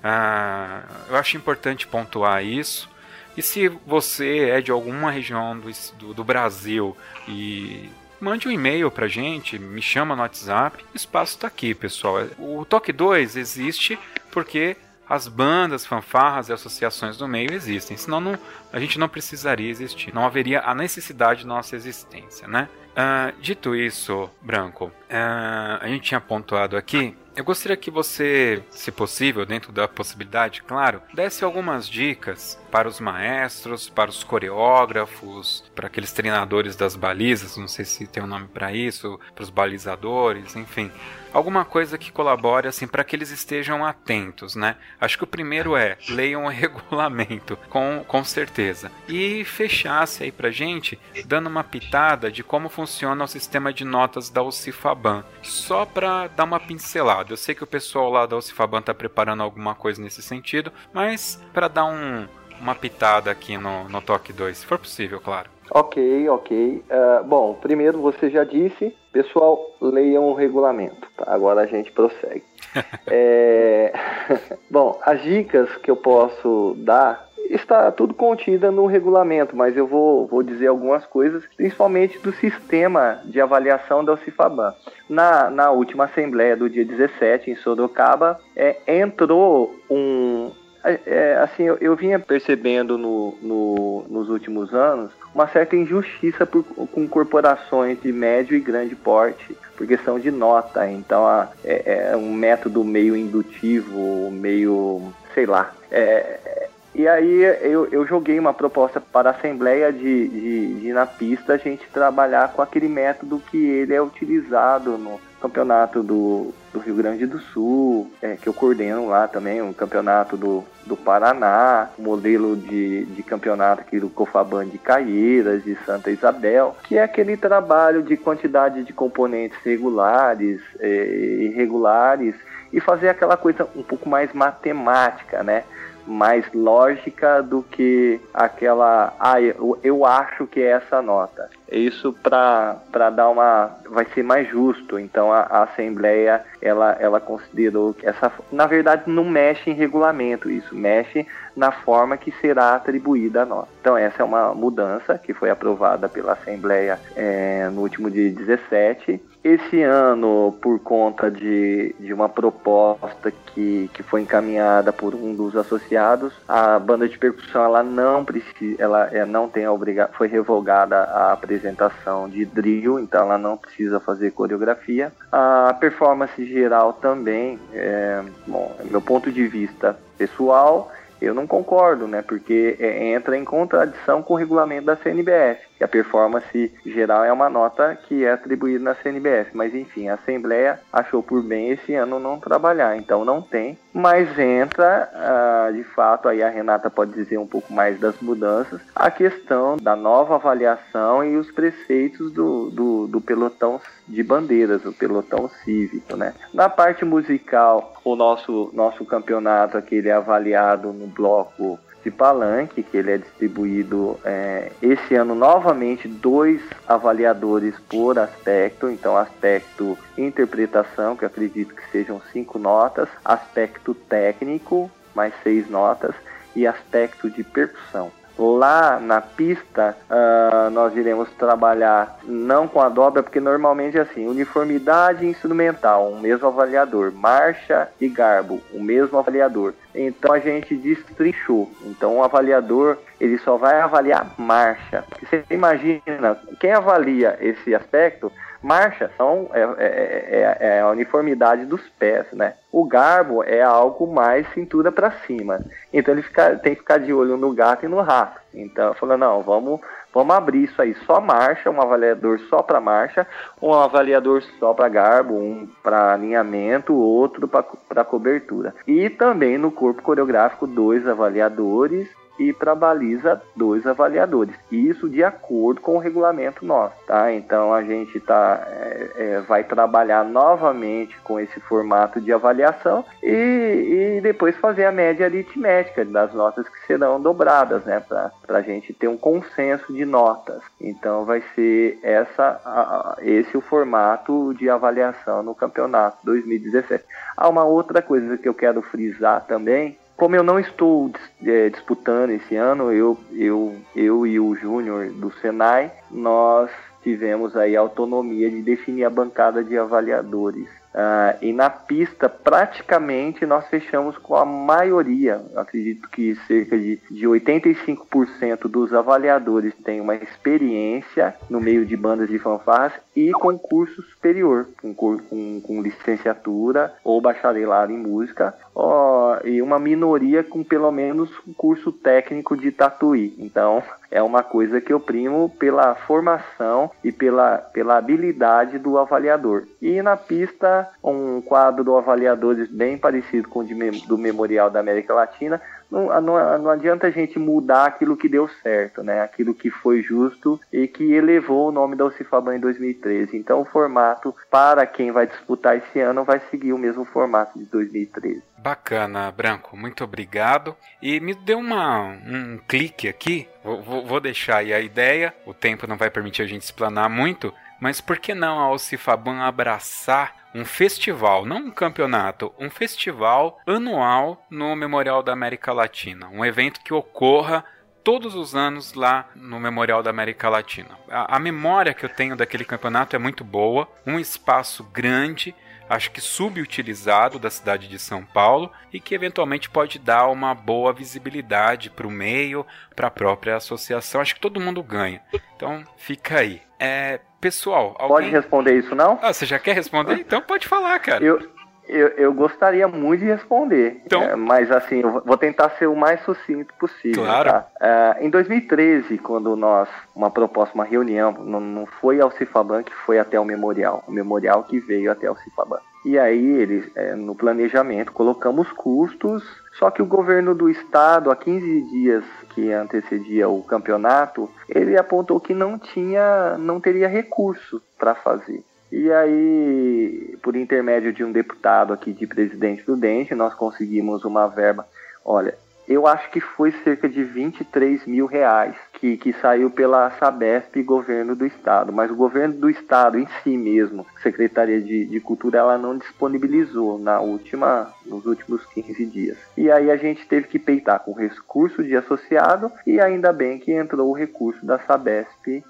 Ah, 0.03 0.83
eu 1.09 1.15
acho 1.15 1.37
importante 1.37 1.87
pontuar 1.87 2.43
isso 2.43 2.89
e 3.35 3.41
se 3.41 3.67
você 3.85 4.49
é 4.49 4.61
de 4.61 4.71
alguma 4.71 5.11
região 5.11 5.57
do, 5.57 5.71
do, 5.97 6.13
do 6.13 6.23
Brasil 6.23 6.95
e 7.27 7.89
mande 8.19 8.47
um 8.47 8.51
e-mail 8.51 8.91
pra 8.91 9.07
gente, 9.07 9.57
me 9.57 9.81
chama 9.81 10.15
no 10.15 10.21
WhatsApp. 10.21 10.83
O 10.93 10.97
espaço 10.97 11.35
está 11.35 11.47
aqui, 11.47 11.73
pessoal. 11.73 12.27
O 12.37 12.65
Toque 12.65 12.91
2 12.91 13.35
existe 13.35 13.97
porque 14.31 14.77
as 15.09 15.27
bandas, 15.27 15.85
fanfarras 15.85 16.47
e 16.47 16.53
associações 16.53 17.17
do 17.17 17.27
meio 17.27 17.53
existem. 17.53 17.97
Senão 17.97 18.21
não, 18.21 18.39
a 18.71 18.79
gente 18.79 18.97
não 18.97 19.09
precisaria 19.09 19.69
existir. 19.69 20.13
Não 20.13 20.25
haveria 20.25 20.61
a 20.61 20.73
necessidade 20.73 21.41
de 21.41 21.47
nossa 21.47 21.75
existência, 21.75 22.47
né? 22.47 22.69
Uh, 22.91 23.41
dito 23.41 23.73
isso, 23.73 24.29
Branco, 24.41 24.85
uh, 24.85 25.77
a 25.81 25.87
gente 25.87 26.03
tinha 26.03 26.19
pontuado 26.19 26.75
aqui 26.75 27.15
eu 27.35 27.43
gostaria 27.43 27.77
que 27.77 27.89
você, 27.89 28.61
se 28.69 28.91
possível, 28.91 29.45
dentro 29.45 29.71
da 29.71 29.87
possibilidade, 29.87 30.61
claro, 30.63 31.01
desse 31.13 31.43
algumas 31.43 31.87
dicas 31.87 32.59
para 32.69 32.87
os 32.87 32.99
maestros, 32.99 33.89
para 33.89 34.09
os 34.09 34.23
coreógrafos, 34.23 35.63
para 35.73 35.87
aqueles 35.87 36.11
treinadores 36.11 36.75
das 36.75 36.95
balizas, 36.95 37.57
não 37.57 37.67
sei 37.67 37.85
se 37.85 38.05
tem 38.07 38.21
um 38.21 38.27
nome 38.27 38.47
para 38.47 38.73
isso, 38.73 39.19
para 39.33 39.43
os 39.43 39.49
balizadores, 39.49 40.55
enfim, 40.55 40.91
alguma 41.33 41.65
coisa 41.65 41.97
que 41.97 42.11
colabore 42.11 42.67
assim 42.67 42.87
para 42.87 43.03
que 43.03 43.15
eles 43.15 43.31
estejam 43.31 43.85
atentos, 43.85 44.55
né? 44.55 44.75
Acho 44.99 45.17
que 45.17 45.23
o 45.23 45.27
primeiro 45.27 45.75
é 45.75 45.97
leiam 46.09 46.45
o 46.45 46.49
regulamento, 46.49 47.57
com, 47.69 48.03
com 48.07 48.23
certeza. 48.23 48.91
E 49.07 49.43
fechasse 49.45 50.23
aí 50.23 50.31
pra 50.31 50.51
gente 50.51 50.99
dando 51.25 51.47
uma 51.47 51.63
pitada 51.63 52.31
de 52.31 52.43
como 52.43 52.69
funciona 52.69 53.23
o 53.23 53.27
sistema 53.27 53.73
de 53.73 53.85
notas 53.85 54.29
da 54.29 54.41
Ocifaban, 54.41 55.23
só 55.41 55.85
para 55.85 56.27
dar 56.27 56.43
uma 56.43 56.59
pincelada. 56.59 57.33
Eu 57.33 57.37
sei 57.37 57.55
que 57.55 57.63
o 57.63 57.67
pessoal 57.67 58.09
lá 58.09 58.25
da 58.25 58.35
Ocifaban 58.35 58.81
tá 58.81 58.93
preparando 58.93 59.43
alguma 59.43 59.75
coisa 59.75 60.01
nesse 60.01 60.21
sentido, 60.21 60.71
mas 60.93 61.41
para 61.53 61.67
dar 61.67 61.85
um, 61.85 62.27
uma 62.59 62.75
pitada 62.75 63.31
aqui 63.31 63.57
no, 63.57 63.87
no 63.89 64.01
Toque 64.01 64.31
2, 64.31 64.57
se 64.57 64.65
for 64.65 64.77
possível, 64.77 65.19
claro. 65.19 65.49
Ok, 65.73 66.27
ok. 66.27 66.83
Uh, 66.89 67.23
bom, 67.23 67.53
primeiro 67.53 68.01
você 68.01 68.29
já 68.29 68.43
disse, 68.43 68.93
pessoal, 69.13 69.57
leiam 69.81 70.27
o 70.27 70.33
regulamento. 70.33 71.07
Tá? 71.15 71.33
Agora 71.33 71.61
a 71.61 71.65
gente 71.65 71.89
prossegue. 71.93 72.43
é... 73.07 73.93
bom, 74.69 74.99
as 75.01 75.21
dicas 75.23 75.73
que 75.77 75.89
eu 75.89 75.95
posso 75.95 76.75
dar 76.79 77.31
está 77.49 77.91
tudo 77.91 78.13
contida 78.13 78.69
no 78.69 78.85
regulamento, 78.85 79.55
mas 79.55 79.75
eu 79.75 79.87
vou, 79.87 80.27
vou 80.27 80.43
dizer 80.43 80.67
algumas 80.67 81.05
coisas, 81.05 81.43
principalmente 81.55 82.19
do 82.19 82.33
sistema 82.33 83.19
de 83.25 83.39
avaliação 83.41 84.03
da 84.03 84.17
Cifaban. 84.17 84.73
Na, 85.09 85.49
na 85.49 85.71
última 85.71 86.05
assembleia 86.05 86.55
do 86.55 86.69
dia 86.69 86.85
17 86.85 87.51
em 87.51 87.55
Sorocaba, 87.55 88.39
é, 88.55 88.77
entrou 88.87 89.75
um, 89.89 90.51
é, 90.83 91.37
assim, 91.43 91.63
eu, 91.63 91.77
eu, 91.79 91.95
vinha 91.95 92.19
percebendo 92.19 92.97
no, 92.97 93.37
no, 93.41 94.05
nos 94.09 94.29
últimos 94.29 94.73
anos 94.73 95.11
uma 95.33 95.47
certa 95.47 95.75
injustiça 95.75 96.45
por, 96.45 96.63
com 96.63 97.07
corporações 97.07 98.01
de 98.01 98.11
médio 98.11 98.57
e 98.57 98.59
grande 98.59 98.95
porte 98.95 99.55
por 99.77 99.85
questão 99.85 100.19
de 100.19 100.31
nota. 100.31 100.89
Então 100.89 101.25
a, 101.25 101.49
é, 101.63 102.09
é, 102.11 102.17
um 102.17 102.33
método 102.33 102.83
meio 102.83 103.15
indutivo, 103.15 104.31
meio, 104.31 105.13
sei 105.35 105.45
lá. 105.45 105.71
É, 105.91 106.67
e 106.93 107.07
aí 107.07 107.41
eu, 107.61 107.87
eu 107.91 108.05
joguei 108.05 108.37
uma 108.37 108.53
proposta 108.53 108.99
para 108.99 109.29
a 109.29 109.33
Assembleia 109.33 109.93
de, 109.93 110.27
de, 110.27 110.73
de, 110.81 110.93
na 110.93 111.05
pista 111.05 111.53
a 111.53 111.57
gente 111.57 111.87
trabalhar 111.93 112.51
com 112.51 112.61
aquele 112.61 112.89
método 112.89 113.41
que 113.49 113.57
ele 113.57 113.93
é 113.93 114.01
utilizado 114.01 114.97
no 114.97 115.19
campeonato 115.41 116.03
do, 116.03 116.53
do 116.71 116.79
Rio 116.79 116.95
Grande 116.95 117.25
do 117.25 117.39
Sul, 117.39 118.11
é, 118.21 118.35
que 118.35 118.47
eu 118.47 118.53
coordeno 118.53 119.07
lá 119.07 119.27
também, 119.27 119.61
um 119.61 119.73
campeonato 119.73 120.37
do, 120.37 120.63
do 120.85 120.95
Paraná, 120.95 121.89
modelo 121.97 122.55
de, 122.55 123.05
de 123.05 123.23
campeonato 123.23 123.81
aqui 123.81 123.99
do 123.99 124.09
Cofaban 124.09 124.67
de 124.67 124.77
Caieiras, 124.77 125.63
de 125.63 125.75
Santa 125.85 126.11
Isabel, 126.11 126.75
que 126.83 126.97
é 126.97 127.03
aquele 127.03 127.35
trabalho 127.35 128.03
de 128.03 128.15
quantidade 128.15 128.83
de 128.83 128.93
componentes 128.93 129.57
regulares 129.65 130.61
é, 130.79 131.05
irregulares 131.39 132.35
e 132.71 132.79
fazer 132.79 133.09
aquela 133.09 133.35
coisa 133.35 133.67
um 133.75 133.83
pouco 133.83 134.07
mais 134.07 134.31
matemática, 134.33 135.43
né? 135.43 135.63
Mais 136.07 136.45
lógica 136.53 137.41
do 137.41 137.63
que 137.63 138.19
aquela, 138.33 139.13
ah, 139.19 139.41
eu, 139.41 139.79
eu 139.83 140.05
acho 140.05 140.47
que 140.47 140.59
é 140.59 140.71
essa 140.71 141.01
nota. 141.01 141.49
Isso 141.71 142.13
para 142.21 143.09
dar 143.09 143.29
uma, 143.29 143.71
vai 143.89 144.05
ser 144.13 144.23
mais 144.23 144.47
justo. 144.49 144.99
Então 144.99 145.31
a, 145.31 145.41
a, 145.41 145.63
Assembleia 145.63 146.43
ela, 146.61 146.97
ela 146.99 147.19
considerou 147.19 147.93
que 147.93 148.05
essa, 148.05 148.31
na 148.51 148.65
verdade 148.65 149.03
não 149.07 149.23
mexe 149.23 149.69
em 149.69 149.73
regulamento, 149.73 150.49
isso 150.49 150.75
mexe 150.75 151.25
na 151.55 151.71
forma 151.71 152.17
que 152.17 152.31
será 152.41 152.75
atribuída 152.75 153.43
a 153.43 153.45
nota. 153.45 153.69
Então 153.79 153.97
essa 153.97 154.21
é 154.21 154.25
uma 154.25 154.53
mudança 154.53 155.17
que 155.17 155.33
foi 155.33 155.49
aprovada 155.49 156.09
pela 156.09 156.33
Assembleia 156.33 156.99
é, 157.15 157.69
no 157.71 157.81
último 157.81 158.11
dia 158.11 158.31
17 158.31 159.30
esse 159.43 159.81
ano, 159.81 160.55
por 160.61 160.79
conta 160.79 161.29
de, 161.31 161.95
de 161.99 162.13
uma 162.13 162.29
proposta 162.29 163.31
que, 163.31 163.89
que 163.93 164.03
foi 164.03 164.21
encaminhada 164.21 164.93
por 164.93 165.15
um 165.15 165.33
dos 165.33 165.55
associados, 165.55 166.33
a 166.47 166.77
banda 166.77 167.09
de 167.09 167.17
percussão 167.17 167.63
ela 167.63 167.81
não 167.81 168.23
precisa, 168.23 168.75
ela 168.81 169.09
é, 169.11 169.25
não 169.25 169.49
tem 169.49 169.65
a 169.65 169.71
obrigação, 169.71 170.13
foi 170.15 170.27
revogada 170.27 170.95
a 170.95 171.33
apresentação 171.33 172.29
de 172.29 172.45
drill, 172.45 172.99
então 172.99 173.23
ela 173.23 173.37
não 173.37 173.57
precisa 173.57 173.99
fazer 173.99 174.31
coreografia. 174.31 175.11
A 175.31 175.75
performance 175.79 176.45
geral 176.45 176.93
também, 176.93 177.59
é, 177.73 178.23
bom, 178.45 178.75
meu 178.91 179.01
ponto 179.01 179.31
de 179.31 179.47
vista 179.47 179.97
pessoal, 180.17 180.91
eu 181.21 181.33
não 181.35 181.45
concordo, 181.45 182.07
né? 182.07 182.21
Porque 182.21 182.75
é, 182.79 183.13
entra 183.13 183.37
em 183.37 183.45
contradição 183.45 184.23
com 184.23 184.33
o 184.33 184.37
regulamento 184.37 184.87
da 184.87 184.95
CNBF, 184.95 185.61
que 185.81 185.85
a 185.85 185.87
performance 185.87 186.71
geral 186.85 187.25
é 187.25 187.33
uma 187.33 187.49
nota 187.49 187.97
que 188.07 188.23
é 188.23 188.31
atribuída 188.31 188.83
na 188.83 188.93
CNBF. 188.93 189.49
Mas 189.51 189.73
enfim, 189.73 190.09
a 190.09 190.13
Assembleia 190.13 190.79
achou 190.93 191.23
por 191.23 191.41
bem 191.41 191.71
esse 191.71 191.95
ano 191.95 192.19
não 192.19 192.39
trabalhar, 192.39 192.95
então 192.95 193.25
não 193.25 193.41
tem. 193.41 193.79
Mas 193.91 194.37
entra, 194.37 195.09
uh, 195.11 195.73
de 195.73 195.83
fato, 195.83 196.29
aí 196.29 196.43
a 196.43 196.49
Renata 196.49 196.87
pode 196.87 197.13
dizer 197.13 197.39
um 197.39 197.47
pouco 197.47 197.73
mais 197.73 197.99
das 197.99 198.19
mudanças, 198.21 198.79
a 198.95 199.09
questão 199.09 199.75
da 199.77 199.95
nova 199.95 200.35
avaliação 200.35 201.25
e 201.25 201.35
os 201.35 201.51
preceitos 201.51 202.31
do, 202.31 202.69
do, 202.69 203.07
do 203.07 203.19
pelotão 203.19 203.81
de 204.07 204.21
bandeiras, 204.21 204.85
o 204.85 204.93
pelotão 204.93 205.49
cívico, 205.63 206.15
né? 206.15 206.35
Na 206.53 206.69
parte 206.69 207.03
musical, 207.03 207.95
o 208.03 208.15
nosso, 208.15 208.69
nosso 208.71 209.03
campeonato 209.03 209.77
aqui 209.77 209.95
ele 209.95 210.09
é 210.09 210.13
avaliado 210.13 210.93
no 210.93 211.07
bloco 211.07 211.79
de 212.03 212.11
palanque, 212.11 212.83
que 212.83 212.97
ele 212.97 213.11
é 213.11 213.17
distribuído 213.17 214.19
é, 214.23 214.71
esse 214.81 215.15
ano 215.15 215.35
novamente 215.35 216.07
dois 216.07 216.61
avaliadores 216.87 217.75
por 217.89 218.17
aspecto, 218.17 218.89
então 218.89 219.17
aspecto 219.17 219.97
interpretação, 220.17 221.15
que 221.15 221.25
acredito 221.25 221.75
que 221.75 221.89
sejam 221.91 222.21
cinco 222.31 222.57
notas, 222.57 223.09
aspecto 223.23 223.93
técnico, 223.93 224.89
mais 225.13 225.33
seis 225.43 225.69
notas, 225.69 226.15
e 226.55 226.67
aspecto 226.67 227.29
de 227.29 227.43
percussão. 227.43 228.11
Lá 228.43 228.99
na 228.99 229.21
pista, 229.21 229.95
uh, 230.09 230.71
nós 230.71 230.97
iremos 230.97 231.29
trabalhar 231.33 232.17
não 232.23 232.67
com 232.67 232.81
a 232.81 232.89
dobra, 232.89 233.21
porque 233.21 233.39
normalmente 233.39 233.99
é 233.99 234.01
assim: 234.01 234.27
uniformidade 234.27 235.27
instrumental, 235.27 236.11
um 236.11 236.19
mesmo 236.19 236.47
avaliador, 236.47 237.11
marcha 237.11 237.89
e 238.01 238.09
garbo, 238.09 238.59
o 238.73 238.81
mesmo 238.81 239.19
avaliador. 239.19 239.75
Então 239.93 240.33
a 240.33 240.39
gente 240.39 240.75
destrinchou. 240.75 241.71
Então 241.85 242.17
o 242.17 242.23
avaliador 242.23 242.97
ele 243.19 243.37
só 243.37 243.57
vai 243.57 243.79
avaliar 243.79 244.33
marcha. 244.39 245.03
Você 245.19 245.43
imagina 245.51 246.35
quem 246.59 246.73
avalia 246.73 247.37
esse 247.39 247.75
aspecto 247.75 248.31
Marcha 248.61 249.09
são, 249.17 249.49
é, 249.53 249.61
é, 249.61 249.77
é, 249.79 250.57
é, 250.59 250.81
a 250.81 250.89
uniformidade 250.89 251.65
dos 251.65 251.81
pés, 251.97 252.27
né? 252.31 252.53
O 252.71 252.85
garbo 252.85 253.43
é 253.43 253.61
algo 253.61 254.05
mais 254.05 254.47
cintura 254.53 254.91
para 254.91 255.11
cima. 255.25 255.59
Então 255.91 256.13
ele 256.13 256.21
fica, 256.21 256.55
tem 256.57 256.73
que 256.75 256.81
ficar 256.81 256.99
de 256.99 257.11
olho 257.11 257.37
no 257.37 257.51
gato 257.53 257.85
e 257.85 257.89
no 257.89 257.99
rato. 258.01 258.39
Então 258.53 258.93
falou, 258.93 259.17
não, 259.17 259.41
vamos, 259.41 259.81
vamos 260.13 260.35
abrir 260.35 260.63
isso 260.65 260.79
aí, 260.79 260.93
só 261.05 261.19
marcha, 261.19 261.71
um 261.71 261.81
avaliador 261.81 262.39
só 262.49 262.61
para 262.61 262.79
marcha, 262.79 263.25
um 263.59 263.73
avaliador 263.73 264.43
só 264.59 264.73
para 264.73 264.89
garbo, 264.89 265.33
um 265.33 265.67
para 265.81 266.13
alinhamento, 266.13 266.93
outro 266.93 267.47
para 267.47 268.05
cobertura. 268.05 268.75
E 268.85 269.09
também 269.09 269.57
no 269.57 269.71
corpo 269.71 270.03
coreográfico, 270.03 270.67
dois 270.67 271.07
avaliadores 271.07 272.07
e 272.41 272.51
para 272.51 272.73
baliza 272.73 273.39
dois 273.55 273.85
avaliadores. 273.85 274.55
Isso 274.71 275.07
de 275.07 275.23
acordo 275.23 275.79
com 275.79 275.95
o 275.95 275.99
regulamento 275.99 276.65
nosso, 276.65 276.95
tá? 277.05 277.31
Então 277.31 277.71
a 277.71 277.83
gente 277.83 278.19
tá, 278.19 278.65
é, 278.67 279.11
é, 279.15 279.41
vai 279.41 279.63
trabalhar 279.63 280.25
novamente 280.25 281.15
com 281.23 281.39
esse 281.39 281.59
formato 281.59 282.19
de 282.19 282.33
avaliação 282.33 283.05
e, 283.21 284.17
e, 284.17 284.21
depois 284.21 284.57
fazer 284.57 284.85
a 284.85 284.91
média 284.91 285.25
aritmética 285.25 286.03
das 286.03 286.33
notas 286.33 286.67
que 286.67 286.87
serão 286.87 287.21
dobradas, 287.21 287.85
né? 287.85 287.99
Para 287.99 288.31
a 288.57 288.61
gente 288.61 288.91
ter 288.91 289.07
um 289.07 289.17
consenso 289.17 289.93
de 289.93 290.03
notas. 290.03 290.63
Então 290.79 291.25
vai 291.25 291.43
ser 291.53 291.99
essa, 292.01 292.59
a, 292.65 293.17
esse 293.21 293.55
o 293.55 293.61
formato 293.61 294.53
de 294.55 294.67
avaliação 294.67 295.43
no 295.43 295.53
campeonato 295.53 296.17
2017. 296.23 297.03
Há 297.37 297.47
uma 297.47 297.63
outra 297.63 298.01
coisa 298.01 298.37
que 298.37 298.49
eu 298.49 298.53
quero 298.53 298.81
frisar 298.81 299.45
também 299.45 300.00
como 300.21 300.35
eu 300.35 300.43
não 300.43 300.59
estou 300.59 301.11
é, 301.43 301.67
disputando 301.69 302.29
esse 302.29 302.55
ano, 302.55 302.91
eu, 302.91 303.17
eu, 303.31 303.75
eu 303.95 304.27
e 304.27 304.39
o 304.39 304.55
Júnior 304.55 305.09
do 305.09 305.31
Senai, 305.41 305.91
nós 306.11 306.69
tivemos 307.01 307.57
aí 307.57 307.75
a 307.75 307.79
autonomia 307.79 308.47
de 308.47 308.61
definir 308.61 309.03
a 309.03 309.09
bancada 309.09 309.63
de 309.63 309.75
avaliadores. 309.75 310.69
Uh, 310.93 311.37
e 311.41 311.53
na 311.53 311.69
pista, 311.69 312.27
praticamente, 312.27 313.45
nós 313.45 313.65
fechamos 313.67 314.17
com 314.17 314.35
a 314.35 314.45
maioria. 314.45 315.41
Acredito 315.55 316.09
que 316.09 316.35
cerca 316.47 316.77
de, 316.77 316.99
de 317.09 317.25
85% 317.25 318.67
dos 318.67 318.93
avaliadores 318.93 319.73
têm 319.83 320.01
uma 320.01 320.15
experiência 320.15 321.33
no 321.49 321.61
meio 321.61 321.85
de 321.85 321.95
bandas 321.95 322.27
de 322.27 322.37
fanfarras 322.37 322.93
e 323.15 323.31
concurso 323.31 324.01
superior, 324.03 324.67
com, 324.81 324.93
com, 324.93 325.61
com 325.61 325.81
licenciatura 325.81 326.93
ou 327.03 327.21
bacharelado 327.21 327.93
em 327.93 327.97
música, 327.97 328.53
ó, 328.75 329.37
e 329.45 329.61
uma 329.61 329.79
minoria 329.79 330.43
com 330.43 330.61
pelo 330.61 330.91
menos 330.91 331.31
um 331.47 331.53
curso 331.53 331.91
técnico 331.91 332.57
de 332.57 332.71
tatuí. 332.71 333.33
Então, 333.39 333.81
é 334.11 334.21
uma 334.21 334.43
coisa 334.43 334.81
que 334.81 334.91
eu 334.91 334.99
primo 334.99 335.49
pela 335.57 335.95
formação 335.95 336.91
e 337.01 337.11
pela, 337.13 337.57
pela 337.57 337.97
habilidade 337.97 338.77
do 338.77 338.97
avaliador. 338.97 339.63
E 339.81 340.01
na 340.01 340.17
pista, 340.17 340.89
um 341.01 341.41
quadro 341.41 341.83
do 341.83 341.95
avaliadores 341.95 342.69
bem 342.69 342.97
parecido 342.97 343.47
com 343.47 343.59
o 343.59 343.65
de, 343.65 343.73
do 344.05 344.17
Memorial 344.17 344.69
da 344.69 344.81
América 344.81 345.13
Latina, 345.13 345.61
não, 345.91 346.21
não, 346.21 346.57
não, 346.59 346.69
adianta 346.69 347.07
a 347.07 347.11
gente 347.11 347.37
mudar 347.37 347.85
aquilo 347.85 348.15
que 348.15 348.29
deu 348.29 348.47
certo, 348.63 349.03
né? 349.03 349.21
Aquilo 349.21 349.53
que 349.53 349.69
foi 349.69 350.01
justo 350.01 350.59
e 350.71 350.87
que 350.87 351.13
elevou 351.13 351.67
o 351.67 351.71
nome 351.71 351.97
da 351.97 352.05
Ucifaban 352.05 352.55
em 352.55 352.59
2013. 352.59 353.35
Então 353.35 353.61
o 353.61 353.65
formato 353.65 354.33
para 354.49 354.85
quem 354.85 355.11
vai 355.11 355.27
disputar 355.27 355.75
esse 355.75 355.99
ano 355.99 356.23
vai 356.23 356.39
seguir 356.49 356.71
o 356.71 356.77
mesmo 356.77 357.03
formato 357.03 357.59
de 357.59 357.65
2013. 357.65 358.41
Bacana, 358.57 359.31
Branco, 359.31 359.75
muito 359.75 360.03
obrigado. 360.03 360.77
E 361.01 361.19
me 361.19 361.33
deu 361.33 361.59
uma, 361.59 362.15
um 362.25 362.59
clique 362.67 363.09
aqui, 363.09 363.49
vou, 363.63 364.05
vou 364.05 364.19
deixar 364.19 364.57
aí 364.57 364.73
a 364.73 364.79
ideia, 364.79 365.33
o 365.45 365.53
tempo 365.53 365.87
não 365.87 365.97
vai 365.97 366.09
permitir 366.09 366.43
a 366.43 366.47
gente 366.47 366.61
explanar 366.61 367.09
muito, 367.09 367.53
mas 367.81 367.99
por 367.99 368.19
que 368.19 368.35
não 368.35 368.59
a 368.59 368.63
Alcifaban 368.63 369.41
abraçar 369.41 370.35
um 370.53 370.63
festival, 370.63 371.45
não 371.45 371.57
um 371.57 371.71
campeonato, 371.71 372.53
um 372.59 372.69
festival 372.69 373.59
anual 373.65 374.45
no 374.49 374.75
Memorial 374.75 375.23
da 375.23 375.33
América 375.33 375.73
Latina, 375.73 376.29
um 376.29 376.45
evento 376.45 376.81
que 376.81 376.93
ocorra 376.93 377.65
todos 378.03 378.35
os 378.35 378.55
anos 378.55 378.93
lá 378.93 379.29
no 379.35 379.59
Memorial 379.59 380.03
da 380.03 380.09
América 380.09 380.47
Latina. 380.49 380.89
A, 381.09 381.37
a 381.37 381.39
memória 381.39 381.93
que 381.93 382.05
eu 382.05 382.09
tenho 382.09 382.35
daquele 382.35 382.65
campeonato 382.65 383.15
é 383.15 383.19
muito 383.19 383.43
boa, 383.43 383.87
um 384.05 384.19
espaço 384.19 384.83
grande, 384.83 385.55
acho 385.89 386.11
que 386.11 386.21
subutilizado 386.21 387.37
da 387.37 387.49
cidade 387.49 387.87
de 387.87 387.99
São 387.99 388.23
Paulo 388.23 388.71
e 388.93 388.99
que 388.99 389.13
eventualmente 389.13 389.69
pode 389.69 389.99
dar 389.99 390.27
uma 390.27 390.53
boa 390.53 390.93
visibilidade 390.93 391.89
para 391.89 392.07
o 392.07 392.11
meio, 392.11 392.65
para 392.95 393.07
a 393.07 393.11
própria 393.11 393.55
associação. 393.55 394.21
Acho 394.21 394.35
que 394.35 394.41
todo 394.41 394.59
mundo 394.59 394.81
ganha. 394.81 395.21
Então 395.55 395.83
fica 395.97 396.39
aí. 396.39 396.61
É, 396.83 397.19
pessoal, 397.39 397.95
alguém... 397.99 398.07
pode 398.07 398.29
responder 398.31 398.73
isso 398.73 398.95
não? 398.95 399.19
Ah, 399.21 399.31
você 399.31 399.45
já 399.45 399.59
quer 399.59 399.75
responder? 399.75 400.15
Então 400.31 400.41
pode 400.41 400.67
falar, 400.67 400.97
cara. 400.99 401.23
Eu, 401.23 401.39
eu, 401.87 402.07
eu 402.09 402.33
gostaria 402.33 402.87
muito 402.87 403.19
de 403.19 403.27
responder, 403.27 404.01
então... 404.05 404.23
É, 404.23 404.35
mas 404.35 404.71
assim, 404.71 405.01
eu 405.01 405.21
vou 405.23 405.37
tentar 405.37 405.69
ser 405.71 405.87
o 405.87 405.95
mais 405.95 406.21
sucinto 406.21 406.73
possível. 406.79 407.23
Claro. 407.23 407.51
Tá? 407.51 407.67
É, 407.79 408.25
em 408.25 408.29
2013, 408.31 409.17
quando 409.19 409.55
nós, 409.55 409.87
uma 410.15 410.31
proposta, 410.31 410.73
uma 410.73 410.85
reunião, 410.85 411.31
não, 411.31 411.59
não 411.59 411.85
foi 411.85 412.19
ao 412.19 412.31
Cifaban 412.31 412.81
que 412.81 412.93
foi 413.05 413.19
até 413.19 413.39
o 413.39 413.45
memorial, 413.45 414.03
o 414.07 414.11
memorial 414.11 414.63
que 414.63 414.79
veio 414.79 415.11
até 415.11 415.29
o 415.29 415.35
Cifaban. 415.35 415.79
E 416.03 416.17
aí, 416.17 416.57
eles, 416.57 416.89
é, 416.95 417.13
no 417.15 417.35
planejamento, 417.35 418.11
colocamos 418.11 418.71
custos, 418.71 419.43
só 419.77 419.91
que 419.91 420.01
o 420.01 420.05
governo 420.05 420.55
do 420.55 420.67
estado, 420.69 421.29
há 421.29 421.35
15 421.35 421.81
dias 421.91 422.23
que 422.55 422.71
antecedia 422.71 423.47
o 423.47 423.61
campeonato, 423.63 424.49
ele 424.67 424.97
apontou 424.97 425.39
que 425.39 425.53
não 425.53 425.77
tinha, 425.77 426.57
não 426.57 426.79
teria 426.79 427.07
recurso 427.07 427.81
para 427.99 428.15
fazer. 428.15 428.63
E 428.91 429.11
aí, 429.11 430.37
por 430.41 430.55
intermédio 430.55 431.13
de 431.13 431.23
um 431.23 431.31
deputado 431.31 431.93
aqui 431.93 432.11
de 432.11 432.27
Presidente 432.27 432.83
Prudente, 432.83 433.33
nós 433.35 433.53
conseguimos 433.53 434.25
uma 434.25 434.47
verba. 434.47 434.85
Olha, 435.23 435.55
eu 435.87 436.07
acho 436.07 436.29
que 436.31 436.41
foi 436.41 436.71
cerca 436.83 437.07
de 437.07 437.23
23 437.23 438.05
mil 438.05 438.25
reais 438.25 438.75
que, 439.01 439.17
que 439.17 439.33
saiu 439.33 439.71
pela 439.71 440.11
Sabesp 440.11 440.83
governo 440.83 441.35
do 441.35 441.43
estado, 441.43 441.91
mas 441.91 442.11
o 442.11 442.15
governo 442.15 442.53
do 442.53 442.69
estado 442.69 443.17
em 443.17 443.27
si 443.43 443.57
mesmo, 443.57 444.05
Secretaria 444.21 444.79
de, 444.79 445.05
de 445.05 445.19
Cultura, 445.19 445.57
ela 445.57 445.75
não 445.75 445.97
disponibilizou 445.97 446.99
na 446.99 447.19
última, 447.19 447.91
nos 448.05 448.27
últimos 448.27 448.63
15 448.67 449.05
dias. 449.07 449.37
E 449.57 449.71
aí 449.71 449.89
a 449.89 449.97
gente 449.97 450.27
teve 450.27 450.47
que 450.47 450.59
peitar 450.59 450.99
com 450.99 451.13
recurso 451.13 451.83
de 451.83 451.95
associado 451.95 452.71
e 452.85 453.01
ainda 453.01 453.33
bem 453.33 453.57
que 453.57 453.71
entrou 453.71 454.07
o 454.07 454.15
recurso 454.15 454.63
da 454.63 454.77
Sabesp 454.77 455.63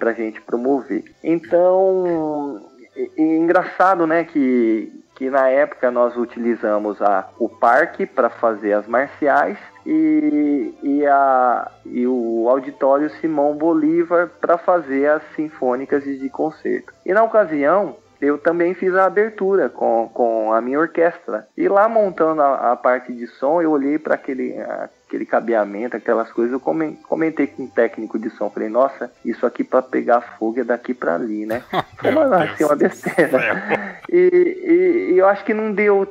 para 0.00 0.10
a 0.10 0.14
gente 0.14 0.40
promover. 0.40 1.04
Então, 1.22 2.68
é, 2.96 3.22
engraçado, 3.22 4.08
né, 4.08 4.24
que 4.24 4.92
que 5.14 5.30
na 5.30 5.48
época 5.48 5.90
nós 5.90 6.14
utilizamos 6.14 7.00
a, 7.00 7.26
o 7.38 7.48
parque 7.48 8.04
para 8.04 8.28
fazer 8.28 8.74
as 8.74 8.86
marciais 8.86 9.56
e, 9.86 10.74
e, 10.82 11.06
a, 11.06 11.70
e 11.84 12.06
o 12.06 12.48
auditório 12.48 13.08
Simão 13.20 13.54
Bolívar 13.56 14.28
para 14.40 14.58
fazer 14.58 15.08
as 15.08 15.22
sinfônicas 15.34 16.04
de 16.04 16.28
concerto. 16.28 16.92
E 17.04 17.12
na 17.12 17.22
ocasião, 17.22 17.96
eu 18.20 18.38
também 18.38 18.74
fiz 18.74 18.94
a 18.94 19.04
abertura 19.04 19.68
com, 19.68 20.10
com 20.12 20.52
a 20.52 20.60
minha 20.60 20.78
orquestra. 20.78 21.46
E 21.56 21.68
lá 21.68 21.88
montando 21.88 22.42
a, 22.42 22.72
a 22.72 22.76
parte 22.76 23.12
de 23.12 23.26
som, 23.26 23.60
eu 23.60 23.70
olhei 23.70 23.98
para 23.98 24.14
aquele, 24.14 24.56
aquele 25.06 25.26
cabeamento, 25.26 25.96
aquelas 25.96 26.30
coisas. 26.32 26.52
Eu 26.52 26.60
comentei 26.60 27.46
com 27.46 27.64
o 27.64 27.68
técnico 27.68 28.18
de 28.18 28.30
som. 28.30 28.50
Falei, 28.50 28.68
nossa, 28.68 29.10
isso 29.24 29.44
aqui 29.46 29.62
para 29.62 29.82
pegar 29.82 30.20
fogo 30.38 30.60
é 30.60 30.64
daqui 30.64 30.94
para 30.94 31.14
ali, 31.14 31.46
né? 31.46 31.62
Foi 31.98 32.10
uma, 32.10 32.44
assim, 32.44 32.64
uma 32.64 32.76
besteira. 32.76 34.00
E, 34.08 34.16
e, 34.16 35.12
e, 35.12 35.18
eu 35.18 35.26
acho 35.26 35.44
que 35.44 35.54
não 35.54 35.72
deu 35.72 36.06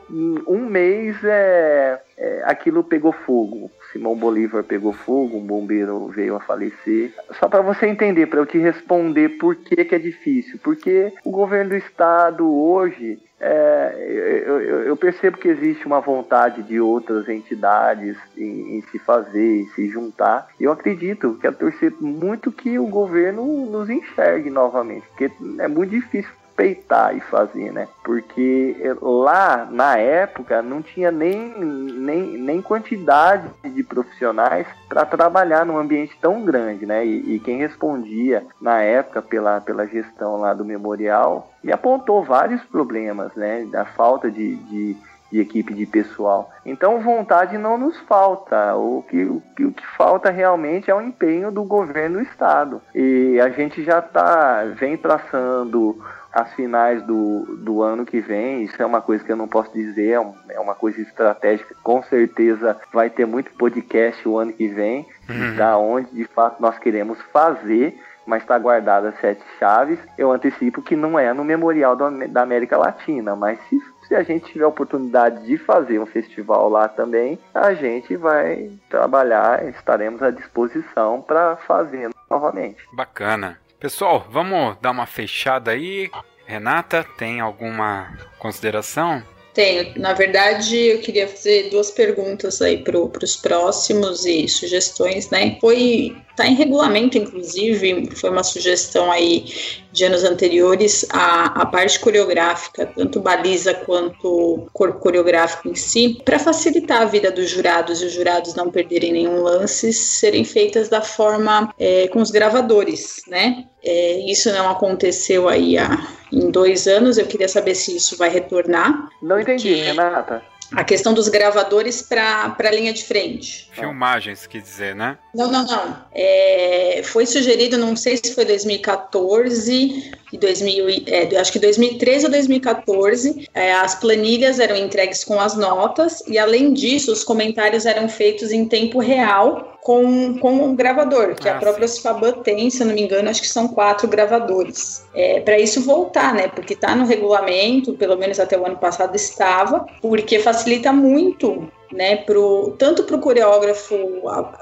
um 0.47 0.65
mês, 0.65 1.17
é, 1.23 2.01
é 2.17 2.43
aquilo 2.45 2.83
pegou 2.83 3.11
fogo. 3.11 3.71
Simão 3.95 4.13
Bolívar 4.13 4.61
pegou 4.61 4.91
fogo, 4.91 5.37
um 5.37 5.45
bombeiro 5.45 6.09
veio 6.09 6.35
a 6.35 6.41
falecer. 6.41 7.13
Só 7.39 7.47
para 7.47 7.61
você 7.61 7.87
entender, 7.87 8.25
para 8.25 8.39
eu 8.39 8.45
te 8.45 8.57
responder 8.57 9.37
por 9.37 9.55
que, 9.55 9.85
que 9.85 9.95
é 9.95 9.99
difícil. 9.99 10.59
Porque 10.61 11.13
o 11.23 11.31
governo 11.31 11.69
do 11.69 11.77
estado 11.77 12.45
hoje 12.45 13.17
é, 13.39 14.43
eu, 14.45 14.59
eu, 14.83 14.97
percebo 14.97 15.37
que 15.37 15.47
existe 15.47 15.85
uma 15.85 16.01
vontade 16.01 16.61
de 16.63 16.79
outras 16.79 17.29
entidades 17.29 18.17
em, 18.35 18.77
em, 18.77 18.81
se 18.91 18.99
fazer, 18.99 19.61
em 19.61 19.67
se 19.67 19.87
juntar. 19.87 20.49
Eu 20.59 20.73
acredito, 20.73 21.37
quero 21.39 21.55
torcer 21.55 21.93
muito 22.01 22.51
que 22.51 22.77
o 22.77 22.87
governo 22.87 23.45
nos 23.65 23.89
enxergue 23.89 24.49
novamente, 24.49 25.07
porque 25.07 25.31
é 25.59 25.67
muito 25.67 25.91
difícil 25.91 26.31
respeitar 26.55 27.13
e 27.13 27.19
fazer, 27.19 27.71
né? 27.71 27.87
Porque 28.03 28.75
lá 29.01 29.67
na 29.69 29.97
época 29.97 30.61
não 30.61 30.81
tinha 30.81 31.11
nem, 31.11 31.53
nem, 31.59 32.37
nem 32.37 32.61
quantidade 32.61 33.47
de 33.63 33.83
profissionais 33.83 34.65
para 34.87 35.05
trabalhar 35.05 35.65
num 35.65 35.77
ambiente 35.77 36.17
tão 36.21 36.43
grande, 36.43 36.85
né? 36.85 37.05
E, 37.05 37.35
e, 37.35 37.39
quem 37.39 37.57
respondia 37.57 38.43
na 38.59 38.81
época 38.81 39.21
pela, 39.21 39.59
pela 39.59 39.85
gestão 39.85 40.37
lá 40.37 40.53
do 40.53 40.63
memorial 40.63 41.51
me 41.61 41.71
apontou 41.71 42.23
vários 42.23 42.63
problemas, 42.63 43.33
né? 43.35 43.65
Da 43.69 43.85
falta 43.85 44.31
de, 44.31 44.55
de 44.55 44.97
de 45.31 45.41
equipe 45.41 45.73
de 45.73 45.85
pessoal. 45.85 46.49
Então 46.65 47.01
vontade 47.01 47.57
não 47.57 47.77
nos 47.77 47.97
falta. 48.01 48.75
O 48.75 49.03
que, 49.09 49.25
o 49.25 49.41
que, 49.55 49.65
o 49.65 49.71
que 49.71 49.85
falta 49.97 50.29
realmente 50.29 50.89
é 50.89 50.95
o 50.95 51.01
empenho 51.01 51.51
do 51.51 51.63
governo 51.63 52.19
do 52.19 52.23
estado. 52.23 52.81
E 52.93 53.39
a 53.41 53.49
gente 53.49 53.83
já 53.83 54.01
tá 54.01 54.63
vem 54.77 54.95
traçando 54.95 56.01
as 56.35 56.53
finais 56.53 57.01
do, 57.03 57.45
do 57.59 57.81
ano 57.81 58.05
que 58.05 58.19
vem, 58.19 58.63
isso 58.63 58.79
é 58.81 58.85
uma 58.85 59.01
coisa 59.01 59.23
que 59.23 59.31
eu 59.31 59.37
não 59.37 59.47
posso 59.47 59.71
dizer, 59.71 60.19
é, 60.49 60.55
é 60.55 60.59
uma 60.59 60.75
coisa 60.75 60.99
estratégica. 61.01 61.73
Com 61.81 62.03
certeza 62.03 62.77
vai 62.91 63.09
ter 63.09 63.25
muito 63.25 63.53
podcast 63.53 64.27
o 64.27 64.37
ano 64.37 64.51
que 64.51 64.67
vem, 64.67 65.07
uhum. 65.29 65.55
da 65.55 65.77
onde 65.77 66.11
de 66.11 66.25
fato 66.25 66.61
nós 66.61 66.77
queremos 66.77 67.17
fazer, 67.31 67.97
mas 68.25 68.41
está 68.41 68.59
guardada 68.59 69.13
sete 69.21 69.41
chaves. 69.57 69.97
Eu 70.17 70.29
antecipo 70.29 70.81
que 70.81 70.93
não 70.93 71.17
é 71.17 71.31
no 71.31 71.45
Memorial 71.45 71.95
do, 71.95 72.27
da 72.27 72.41
América 72.41 72.77
Latina, 72.77 73.33
mas 73.33 73.57
se, 73.69 73.79
se 74.05 74.13
a 74.13 74.21
gente 74.21 74.51
tiver 74.51 74.65
a 74.65 74.67
oportunidade 74.67 75.45
de 75.45 75.57
fazer 75.57 75.99
um 75.99 76.05
festival 76.05 76.67
lá 76.67 76.89
também, 76.89 77.39
a 77.53 77.73
gente 77.73 78.17
vai 78.17 78.71
trabalhar, 78.89 79.65
estaremos 79.69 80.21
à 80.21 80.31
disposição 80.31 81.21
para 81.21 81.55
fazer 81.55 82.09
novamente. 82.29 82.83
Bacana. 82.91 83.57
Pessoal, 83.79 84.25
vamos 84.29 84.77
dar 84.81 84.91
uma 84.91 85.05
fechada 85.05 85.71
aí. 85.71 86.09
Renata, 86.45 87.05
tem 87.17 87.39
alguma 87.39 88.17
consideração? 88.37 89.23
Tenho. 89.53 89.93
Na 89.97 90.13
verdade, 90.13 90.77
eu 90.77 90.99
queria 90.99 91.27
fazer 91.27 91.69
duas 91.69 91.89
perguntas 91.91 92.61
aí 92.61 92.83
para 92.83 92.97
os 92.97 93.35
próximos 93.37 94.25
e 94.25 94.47
sugestões, 94.47 95.29
né? 95.29 95.57
Foi 95.59 96.15
Está 96.35 96.45
em 96.45 96.53
regulamento, 96.53 97.17
inclusive, 97.17 98.09
foi 98.13 98.29
uma 98.29 98.43
sugestão 98.43 99.09
aí 99.09 99.45
de 99.89 100.03
anos 100.03 100.25
anteriores, 100.25 101.05
a, 101.09 101.61
a 101.61 101.65
parte 101.65 101.97
coreográfica, 101.97 102.85
tanto 102.85 103.21
baliza 103.21 103.73
quanto 103.73 104.67
corpo 104.73 104.99
coreográfico 104.99 105.69
em 105.69 105.75
si, 105.75 106.21
para 106.25 106.37
facilitar 106.37 107.03
a 107.03 107.05
vida 107.05 107.31
dos 107.31 107.49
jurados 107.49 108.01
e 108.01 108.05
os 108.07 108.11
jurados 108.11 108.53
não 108.53 108.69
perderem 108.69 109.13
nenhum 109.13 109.41
lance, 109.43 109.93
serem 109.93 110.43
feitas 110.43 110.89
da 110.89 111.01
forma 111.01 111.73
é, 111.79 112.09
com 112.09 112.21
os 112.21 112.31
gravadores, 112.31 113.21
né? 113.29 113.63
É, 113.81 114.29
isso 114.29 114.51
não 114.51 114.69
aconteceu 114.69 115.47
aí 115.47 115.77
há, 115.77 116.05
em 116.33 116.51
dois 116.51 116.85
anos, 116.85 117.17
eu 117.17 117.27
queria 117.27 117.47
saber 117.47 117.75
se 117.75 117.95
isso 117.95 118.17
vai 118.17 118.27
retornar. 118.27 119.07
Não 119.21 119.39
entendi, 119.39 119.69
porque... 119.69 119.83
Renata 119.83 120.54
a 120.73 120.83
questão 120.83 121.13
dos 121.13 121.27
gravadores 121.27 122.01
para 122.01 122.55
a 122.57 122.71
linha 122.71 122.93
de 122.93 123.03
frente. 123.03 123.69
Filmagens, 123.71 124.47
quer 124.47 124.61
dizer, 124.61 124.95
né? 124.95 125.17
Não, 125.33 125.51
não, 125.51 125.65
não. 125.65 126.05
É, 126.13 127.01
foi 127.03 127.25
sugerido, 127.25 127.77
não 127.77 127.95
sei 127.95 128.17
se 128.17 128.33
foi 128.33 128.45
2014 128.45 130.11
e 130.35 130.37
2000, 130.37 131.03
é, 131.07 131.37
acho 131.37 131.51
que 131.51 131.59
2013 131.59 132.25
ou 132.25 132.31
2014, 132.31 133.49
é, 133.53 133.73
as 133.73 133.95
planilhas 133.95 134.59
eram 134.59 134.75
entregues 134.75 135.23
com 135.23 135.39
as 135.39 135.55
notas 135.55 136.21
e, 136.27 136.37
além 136.37 136.73
disso, 136.73 137.11
os 137.11 137.23
comentários 137.23 137.85
eram 137.85 138.09
feitos 138.09 138.51
em 138.51 138.65
tempo 138.65 138.99
real 138.99 139.77
com, 139.81 140.37
com 140.39 140.51
um 140.51 140.75
gravador, 140.75 141.35
que 141.35 141.47
ah, 141.47 141.55
a 141.55 141.59
própria 141.59 141.87
Cifaban 141.87 142.33
tem, 142.43 142.69
se 142.69 142.81
eu 142.81 142.87
não 142.87 142.93
me 142.93 143.01
engano, 143.01 143.29
acho 143.29 143.41
que 143.41 143.47
são 143.47 143.67
quatro 143.69 144.07
gravadores. 144.07 145.05
É, 145.13 145.39
para 145.39 145.57
isso 145.57 145.81
voltar, 145.81 146.33
né? 146.33 146.47
Porque 146.49 146.73
está 146.73 146.95
no 146.95 147.05
regulamento, 147.05 147.93
pelo 147.93 148.17
menos 148.17 148.39
até 148.39 148.57
o 148.59 148.65
ano 148.65 148.77
passado 148.77 149.15
estava, 149.15 149.85
porque 150.01 150.39
facilita 150.39 150.91
muito 150.91 151.69
né, 151.93 152.17
pro, 152.17 152.75
tanto 152.77 153.03
para 153.03 153.15
o 153.15 153.21
coreógrafo 153.21 153.95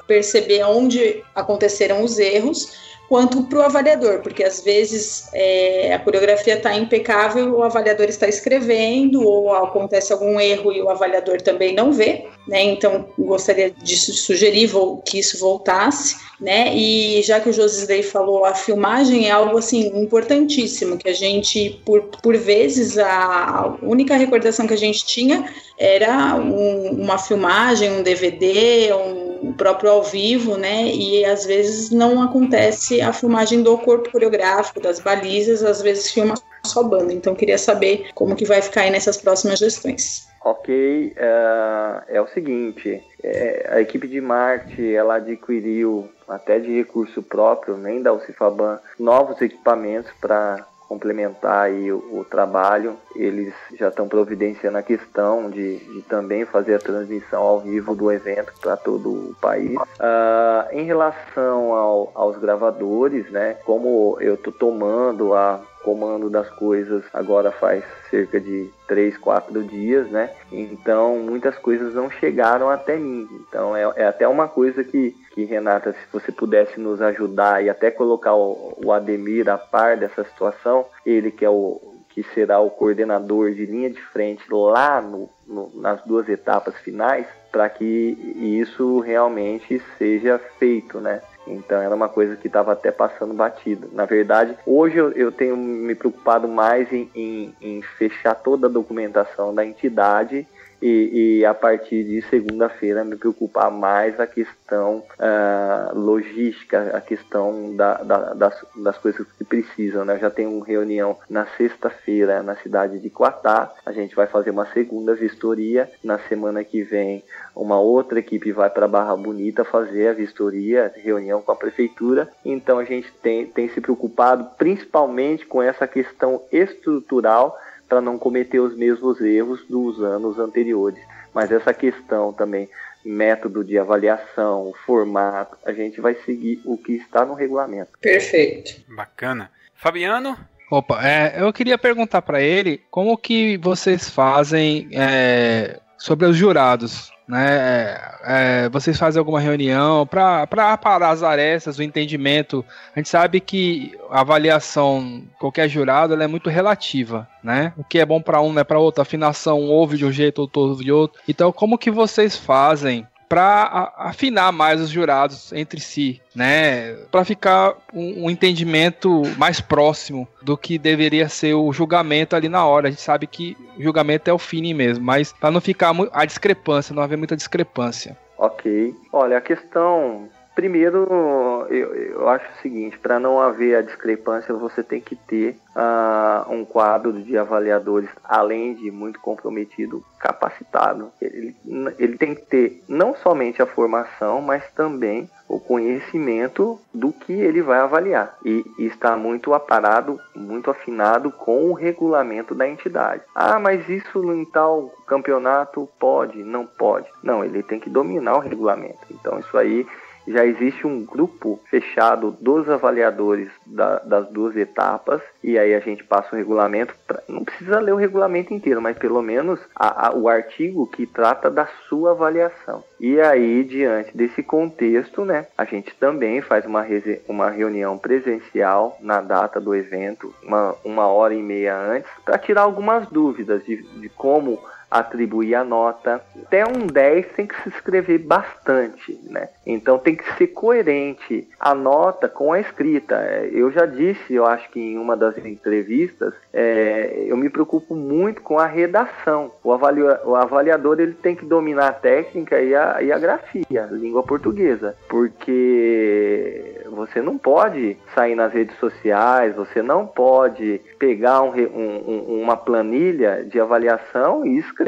perceber 0.05 0.63
onde 0.65 1.23
aconteceram 1.33 2.03
os 2.03 2.19
erros, 2.19 2.92
quanto 3.13 3.43
para 3.43 3.59
o 3.59 3.61
avaliador, 3.61 4.21
porque 4.21 4.43
às 4.43 4.61
vezes 4.61 5.29
é, 5.33 5.93
a 5.93 5.99
coreografia 5.99 6.55
está 6.55 6.75
impecável, 6.75 7.57
o 7.57 7.61
avaliador 7.61 8.07
está 8.07 8.27
escrevendo, 8.27 9.21
ou 9.21 9.53
acontece 9.53 10.11
algum 10.11 10.39
erro 10.39 10.71
e 10.71 10.81
o 10.81 10.89
avaliador 10.89 11.39
também 11.39 11.75
não 11.75 11.93
vê, 11.93 12.25
né? 12.47 12.63
Então 12.63 13.07
gostaria 13.19 13.69
de 13.69 13.95
sugerir 13.97 14.71
que 15.05 15.19
isso 15.19 15.37
voltasse, 15.39 16.15
né? 16.41 16.75
E 16.75 17.21
já 17.21 17.39
que 17.39 17.49
o 17.49 17.53
Josisley 17.53 18.01
falou, 18.01 18.45
a 18.45 18.55
filmagem 18.55 19.27
é 19.27 19.31
algo 19.31 19.59
assim 19.59 19.95
importantíssimo, 19.95 20.97
que 20.97 21.07
a 21.07 21.13
gente, 21.13 21.79
por, 21.85 22.01
por 22.19 22.35
vezes, 22.35 22.97
a 22.97 23.77
única 23.83 24.17
recordação 24.17 24.65
que 24.65 24.73
a 24.73 24.77
gente 24.77 25.05
tinha 25.05 25.53
era 25.77 26.33
um, 26.33 27.03
uma 27.03 27.19
filmagem, 27.19 27.91
um 27.91 28.01
DVD, 28.01 28.91
um 28.91 29.32
próprio 29.51 29.91
ao 29.91 30.03
vivo, 30.03 30.57
né? 30.57 30.85
E 30.85 31.25
às 31.25 31.45
vezes 31.45 31.89
não 31.89 32.21
acontece 32.21 33.01
a 33.01 33.11
filmagem 33.11 33.61
do 33.61 33.77
corpo 33.77 34.11
coreográfico, 34.11 34.79
das 34.79 34.99
balizas, 34.99 35.63
às 35.63 35.81
vezes 35.81 36.11
filma 36.11 36.35
sua 36.65 36.83
banda. 36.83 37.11
Então 37.11 37.35
queria 37.35 37.57
saber 37.57 38.07
como 38.15 38.35
que 38.35 38.45
vai 38.45 38.61
ficar 38.61 38.81
aí 38.81 38.89
nessas 38.89 39.17
próximas 39.17 39.59
gestões. 39.59 40.27
Ok, 40.45 41.15
uh, 41.15 42.03
é 42.07 42.21
o 42.21 42.27
seguinte, 42.27 43.01
é, 43.23 43.69
a 43.71 43.81
equipe 43.81 44.07
de 44.07 44.19
Marte 44.19 44.93
ela 44.93 45.15
adquiriu 45.15 46.09
até 46.27 46.59
de 46.59 46.75
recurso 46.75 47.23
próprio, 47.23 47.77
nem 47.77 48.01
da 48.01 48.11
Ucifaban, 48.11 48.79
novos 48.99 49.41
equipamentos 49.41 50.11
para 50.19 50.65
complementar 50.93 51.65
aí 51.65 51.91
o, 51.91 52.19
o, 52.19 52.23
trabalho. 52.23 52.95
Eles 53.15 53.53
já 53.77 53.89
estão 53.89 54.07
providenciando 54.07 54.77
a 54.77 54.83
questão 54.83 55.49
de, 55.49 55.79
de, 55.79 56.01
também 56.03 56.45
fazer 56.45 56.75
a 56.75 56.79
transmissão 56.79 57.41
ao 57.41 57.59
vivo 57.59 57.95
do 57.95 58.11
evento 58.11 58.53
para 58.61 58.77
todo 58.77 59.09
o 59.09 59.35
país. 59.41 59.75
Uh, 59.75 60.71
em 60.71 60.83
relação 60.83 61.73
ao, 61.73 62.11
aos 62.13 62.37
gravadores, 62.37 63.29
né, 63.31 63.57
como 63.65 64.17
eu 64.19 64.35
estou 64.35 64.53
tomando 64.53 65.33
a 65.33 65.59
comando 65.83 66.29
das 66.29 66.49
coisas 66.49 67.03
agora 67.13 67.51
faz 67.51 67.83
cerca 68.09 68.39
de 68.39 68.71
3, 68.87 69.17
4 69.17 69.63
dias, 69.63 70.09
né? 70.09 70.31
Então 70.51 71.17
muitas 71.17 71.57
coisas 71.57 71.93
não 71.93 72.09
chegaram 72.09 72.69
até 72.69 72.95
mim. 72.95 73.27
Então 73.47 73.75
é, 73.75 73.81
é 73.97 74.07
até 74.07 74.27
uma 74.27 74.47
coisa 74.47 74.83
que, 74.83 75.15
que, 75.33 75.43
Renata, 75.45 75.91
se 75.91 75.99
você 76.11 76.31
pudesse 76.31 76.79
nos 76.79 77.01
ajudar 77.01 77.63
e 77.63 77.69
até 77.69 77.89
colocar 77.89 78.35
o, 78.35 78.77
o 78.83 78.91
Ademir 78.91 79.49
a 79.49 79.57
par 79.57 79.97
dessa 79.97 80.23
situação, 80.23 80.85
ele 81.05 81.31
que 81.31 81.43
é 81.43 81.49
o 81.49 81.81
que 82.09 82.21
será 82.35 82.59
o 82.59 82.69
coordenador 82.69 83.51
de 83.53 83.65
linha 83.65 83.89
de 83.89 83.99
frente 83.99 84.43
lá 84.51 85.01
no, 85.01 85.27
no, 85.47 85.71
nas 85.81 85.99
duas 86.03 86.29
etapas 86.29 86.75
finais, 86.75 87.25
para 87.51 87.67
que 87.67 88.15
isso 88.37 88.99
realmente 88.99 89.81
seja 89.97 90.39
feito, 90.59 90.99
né? 90.99 91.21
Então 91.47 91.81
era 91.81 91.93
uma 91.93 92.07
coisa 92.07 92.35
que 92.35 92.47
estava 92.47 92.71
até 92.71 92.91
passando 92.91 93.33
batido. 93.33 93.89
Na 93.91 94.05
verdade, 94.05 94.55
hoje 94.65 94.97
eu, 94.97 95.11
eu 95.13 95.31
tenho 95.31 95.57
me 95.57 95.95
preocupado 95.95 96.47
mais 96.47 96.91
em, 96.93 97.09
em, 97.15 97.55
em, 97.59 97.81
fechar 97.81 98.35
toda 98.35 98.67
a 98.67 98.69
documentação 98.69 99.53
da 99.53 99.65
entidade 99.65 100.47
e, 100.83 101.39
e 101.39 101.45
a 101.45 101.53
partir 101.53 102.03
de 102.03 102.21
segunda-feira 102.23 103.05
me 103.05 103.15
preocupar 103.15 103.71
mais 103.71 104.19
a 104.19 104.27
questão 104.27 104.97
uh, 104.97 105.97
logística, 105.97 106.91
a 106.93 106.99
questão 106.99 107.73
da, 107.73 108.03
da, 108.03 108.33
das, 108.33 108.65
das 108.75 108.97
coisas 108.97 109.25
que 109.37 109.45
precisam. 109.45 110.03
Né? 110.03 110.15
Eu 110.15 110.19
já 110.19 110.29
tenho 110.29 110.51
uma 110.51 110.65
reunião 110.65 111.17
na 111.29 111.45
sexta-feira 111.55 112.43
na 112.43 112.57
cidade 112.57 112.99
de 112.99 113.09
Quatá, 113.09 113.71
a 113.85 113.93
gente 113.93 114.13
vai 114.13 114.27
fazer 114.27 114.49
uma 114.49 114.65
segunda 114.73 115.15
vistoria. 115.15 115.89
Na 116.03 116.19
semana 116.19 116.65
que 116.65 116.83
vem, 116.83 117.23
uma 117.55 117.79
outra 117.79 118.19
equipe 118.19 118.51
vai 118.51 118.69
para 118.69 118.85
Barra 118.85 119.15
Bonita 119.15 119.63
fazer 119.63 120.09
a 120.09 120.13
vistoria, 120.13 120.91
reunião 120.97 121.41
com 121.41 121.53
a 121.53 121.55
prefeitura. 121.55 122.27
Então 122.43 122.77
a 122.77 122.83
gente 122.83 123.09
tem, 123.21 123.45
tem 123.45 123.69
se 123.69 123.79
preocupado 123.79 124.49
principalmente 124.57 125.45
com 125.45 125.61
essa 125.61 125.87
questão 125.87 126.41
estrutural 126.51 127.57
para 127.93 128.01
não 128.01 128.17
cometer 128.17 128.59
os 128.59 128.75
mesmos 128.75 129.21
erros 129.21 129.63
dos 129.69 130.01
anos 130.01 130.39
anteriores. 130.39 130.99
Mas 131.31 131.51
essa 131.51 131.71
questão 131.75 132.33
também, 132.33 132.67
método 133.05 133.63
de 133.63 133.77
avaliação, 133.77 134.73
formato, 134.83 135.55
a 135.63 135.71
gente 135.71 136.01
vai 136.01 136.15
seguir 136.25 136.59
o 136.65 136.75
que 136.75 136.93
está 136.93 137.23
no 137.23 137.35
regulamento. 137.35 137.91
Perfeito. 138.01 138.81
Bacana. 138.95 139.51
Fabiano? 139.75 140.35
Opa, 140.71 141.07
é, 141.07 141.39
eu 141.39 141.53
queria 141.53 141.77
perguntar 141.77 142.23
para 142.23 142.41
ele 142.41 142.81
como 142.89 143.15
que 143.15 143.57
vocês 143.57 144.09
fazem 144.09 144.89
é, 144.91 145.79
sobre 145.95 146.25
os 146.25 146.35
jurados. 146.35 147.12
Né? 147.33 147.99
É, 148.23 148.69
vocês 148.69 148.95
fazem 148.95 149.17
alguma 149.17 149.39
reunião 149.39 150.05
para 150.05 150.45
parar 150.77 151.09
as 151.09 151.23
arestas, 151.23 151.79
o 151.79 151.83
entendimento? 151.83 152.63
A 152.95 152.99
gente 152.99 153.09
sabe 153.09 153.39
que 153.39 153.97
a 154.11 154.21
avaliação, 154.21 155.23
qualquer 155.39 155.67
jurado, 155.67 156.13
ela 156.13 156.23
é 156.23 156.27
muito 156.27 156.47
relativa, 156.47 157.27
né? 157.43 157.73
O 157.75 157.83
que 157.83 157.97
é 157.97 158.05
bom 158.05 158.21
para 158.21 158.39
um 158.39 158.53
não 158.53 158.61
é 158.61 158.63
para 158.63 158.77
outro. 158.77 159.01
A 159.01 159.03
afinação 159.03 159.61
ouve 159.61 159.97
de 159.97 160.05
um 160.05 160.11
jeito, 160.11 160.43
outro 160.43 160.61
ouve 160.61 160.83
de 160.83 160.91
outro. 160.91 161.19
Então, 161.27 161.51
como 161.51 161.75
que 161.75 161.89
vocês 161.89 162.37
fazem 162.37 163.07
para 163.33 163.91
afinar 163.97 164.51
mais 164.51 164.79
os 164.79 164.89
jurados 164.89 165.51
entre 165.53 165.79
si, 165.79 166.21
né? 166.35 166.93
Para 167.09 167.25
ficar 167.25 167.73
um, 167.91 168.25
um, 168.25 168.29
entendimento 168.29 169.23
mais 169.39 169.59
próximo 169.59 170.27
do 170.39 170.55
que 170.55 170.77
deveria 170.77 171.27
ser 171.27 171.55
o 171.55 171.73
julgamento 171.73 172.35
ali 172.35 172.47
na 172.47 172.63
hora. 172.63 172.89
A 172.89 172.91
gente 172.91 173.01
sabe 173.01 173.25
que 173.25 173.57
julgamento 173.79 174.29
é 174.29 174.33
o 174.33 174.37
fim 174.37 174.71
mesmo, 174.75 175.03
mas 175.03 175.33
para 175.33 175.49
não 175.49 175.59
ficar 175.59 175.95
a 176.11 176.25
discrepância, 176.25 176.93
não 176.93 177.01
haver 177.01 177.17
muita 177.17 177.35
discrepância. 177.35 178.15
Ok. 178.37 178.93
Olha, 179.11 179.39
a 179.39 179.41
questão 179.41 180.29
Primeiro, 180.55 181.65
eu, 181.69 181.95
eu 181.95 182.29
acho 182.29 182.45
o 182.45 182.61
seguinte: 182.61 182.97
para 182.99 183.19
não 183.19 183.39
haver 183.39 183.75
a 183.75 183.81
discrepância, 183.81 184.53
você 184.53 184.83
tem 184.83 185.01
que 185.01 185.15
ter 185.15 185.57
uh, 185.75 186.51
um 186.51 186.63
quadro 186.63 187.13
de 187.13 187.37
avaliadores, 187.37 188.09
além 188.23 188.75
de 188.75 188.91
muito 188.91 189.19
comprometido, 189.19 190.03
capacitado. 190.19 191.11
Ele, 191.19 191.55
ele 191.97 192.17
tem 192.17 192.35
que 192.35 192.41
ter 192.43 192.83
não 192.87 193.15
somente 193.15 193.61
a 193.61 193.65
formação, 193.65 194.41
mas 194.41 194.63
também 194.73 195.27
o 195.47 195.59
conhecimento 195.59 196.79
do 196.93 197.11
que 197.11 197.33
ele 197.33 197.61
vai 197.61 197.79
avaliar 197.79 198.35
e, 198.43 198.65
e 198.77 198.85
está 198.85 199.15
muito 199.15 199.53
aparado, 199.53 200.19
muito 200.35 200.71
afinado 200.71 201.31
com 201.31 201.69
o 201.69 201.73
regulamento 201.73 202.55
da 202.55 202.67
entidade. 202.67 203.21
Ah, 203.35 203.59
mas 203.59 203.87
isso 203.87 204.33
em 204.33 204.45
tal 204.45 204.91
campeonato 205.05 205.87
pode? 205.99 206.43
Não 206.43 206.65
pode. 206.65 207.07
Não, 207.21 207.43
ele 207.43 207.61
tem 207.61 207.79
que 207.79 207.89
dominar 207.89 208.35
o 208.35 208.39
regulamento. 208.39 209.05
Então 209.11 209.39
isso 209.39 209.57
aí 209.57 209.85
já 210.27 210.45
existe 210.45 210.87
um 210.87 211.05
grupo 211.05 211.59
fechado 211.69 212.35
dos 212.39 212.69
avaliadores 212.69 213.49
da, 213.65 213.99
das 213.99 214.27
duas 214.29 214.55
etapas 214.55 215.21
e 215.43 215.57
aí 215.57 215.73
a 215.73 215.79
gente 215.79 216.03
passa 216.03 216.33
o 216.33 216.37
regulamento. 216.37 216.95
Pra, 217.07 217.21
não 217.27 217.43
precisa 217.43 217.79
ler 217.79 217.93
o 217.93 217.97
regulamento 217.97 218.53
inteiro, 218.53 218.81
mas 218.81 218.97
pelo 218.97 219.21
menos 219.21 219.59
a, 219.75 220.07
a, 220.07 220.15
o 220.15 220.29
artigo 220.29 220.87
que 220.87 221.05
trata 221.05 221.49
da 221.49 221.67
sua 221.87 222.11
avaliação. 222.11 222.83
E 222.99 223.19
aí, 223.19 223.63
diante 223.63 224.15
desse 224.15 224.41
contexto, 224.41 225.25
né, 225.25 225.47
a 225.57 225.65
gente 225.65 225.93
também 225.95 226.41
faz 226.41 226.65
uma, 226.65 226.85
uma 227.27 227.49
reunião 227.49 227.97
presencial 227.97 228.97
na 229.01 229.21
data 229.21 229.59
do 229.59 229.75
evento, 229.75 230.33
uma, 230.41 230.75
uma 230.85 231.07
hora 231.07 231.33
e 231.33 231.41
meia 231.41 231.77
antes, 231.77 232.09
para 232.23 232.37
tirar 232.37 232.61
algumas 232.61 233.07
dúvidas 233.09 233.65
de, 233.65 233.81
de 233.99 234.09
como 234.09 234.59
atribuir 234.99 235.55
a 235.55 235.63
nota. 235.63 236.21
Até 236.45 236.63
um 236.65 236.85
10 236.85 237.27
tem 237.35 237.47
que 237.47 237.59
se 237.63 237.69
escrever 237.69 238.19
bastante, 238.19 239.19
né? 239.23 239.49
Então 239.65 239.97
tem 239.97 240.15
que 240.15 240.33
ser 240.35 240.47
coerente 240.47 241.47
a 241.59 241.73
nota 241.73 242.29
com 242.29 242.53
a 242.53 242.59
escrita. 242.59 243.15
É, 243.15 243.49
eu 243.51 243.71
já 243.71 243.85
disse, 243.85 244.33
eu 244.33 244.45
acho 244.45 244.69
que 244.69 244.79
em 244.79 244.97
uma 244.97 245.17
das 245.17 245.37
entrevistas, 245.37 246.33
é, 246.53 247.25
eu 247.27 247.35
me 247.35 247.49
preocupo 247.49 247.95
muito 247.95 248.41
com 248.41 248.59
a 248.59 248.67
redação. 248.67 249.51
O, 249.63 249.71
avalia, 249.71 250.19
o 250.25 250.35
avaliador 250.35 250.99
ele 250.99 251.13
tem 251.13 251.35
que 251.35 251.45
dominar 251.45 251.87
a 251.87 251.93
técnica 251.93 252.61
e 252.61 252.75
a, 252.75 253.01
e 253.01 253.11
a 253.11 253.17
grafia, 253.17 253.85
a 253.85 253.93
língua 253.93 254.21
portuguesa, 254.21 254.95
porque 255.09 256.83
você 256.91 257.21
não 257.21 257.37
pode 257.37 257.97
sair 258.13 258.35
nas 258.35 258.53
redes 258.53 258.77
sociais, 258.77 259.55
você 259.55 259.81
não 259.81 260.05
pode 260.05 260.79
pegar 260.99 261.41
um, 261.41 261.51
um, 261.51 262.41
uma 262.41 262.55
planilha 262.55 263.43
de 263.43 263.59
avaliação 263.59 264.45
e 264.45 264.59
escrever. 264.59 264.82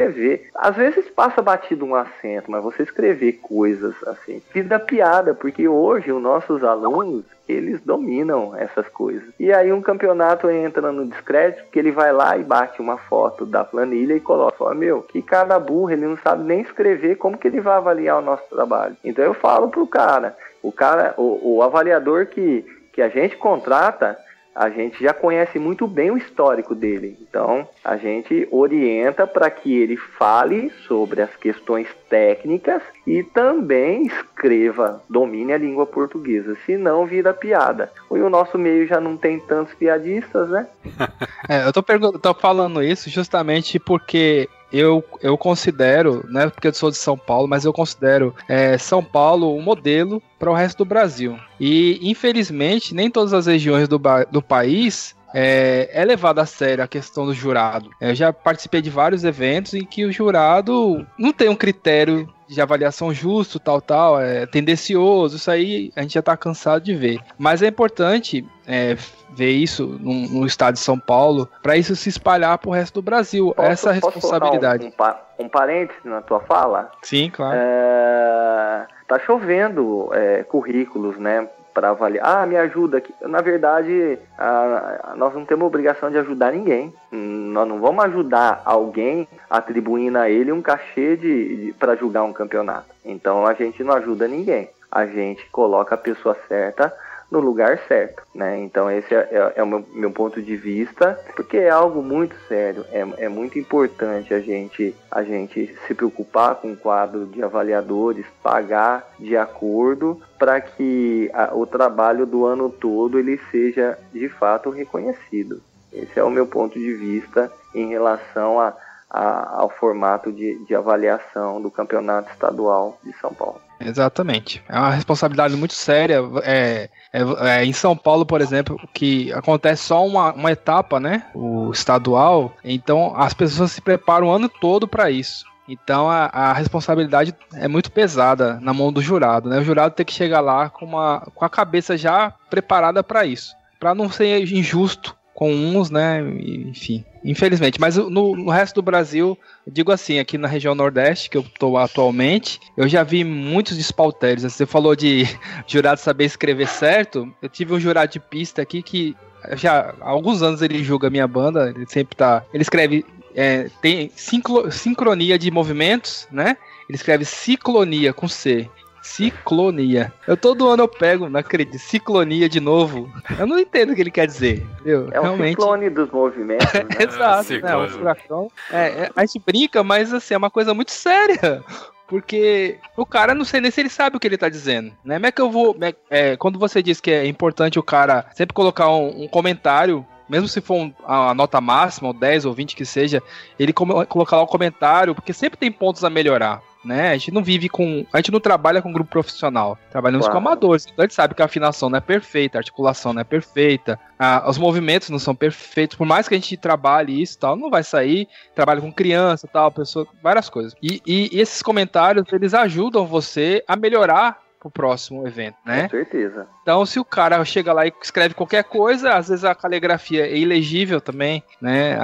Às 0.54 0.76
vezes 0.76 1.08
passa 1.10 1.42
batido 1.42 1.84
um 1.84 1.94
acento, 1.94 2.50
mas 2.50 2.62
você 2.62 2.82
escrever 2.82 3.32
coisas 3.34 3.94
assim, 4.06 4.42
fiz 4.50 4.66
da 4.66 4.78
piada, 4.78 5.34
porque 5.34 5.66
hoje 5.68 6.12
os 6.12 6.22
nossos 6.22 6.62
alunos 6.62 7.24
eles 7.48 7.80
dominam 7.80 8.56
essas 8.56 8.88
coisas. 8.88 9.28
E 9.38 9.52
aí 9.52 9.72
um 9.72 9.80
campeonato 9.80 10.50
entra 10.50 10.90
no 10.90 11.06
descrédito, 11.06 11.64
que 11.70 11.78
ele 11.78 11.92
vai 11.92 12.12
lá 12.12 12.36
e 12.36 12.42
bate 12.42 12.80
uma 12.80 12.96
foto 12.96 13.46
da 13.46 13.64
planilha 13.64 14.14
e 14.14 14.20
coloca, 14.20 14.58
fala, 14.58 14.74
meu, 14.74 15.02
que 15.02 15.22
cara 15.22 15.58
burro, 15.58 15.90
ele 15.90 16.06
não 16.06 16.16
sabe 16.18 16.44
nem 16.44 16.60
escrever, 16.60 17.16
como 17.16 17.38
que 17.38 17.46
ele 17.46 17.60
vai 17.60 17.76
avaliar 17.76 18.18
o 18.18 18.24
nosso 18.24 18.44
trabalho? 18.50 18.96
Então 19.04 19.24
eu 19.24 19.34
falo 19.34 19.68
pro 19.68 19.86
cara, 19.86 20.36
o 20.62 20.72
cara, 20.72 21.14
o, 21.16 21.56
o 21.56 21.62
avaliador 21.62 22.26
que, 22.26 22.64
que 22.92 23.00
a 23.00 23.08
gente 23.08 23.36
contrata, 23.36 24.18
a 24.56 24.70
gente 24.70 25.02
já 25.02 25.12
conhece 25.12 25.58
muito 25.58 25.86
bem 25.86 26.10
o 26.10 26.16
histórico 26.16 26.74
dele. 26.74 27.16
Então, 27.20 27.68
a 27.84 27.98
gente 27.98 28.48
orienta 28.50 29.26
para 29.26 29.50
que 29.50 29.76
ele 29.76 29.96
fale 29.96 30.72
sobre 30.88 31.20
as 31.20 31.36
questões 31.36 31.86
técnicas 32.08 32.82
e 33.06 33.22
também 33.22 34.06
escreva, 34.06 35.02
domine 35.10 35.52
a 35.52 35.58
língua 35.58 35.84
portuguesa, 35.84 36.56
senão 36.64 37.04
vira 37.04 37.34
piada. 37.34 37.92
E 38.10 38.18
o 38.18 38.30
nosso 38.30 38.56
meio 38.56 38.86
já 38.86 38.98
não 38.98 39.16
tem 39.16 39.38
tantos 39.38 39.74
piadistas, 39.74 40.48
né? 40.48 40.66
é, 41.48 41.66
eu 41.66 41.72
tô, 41.72 41.82
tô 42.18 42.34
falando 42.34 42.82
isso 42.82 43.10
justamente 43.10 43.78
porque 43.78 44.48
eu, 44.78 45.04
eu 45.22 45.36
considero, 45.38 46.24
né, 46.28 46.48
porque 46.48 46.68
eu 46.68 46.74
sou 46.74 46.90
de 46.90 46.96
São 46.96 47.16
Paulo, 47.16 47.48
mas 47.48 47.64
eu 47.64 47.72
considero 47.72 48.34
é, 48.48 48.76
São 48.78 49.02
Paulo 49.02 49.56
um 49.56 49.62
modelo 49.62 50.22
para 50.38 50.50
o 50.50 50.54
resto 50.54 50.78
do 50.78 50.84
Brasil. 50.84 51.38
E, 51.58 51.98
infelizmente, 52.02 52.94
nem 52.94 53.10
todas 53.10 53.32
as 53.32 53.46
regiões 53.46 53.88
do, 53.88 54.00
do 54.30 54.42
país 54.42 55.15
é, 55.34 55.90
é 55.92 56.04
levado 56.04 56.38
a 56.38 56.46
sério 56.46 56.82
a 56.82 56.88
questão 56.88 57.26
do 57.26 57.34
jurado. 57.34 57.90
Eu 58.00 58.14
já 58.14 58.32
participei 58.32 58.80
de 58.80 58.90
vários 58.90 59.24
eventos 59.24 59.74
em 59.74 59.84
que 59.84 60.04
o 60.04 60.12
jurado 60.12 61.06
não 61.18 61.32
tem 61.32 61.48
um 61.48 61.56
critério 61.56 62.28
de 62.48 62.60
avaliação 62.60 63.12
justo, 63.12 63.58
tal, 63.58 63.80
tal, 63.80 64.20
é 64.20 64.46
tendencioso, 64.46 65.36
isso 65.36 65.50
aí 65.50 65.90
a 65.96 66.02
gente 66.02 66.14
já 66.14 66.22
tá 66.22 66.36
cansado 66.36 66.84
de 66.84 66.94
ver. 66.94 67.18
Mas 67.36 67.62
é 67.62 67.66
importante 67.66 68.46
é, 68.66 68.96
ver 69.30 69.50
isso 69.50 69.98
no, 70.00 70.28
no, 70.28 70.46
estado 70.46 70.74
de 70.74 70.80
São 70.80 70.98
Paulo, 70.98 71.48
para 71.62 71.76
isso 71.76 71.96
se 71.96 72.08
espalhar 72.08 72.56
para 72.58 72.68
o 72.68 72.72
resto 72.72 72.94
do 72.94 73.02
Brasil. 73.02 73.52
Posso, 73.54 73.68
Essa 73.68 73.92
responsabilidade. 73.92 74.84
Um, 74.84 74.88
um, 74.88 75.46
um 75.46 75.48
parênteses 75.48 76.04
na 76.04 76.20
tua 76.22 76.40
fala? 76.40 76.90
Sim, 77.02 77.30
claro. 77.30 77.58
É, 77.58 78.86
tá 79.08 79.18
chovendo 79.18 80.10
é, 80.12 80.42
currículos, 80.44 81.18
né? 81.18 81.48
Para 81.76 81.90
avaliar. 81.90 82.24
Ah, 82.24 82.46
me 82.46 82.56
ajuda. 82.56 83.02
Na 83.20 83.42
verdade, 83.42 84.18
a, 84.38 85.10
a, 85.10 85.14
nós 85.14 85.34
não 85.34 85.44
temos 85.44 85.66
obrigação 85.66 86.10
de 86.10 86.16
ajudar 86.16 86.50
ninguém. 86.50 86.90
Nós 87.12 87.68
não 87.68 87.78
vamos 87.78 88.02
ajudar 88.06 88.62
alguém 88.64 89.28
atribuindo 89.50 90.16
a 90.16 90.30
ele 90.30 90.50
um 90.50 90.62
cachê 90.62 91.18
de, 91.18 91.66
de 91.66 91.72
para 91.74 91.94
julgar 91.94 92.22
um 92.22 92.32
campeonato. 92.32 92.86
Então 93.04 93.46
a 93.46 93.52
gente 93.52 93.84
não 93.84 93.92
ajuda 93.92 94.26
ninguém. 94.26 94.70
A 94.90 95.04
gente 95.04 95.44
coloca 95.50 95.94
a 95.94 95.98
pessoa 95.98 96.34
certa 96.48 96.90
no 97.30 97.40
lugar 97.40 97.78
certo, 97.88 98.22
né? 98.34 98.58
Então 98.60 98.90
esse 98.90 99.14
é, 99.14 99.28
é, 99.30 99.52
é 99.56 99.62
o 99.62 99.66
meu, 99.66 99.84
meu, 99.92 100.10
ponto 100.10 100.40
de 100.40 100.56
vista, 100.56 101.18
porque 101.34 101.56
é 101.56 101.70
algo 101.70 102.02
muito 102.02 102.36
sério, 102.46 102.84
é, 102.92 103.24
é 103.24 103.28
muito 103.28 103.58
importante 103.58 104.32
a 104.32 104.40
gente, 104.40 104.94
a 105.10 105.22
gente 105.22 105.76
se 105.86 105.94
preocupar 105.94 106.56
com 106.56 106.72
o 106.72 106.76
quadro 106.76 107.26
de 107.26 107.42
avaliadores, 107.42 108.26
pagar 108.42 109.08
de 109.18 109.36
acordo 109.36 110.20
para 110.38 110.60
que 110.60 111.30
a, 111.32 111.54
o 111.54 111.66
trabalho 111.66 112.26
do 112.26 112.46
ano 112.46 112.70
todo 112.70 113.18
ele 113.18 113.40
seja 113.50 113.98
de 114.12 114.28
fato 114.28 114.70
reconhecido. 114.70 115.60
Esse 115.92 116.18
é 116.18 116.22
o 116.22 116.30
meu 116.30 116.46
ponto 116.46 116.78
de 116.78 116.94
vista 116.94 117.50
em 117.74 117.88
relação 117.88 118.60
a, 118.60 118.74
a, 119.10 119.60
ao 119.60 119.70
formato 119.70 120.30
de, 120.30 120.58
de 120.64 120.74
avaliação 120.74 121.60
do 121.60 121.70
Campeonato 121.70 122.30
Estadual 122.30 122.98
de 123.02 123.12
São 123.18 123.32
Paulo. 123.32 123.65
Exatamente. 123.80 124.62
É 124.68 124.78
uma 124.78 124.90
responsabilidade 124.90 125.54
muito 125.56 125.74
séria. 125.74 126.20
É, 126.42 126.88
é, 127.12 127.20
é, 127.40 127.64
em 127.64 127.72
São 127.72 127.96
Paulo, 127.96 128.24
por 128.24 128.40
exemplo, 128.40 128.78
que 128.92 129.32
acontece 129.32 129.84
só 129.84 130.06
uma, 130.06 130.32
uma 130.32 130.52
etapa, 130.52 130.98
né? 130.98 131.26
O 131.34 131.70
estadual. 131.70 132.54
Então 132.64 133.14
as 133.16 133.34
pessoas 133.34 133.72
se 133.72 133.80
preparam 133.80 134.28
o 134.28 134.30
ano 134.30 134.48
todo 134.48 134.88
para 134.88 135.10
isso. 135.10 135.44
Então 135.68 136.08
a, 136.08 136.26
a, 136.26 136.52
responsabilidade 136.52 137.34
é 137.54 137.66
muito 137.66 137.90
pesada 137.90 138.58
na 138.60 138.72
mão 138.72 138.92
do 138.92 139.02
jurado, 139.02 139.48
né? 139.48 139.58
O 139.58 139.64
jurado 139.64 139.94
tem 139.94 140.06
que 140.06 140.12
chegar 140.12 140.40
lá 140.40 140.70
com, 140.70 140.84
uma, 140.84 141.20
com 141.34 141.44
a 141.44 141.50
cabeça 141.50 141.96
já 141.96 142.32
preparada 142.48 143.02
para 143.02 143.26
isso, 143.26 143.54
para 143.80 143.94
não 143.94 144.08
ser 144.08 144.40
injusto 144.52 145.16
com 145.36 145.52
uns, 145.52 145.90
né? 145.90 146.20
Enfim, 146.40 147.04
infelizmente. 147.22 147.78
Mas 147.78 147.96
no, 147.96 148.34
no, 148.34 148.50
resto 148.50 148.76
do 148.76 148.82
Brasil, 148.82 149.38
digo 149.66 149.92
assim, 149.92 150.18
aqui 150.18 150.38
na 150.38 150.48
região 150.48 150.74
Nordeste, 150.74 151.28
que 151.28 151.36
eu 151.36 151.42
estou 151.42 151.76
atualmente, 151.76 152.58
eu 152.74 152.88
já 152.88 153.02
vi 153.02 153.22
muitos 153.22 153.76
despautérios. 153.76 154.50
Você 154.50 154.64
falou 154.64 154.96
de 154.96 155.24
jurado 155.68 156.00
saber 156.00 156.24
escrever 156.24 156.66
certo. 156.66 157.30
Eu 157.42 157.50
tive 157.50 157.74
um 157.74 157.78
jurado 157.78 158.10
de 158.10 158.18
pista 158.18 158.62
aqui 158.62 158.82
que 158.82 159.14
já 159.52 159.94
há 160.00 160.08
alguns 160.08 160.40
anos 160.40 160.62
ele 160.62 160.82
julga 160.82 161.10
minha 161.10 161.28
banda. 161.28 161.68
Ele 161.68 161.84
sempre 161.86 162.16
tá. 162.16 162.42
Ele 162.52 162.62
escreve. 162.62 163.04
É, 163.34 163.68
tem 163.82 164.10
sincro, 164.16 164.72
sincronia 164.72 165.38
de 165.38 165.50
movimentos, 165.50 166.26
né? 166.32 166.56
Ele 166.88 166.96
escreve 166.96 167.26
ciclonia 167.26 168.14
com 168.14 168.26
C. 168.26 168.70
Ciclonia. 169.06 170.12
Eu 170.26 170.36
todo 170.36 170.68
ano 170.68 170.82
eu 170.82 170.88
pego, 170.88 171.28
não 171.28 171.38
acredito, 171.38 171.78
ciclonia 171.78 172.48
de 172.48 172.58
novo. 172.58 173.10
Eu 173.38 173.46
não 173.46 173.58
entendo 173.58 173.92
o 173.92 173.94
que 173.94 174.00
ele 174.00 174.10
quer 174.10 174.26
dizer. 174.26 174.66
Entendeu? 174.80 175.08
É 175.12 175.20
um 175.20 175.38
ciclone 175.38 175.88
dos 175.88 176.10
movimentos. 176.10 176.66
Né? 176.72 176.86
Exato, 176.98 177.54
é, 177.54 177.60
né? 177.60 177.76
Um 177.76 177.88
furacão. 177.88 178.50
É, 178.70 178.86
é, 178.86 179.10
a 179.14 179.24
gente 179.24 179.38
brinca, 179.38 179.82
mas 179.84 180.12
assim, 180.12 180.34
é 180.34 180.36
uma 180.36 180.50
coisa 180.50 180.74
muito 180.74 180.90
séria. 180.90 181.62
Porque 182.08 182.78
o 182.96 183.06
cara, 183.06 183.34
não 183.34 183.44
sei 183.44 183.60
nem 183.60 183.70
se 183.70 183.80
ele 183.80 183.88
sabe 183.88 184.16
o 184.16 184.20
que 184.20 184.26
ele 184.26 184.36
tá 184.36 184.48
dizendo, 184.48 184.92
né? 185.04 185.14
Como 185.14 185.26
é 185.26 185.32
que 185.32 185.40
eu 185.40 185.50
vou. 185.50 185.76
É, 185.80 185.94
é, 186.10 186.36
quando 186.36 186.58
você 186.58 186.82
diz 186.82 187.00
que 187.00 187.10
é 187.10 187.26
importante 187.26 187.78
o 187.78 187.82
cara 187.82 188.26
sempre 188.34 188.54
colocar 188.54 188.90
um, 188.90 189.24
um 189.24 189.28
comentário 189.28 190.04
mesmo 190.28 190.48
se 190.48 190.60
for 190.60 190.74
um, 190.74 190.92
a 191.06 191.32
nota 191.32 191.60
máxima, 191.60 192.08
ou 192.08 192.14
10 192.14 192.46
ou 192.46 192.52
20 192.52 192.74
que 192.74 192.84
seja, 192.84 193.22
ele 193.56 193.72
colocar 193.72 194.36
lá 194.36 194.42
o 194.42 194.44
um 194.44 194.48
comentário, 194.48 195.14
porque 195.14 195.32
sempre 195.32 195.56
tem 195.56 195.70
pontos 195.70 196.02
a 196.02 196.10
melhorar 196.10 196.60
né? 196.86 197.10
A 197.10 197.16
gente 197.16 197.32
não 197.32 197.42
vive 197.42 197.68
com. 197.68 198.06
A 198.12 198.18
gente 198.18 198.32
não 198.32 198.40
trabalha 198.40 198.80
com 198.80 198.92
grupo 198.92 199.10
profissional. 199.10 199.78
Trabalhamos 199.90 200.26
claro. 200.26 200.40
com 200.40 200.48
amadores. 200.48 200.86
Então 200.86 201.02
a 201.02 201.06
gente 201.06 201.14
sabe 201.14 201.34
que 201.34 201.42
a 201.42 201.46
afinação 201.46 201.90
não 201.90 201.98
é 201.98 202.00
perfeita, 202.00 202.58
a 202.58 202.60
articulação 202.60 203.12
não 203.12 203.20
é 203.20 203.24
perfeita, 203.24 203.98
a, 204.18 204.48
os 204.48 204.58
movimentos 204.58 205.10
não 205.10 205.18
são 205.18 205.34
perfeitos. 205.34 205.96
Por 205.96 206.06
mais 206.06 206.28
que 206.28 206.34
a 206.34 206.38
gente 206.38 206.56
trabalhe 206.56 207.20
isso 207.20 207.38
tal, 207.38 207.56
não 207.56 207.70
vai 207.70 207.82
sair. 207.82 208.28
Trabalha 208.54 208.80
com 208.80 208.92
criança 208.92 209.48
tal, 209.52 209.70
pessoa, 209.70 210.06
várias 210.22 210.48
coisas. 210.48 210.74
E, 210.82 211.02
e, 211.06 211.36
e 211.36 211.40
esses 211.40 211.62
comentários, 211.62 212.24
eles 212.32 212.54
ajudam 212.54 213.06
você 213.06 213.62
a 213.66 213.76
melhorar 213.76 214.38
pro 214.60 214.70
próximo 214.70 215.26
evento, 215.26 215.56
né? 215.64 215.84
Com 215.84 215.90
certeza. 215.90 216.46
Então, 216.62 216.84
se 216.86 216.98
o 216.98 217.04
cara 217.04 217.44
chega 217.44 217.72
lá 217.72 217.86
e 217.86 217.92
escreve 218.02 218.34
qualquer 218.34 218.64
coisa, 218.64 219.14
às 219.14 219.28
vezes 219.28 219.44
a 219.44 219.54
caligrafia 219.54 220.26
é 220.26 220.36
ilegível 220.36 221.00
também, 221.00 221.42
né? 221.60 221.98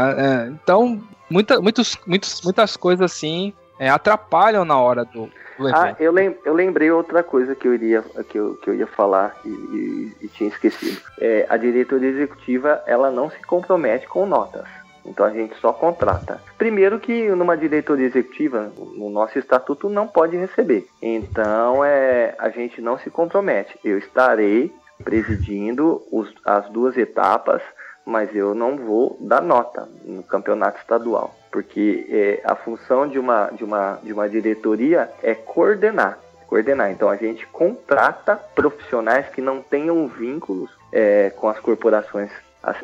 Então, 0.62 1.02
muita, 1.28 1.60
muitos, 1.60 1.96
muitos, 2.06 2.42
muitas 2.42 2.76
coisas 2.76 3.10
assim 3.10 3.52
é, 3.82 3.88
atrapalham 3.88 4.64
na 4.64 4.78
hora 4.78 5.04
do, 5.04 5.28
do 5.58 5.66
ah, 5.66 5.70
evento. 5.70 5.76
Ah, 5.76 5.96
eu, 5.98 6.12
lem 6.12 6.36
eu 6.44 6.54
lembrei 6.54 6.88
outra 6.92 7.20
coisa 7.24 7.52
que 7.56 7.66
eu 7.66 7.74
iria, 7.74 8.00
que 8.28 8.38
eu, 8.38 8.54
que 8.54 8.70
eu 8.70 8.74
ia 8.74 8.86
falar 8.86 9.34
e, 9.44 9.48
e, 9.48 10.16
e 10.22 10.28
tinha 10.28 10.48
esquecido. 10.48 11.00
É, 11.20 11.46
a 11.48 11.56
diretoria 11.56 12.08
executiva 12.08 12.80
ela 12.86 13.10
não 13.10 13.28
se 13.28 13.42
compromete 13.42 14.06
com 14.06 14.24
notas. 14.24 14.68
Então 15.04 15.26
a 15.26 15.30
gente 15.30 15.56
só 15.56 15.72
contrata. 15.72 16.40
Primeiro 16.56 17.00
que 17.00 17.28
numa 17.30 17.56
diretoria 17.56 18.06
executiva, 18.06 18.70
no 18.96 19.10
nosso 19.10 19.36
estatuto 19.36 19.88
não 19.88 20.06
pode 20.06 20.36
receber. 20.36 20.86
Então 21.02 21.84
é, 21.84 22.36
a 22.38 22.50
gente 22.50 22.80
não 22.80 22.96
se 22.96 23.10
compromete. 23.10 23.76
Eu 23.82 23.98
estarei 23.98 24.72
presidindo 25.02 26.00
os, 26.12 26.32
as 26.44 26.68
duas 26.70 26.96
etapas, 26.96 27.60
mas 28.04 28.34
eu 28.34 28.54
não 28.54 28.76
vou 28.76 29.16
dar 29.20 29.40
nota 29.40 29.88
no 30.04 30.22
campeonato 30.22 30.78
estadual 30.78 31.34
porque 31.52 32.06
é, 32.08 32.40
a 32.44 32.56
função 32.56 33.06
de 33.06 33.18
uma, 33.18 33.50
de, 33.50 33.62
uma, 33.62 34.00
de 34.02 34.12
uma 34.12 34.28
diretoria 34.28 35.08
é 35.22 35.34
coordenar. 35.34 36.18
Coordenar. 36.48 36.90
Então 36.90 37.08
a 37.10 37.16
gente 37.16 37.46
contrata 37.46 38.36
profissionais 38.36 39.28
que 39.28 39.42
não 39.42 39.60
tenham 39.60 40.08
vínculos 40.08 40.70
é, 40.90 41.30
com 41.36 41.48
as 41.48 41.60
corporações. 41.60 42.30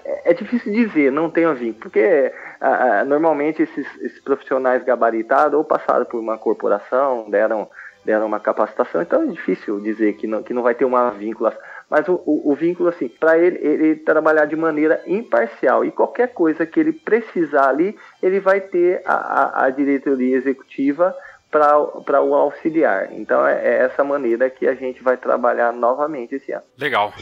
É, 0.04 0.30
é 0.30 0.34
difícil 0.34 0.70
dizer, 0.72 1.10
não 1.10 1.30
tenham 1.30 1.54
vínculo, 1.54 1.80
porque 1.80 2.32
a, 2.60 3.00
a, 3.00 3.04
normalmente 3.04 3.62
esses, 3.62 3.86
esses 4.02 4.20
profissionais 4.20 4.84
gabaritados 4.84 5.56
ou 5.56 5.64
passaram 5.64 6.04
por 6.04 6.20
uma 6.20 6.36
corporação, 6.36 7.30
deram, 7.30 7.70
deram 8.04 8.26
uma 8.26 8.40
capacitação, 8.40 9.00
então 9.00 9.22
é 9.22 9.26
difícil 9.26 9.80
dizer 9.80 10.14
que 10.14 10.26
não, 10.26 10.42
que 10.42 10.52
não 10.52 10.62
vai 10.62 10.74
ter 10.74 10.84
uma 10.84 11.10
vinculação 11.10 11.60
mas 11.91 12.07
o, 12.09 12.20
o, 12.26 12.53
o 12.53 12.55
vínculo, 12.55 12.89
assim, 12.89 13.09
para 13.09 13.39
ele, 13.39 13.59
ele 13.59 13.97
trabalhar 13.97 14.45
de 14.45 14.57
maneira 14.57 15.03
imparcial 15.07 15.84
e 15.84 15.91
qualquer 15.91 16.32
coisa 16.32 16.66
que 16.66 16.78
ele 16.78 16.93
precisar 16.93 17.68
ali, 17.68 17.97
ele 18.22 18.41
vai 18.41 18.61
ter 18.61 19.03
a, 19.05 19.14
a, 19.14 19.64
a 19.64 19.70
diretoria 19.70 20.36
executiva 20.36 21.14
para 21.51 22.22
o 22.22 22.34
auxiliar. 22.34 23.12
Então 23.12 23.47
é, 23.47 23.55
é, 23.55 23.84
essa 23.84 24.05
maneira 24.05 24.51
que 24.51 24.66
a 24.66 24.74
gente 24.74 25.03
vai 25.03 25.16
trabalhar 25.16 25.72
novamente 25.72 26.34
esse 26.34 26.53
ano. 26.53 26.64
Legal. 26.76 27.12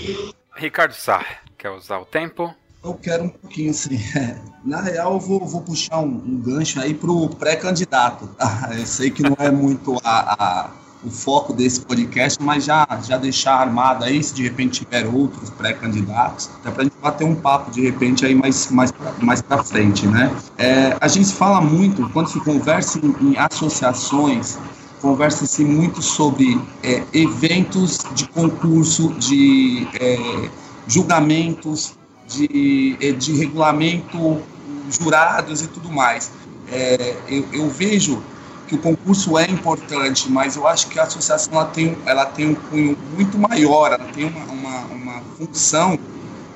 Ricardo 0.56 0.94
Sá, 0.94 1.24
quer 1.56 1.70
usar 1.70 1.98
o 1.98 2.04
tempo? 2.04 2.52
Eu 2.82 2.94
quero 2.94 3.24
um 3.24 3.28
pouquinho, 3.28 3.70
assim. 3.70 3.98
Na 4.64 4.80
real, 4.80 5.14
eu 5.14 5.20
vou, 5.20 5.44
vou 5.44 5.60
puxar 5.60 5.98
um, 5.98 6.06
um 6.06 6.40
gancho 6.40 6.80
aí 6.80 6.94
para 6.94 7.10
o 7.10 7.28
pré-candidato. 7.28 8.28
Tá? 8.36 8.70
Eu 8.78 8.86
sei 8.86 9.10
que 9.10 9.22
não 9.22 9.36
é 9.38 9.50
muito 9.50 9.96
a, 10.04 10.34
a 10.38 10.70
o 11.06 11.10
foco 11.10 11.52
desse 11.52 11.80
podcast, 11.80 12.42
mas 12.42 12.64
já, 12.64 12.86
já 13.04 13.16
deixar 13.16 13.60
armado 13.60 14.04
aí, 14.04 14.22
se 14.22 14.34
de 14.34 14.42
repente 14.42 14.84
tiver 14.84 15.06
outros 15.06 15.48
pré-candidatos, 15.50 16.50
até 16.60 16.70
para 16.70 16.82
a 16.82 16.84
gente 16.84 16.96
bater 17.00 17.24
um 17.24 17.34
papo 17.34 17.70
de 17.70 17.80
repente 17.80 18.26
aí 18.26 18.34
mais, 18.34 18.68
mais, 18.70 18.92
mais 19.22 19.40
para 19.40 19.62
frente, 19.62 20.06
né? 20.08 20.34
É, 20.58 20.96
a 21.00 21.06
gente 21.06 21.32
fala 21.32 21.60
muito, 21.60 22.08
quando 22.10 22.28
se 22.28 22.40
conversa 22.40 22.98
em, 22.98 23.30
em 23.30 23.38
associações, 23.38 24.58
conversa-se 25.00 25.64
muito 25.64 26.02
sobre 26.02 26.60
é, 26.82 27.02
eventos 27.12 28.00
de 28.12 28.26
concurso, 28.28 29.14
de 29.14 29.86
é, 30.00 30.50
julgamentos, 30.88 31.94
de, 32.26 32.96
é, 33.00 33.12
de 33.12 33.32
regulamento, 33.32 34.42
jurados 34.90 35.62
e 35.62 35.68
tudo 35.68 35.88
mais. 35.88 36.32
É, 36.72 37.16
eu, 37.28 37.46
eu 37.52 37.70
vejo 37.70 38.20
que 38.66 38.74
o 38.74 38.78
concurso 38.78 39.38
é 39.38 39.48
importante, 39.48 40.30
mas 40.30 40.56
eu 40.56 40.66
acho 40.66 40.88
que 40.88 40.98
a 40.98 41.04
associação 41.04 41.54
ela 41.54 41.66
tem, 41.66 41.96
ela 42.04 42.26
tem 42.26 42.48
um 42.48 42.54
cunho 42.54 42.98
muito 43.14 43.38
maior, 43.38 43.92
ela 43.92 44.04
tem 44.12 44.24
uma, 44.24 44.44
uma, 44.44 44.80
uma 44.86 45.20
função 45.38 45.98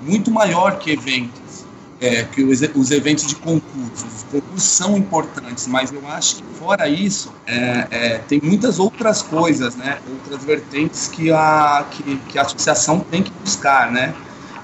muito 0.01 0.31
maior 0.31 0.79
que 0.79 0.91
eventos, 0.91 1.65
é, 2.01 2.25
que 2.25 2.43
os, 2.43 2.61
os, 2.75 2.91
eventos 2.91 3.27
de 3.27 3.37
concursos. 3.37 4.05
Os 4.05 4.23
concursos 4.25 4.69
são 4.69 4.97
importantes, 4.97 5.67
mas 5.67 5.93
eu 5.93 6.03
acho 6.09 6.37
que 6.37 6.43
fora 6.59 6.89
isso, 6.89 7.33
é, 7.47 7.87
é, 7.91 8.19
tem 8.19 8.41
muitas 8.43 8.79
outras 8.79 9.23
coisas, 9.23 9.77
né, 9.77 9.99
outras 10.11 10.45
vertentes 10.45 11.09
que 11.09 11.31
a, 11.31 11.87
que, 11.91 12.17
que 12.29 12.39
a 12.39 12.43
associação 12.43 13.01
tem 13.01 13.23
que 13.23 13.31
buscar, 13.43 13.91
né. 13.91 14.15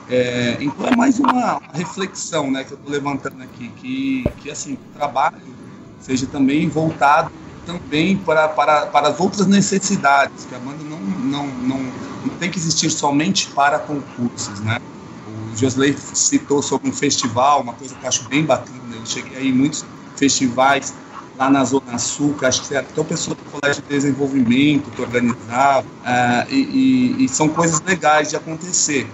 É, 0.08 0.56
então 0.60 0.86
é 0.86 0.94
mais 0.94 1.18
uma, 1.18 1.58
uma 1.58 1.72
reflexão 1.72 2.50
né, 2.50 2.62
que 2.62 2.72
eu 2.72 2.76
estou 2.76 2.92
levantando 2.92 3.42
aqui, 3.42 3.68
que, 3.76 4.24
que 4.38 4.50
assim, 4.50 4.74
o 4.74 4.98
trabalho 4.98 5.65
seja 6.00 6.26
também 6.26 6.68
voltado 6.68 7.30
também 7.66 8.16
para, 8.16 8.48
para, 8.48 8.86
para 8.86 9.08
as 9.08 9.20
outras 9.20 9.46
necessidades, 9.46 10.46
que 10.46 10.54
a 10.54 10.58
banda 10.58 10.82
não, 10.84 11.00
não, 11.00 11.46
não, 11.46 11.78
não 12.24 12.34
tem 12.38 12.48
que 12.48 12.58
existir 12.58 12.88
somente 12.88 13.48
para 13.48 13.80
concursos, 13.80 14.60
né? 14.60 14.78
O 15.26 15.56
Josley 15.56 15.96
citou 16.14 16.62
sobre 16.62 16.88
um 16.88 16.92
festival, 16.92 17.60
uma 17.60 17.72
coisa 17.72 17.94
que 17.94 18.04
eu 18.04 18.08
acho 18.08 18.28
bem 18.28 18.44
bacana, 18.44 18.78
eu 18.94 19.04
cheguei 19.04 19.36
aí 19.36 19.48
em 19.48 19.52
muitos 19.52 19.84
festivais 20.14 20.94
lá 21.36 21.50
na 21.50 21.64
Zona 21.64 21.98
Sul, 21.98 22.34
que 22.34 22.46
acho 22.46 22.66
que 22.66 22.74
até 22.74 23.00
o 23.00 23.04
pessoal 23.04 23.36
do 23.36 23.50
Colégio 23.50 23.82
de 23.82 23.88
Desenvolvimento 23.88 24.90
que 24.90 25.02
organizava, 25.02 25.86
uh, 25.86 26.50
e, 26.50 27.16
e, 27.18 27.24
e, 27.24 27.28
são 27.28 27.48
coisas 27.48 27.80
legais 27.82 28.30
de 28.30 28.36
acontecer. 28.36 29.06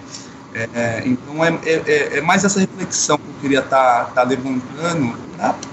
É, 0.53 0.69
é 0.73 1.03
então 1.05 1.43
é, 1.43 1.59
é, 1.65 2.17
é, 2.17 2.21
mais 2.21 2.43
essa 2.45 2.59
reflexão 2.59 3.17
que 3.17 3.27
eu 3.27 3.33
queria 3.41 3.59
estar 3.59 4.05
tá, 4.05 4.11
tá 4.11 4.23
levantando 4.23 5.17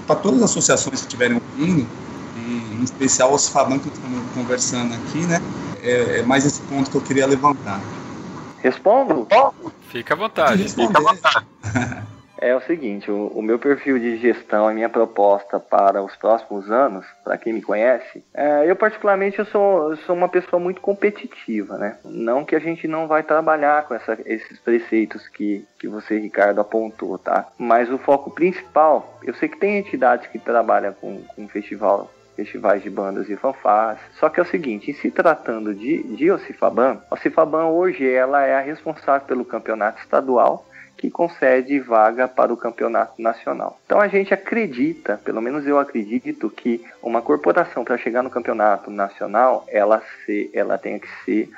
para 0.05 0.15
todas 0.15 0.41
as 0.41 0.51
associações 0.51 0.99
que 0.99 1.07
estiverem 1.07 1.37
ouvindo, 1.37 1.87
e 2.35 2.75
em 2.79 2.83
especial 2.83 3.33
os 3.33 3.47
Faban 3.47 3.79
que 3.79 3.87
estamos 3.87 4.21
conversando 4.33 4.93
aqui, 4.93 5.19
né? 5.25 5.41
É, 5.81 6.19
é, 6.19 6.23
mais 6.23 6.45
esse 6.45 6.61
ponto 6.61 6.89
que 6.89 6.97
eu 6.97 7.01
queria 7.01 7.25
levantar. 7.25 7.79
Respondo? 8.59 9.27
Fica 9.89 10.13
à 10.13 10.17
vontade. 10.17 10.67
Fica 10.69 10.97
à 10.97 11.01
vontade. 11.01 11.45
é 12.41 12.55
o 12.55 12.61
seguinte, 12.61 13.09
o, 13.09 13.27
o, 13.27 13.41
meu 13.41 13.59
perfil 13.59 13.99
de 13.99 14.17
gestão, 14.17 14.67
a 14.67 14.73
minha 14.73 14.89
proposta 14.89 15.59
para 15.59 16.01
os 16.01 16.15
próximos 16.15 16.69
anos, 16.71 17.05
para 17.23 17.37
quem 17.37 17.53
me 17.53 17.61
conhece, 17.61 18.25
é, 18.33 18.69
eu 18.69 18.75
particularmente 18.75 19.37
eu 19.37 19.45
sou, 19.45 19.95
sou 19.97 20.15
uma 20.15 20.27
pessoa 20.27 20.59
muito 20.59 20.81
competitiva, 20.81 21.77
né? 21.77 21.97
Não 22.03 22.43
que 22.43 22.55
a 22.55 22.59
gente 22.59 22.87
não 22.87 23.07
vai 23.07 23.21
trabalhar 23.21 23.87
com 23.87 23.93
essa, 23.93 24.17
esses 24.25 24.59
preceitos 24.59 25.27
que, 25.27 25.63
que 25.79 25.87
você, 25.87 26.17
Ricardo, 26.17 26.59
apontou, 26.59 27.17
tá? 27.19 27.47
Mas 27.59 27.91
o 27.91 27.99
foco 27.99 28.31
principal, 28.31 29.19
eu 29.23 29.35
sei 29.35 29.47
que 29.47 29.59
tem 29.59 29.77
entidades 29.77 30.25
que 30.27 30.39
trabalham 30.39 30.93
com, 30.93 31.21
com 31.35 31.47
festival 31.47 32.09
festivais 32.35 32.81
de 32.81 32.89
bandas 32.89 33.29
e 33.29 33.35
fanfarras. 33.35 33.99
Só 34.19 34.29
que 34.29 34.39
é 34.39 34.43
o 34.43 34.47
seguinte, 34.47 34.89
em 34.89 34.93
se 34.93 35.11
tratando 35.11 35.75
de, 35.75 36.01
de 36.15 36.31
Ocifaban, 36.31 36.99
Ocifaban 37.11 37.67
hoje 37.67 38.09
ela 38.09 38.43
é 38.45 38.55
a 38.55 38.61
responsável 38.61 39.27
pelo 39.27 39.45
campeonato 39.45 39.99
estadual 40.01 40.65
que 41.01 41.09
concede 41.09 41.79
vaga 41.79 42.27
para 42.27 42.53
o 42.53 42.57
campeonato 42.57 43.19
nacional. 43.19 43.79
Então 43.85 43.99
a 43.99 44.07
gente 44.07 44.35
acredita, 44.35 45.19
pelo 45.25 45.41
menos 45.41 45.65
eu 45.65 45.79
acredito, 45.79 46.47
que 46.47 46.85
uma 47.01 47.23
corporação 47.23 47.83
para 47.83 47.97
chegar 47.97 48.21
no 48.21 48.29
campeonato 48.29 48.91
nacional, 48.91 49.65
ela, 49.67 50.03
se, 50.23 50.51
ela 50.53 50.77
tenha 50.77 50.99
que 50.99 51.09
ser 51.25 51.49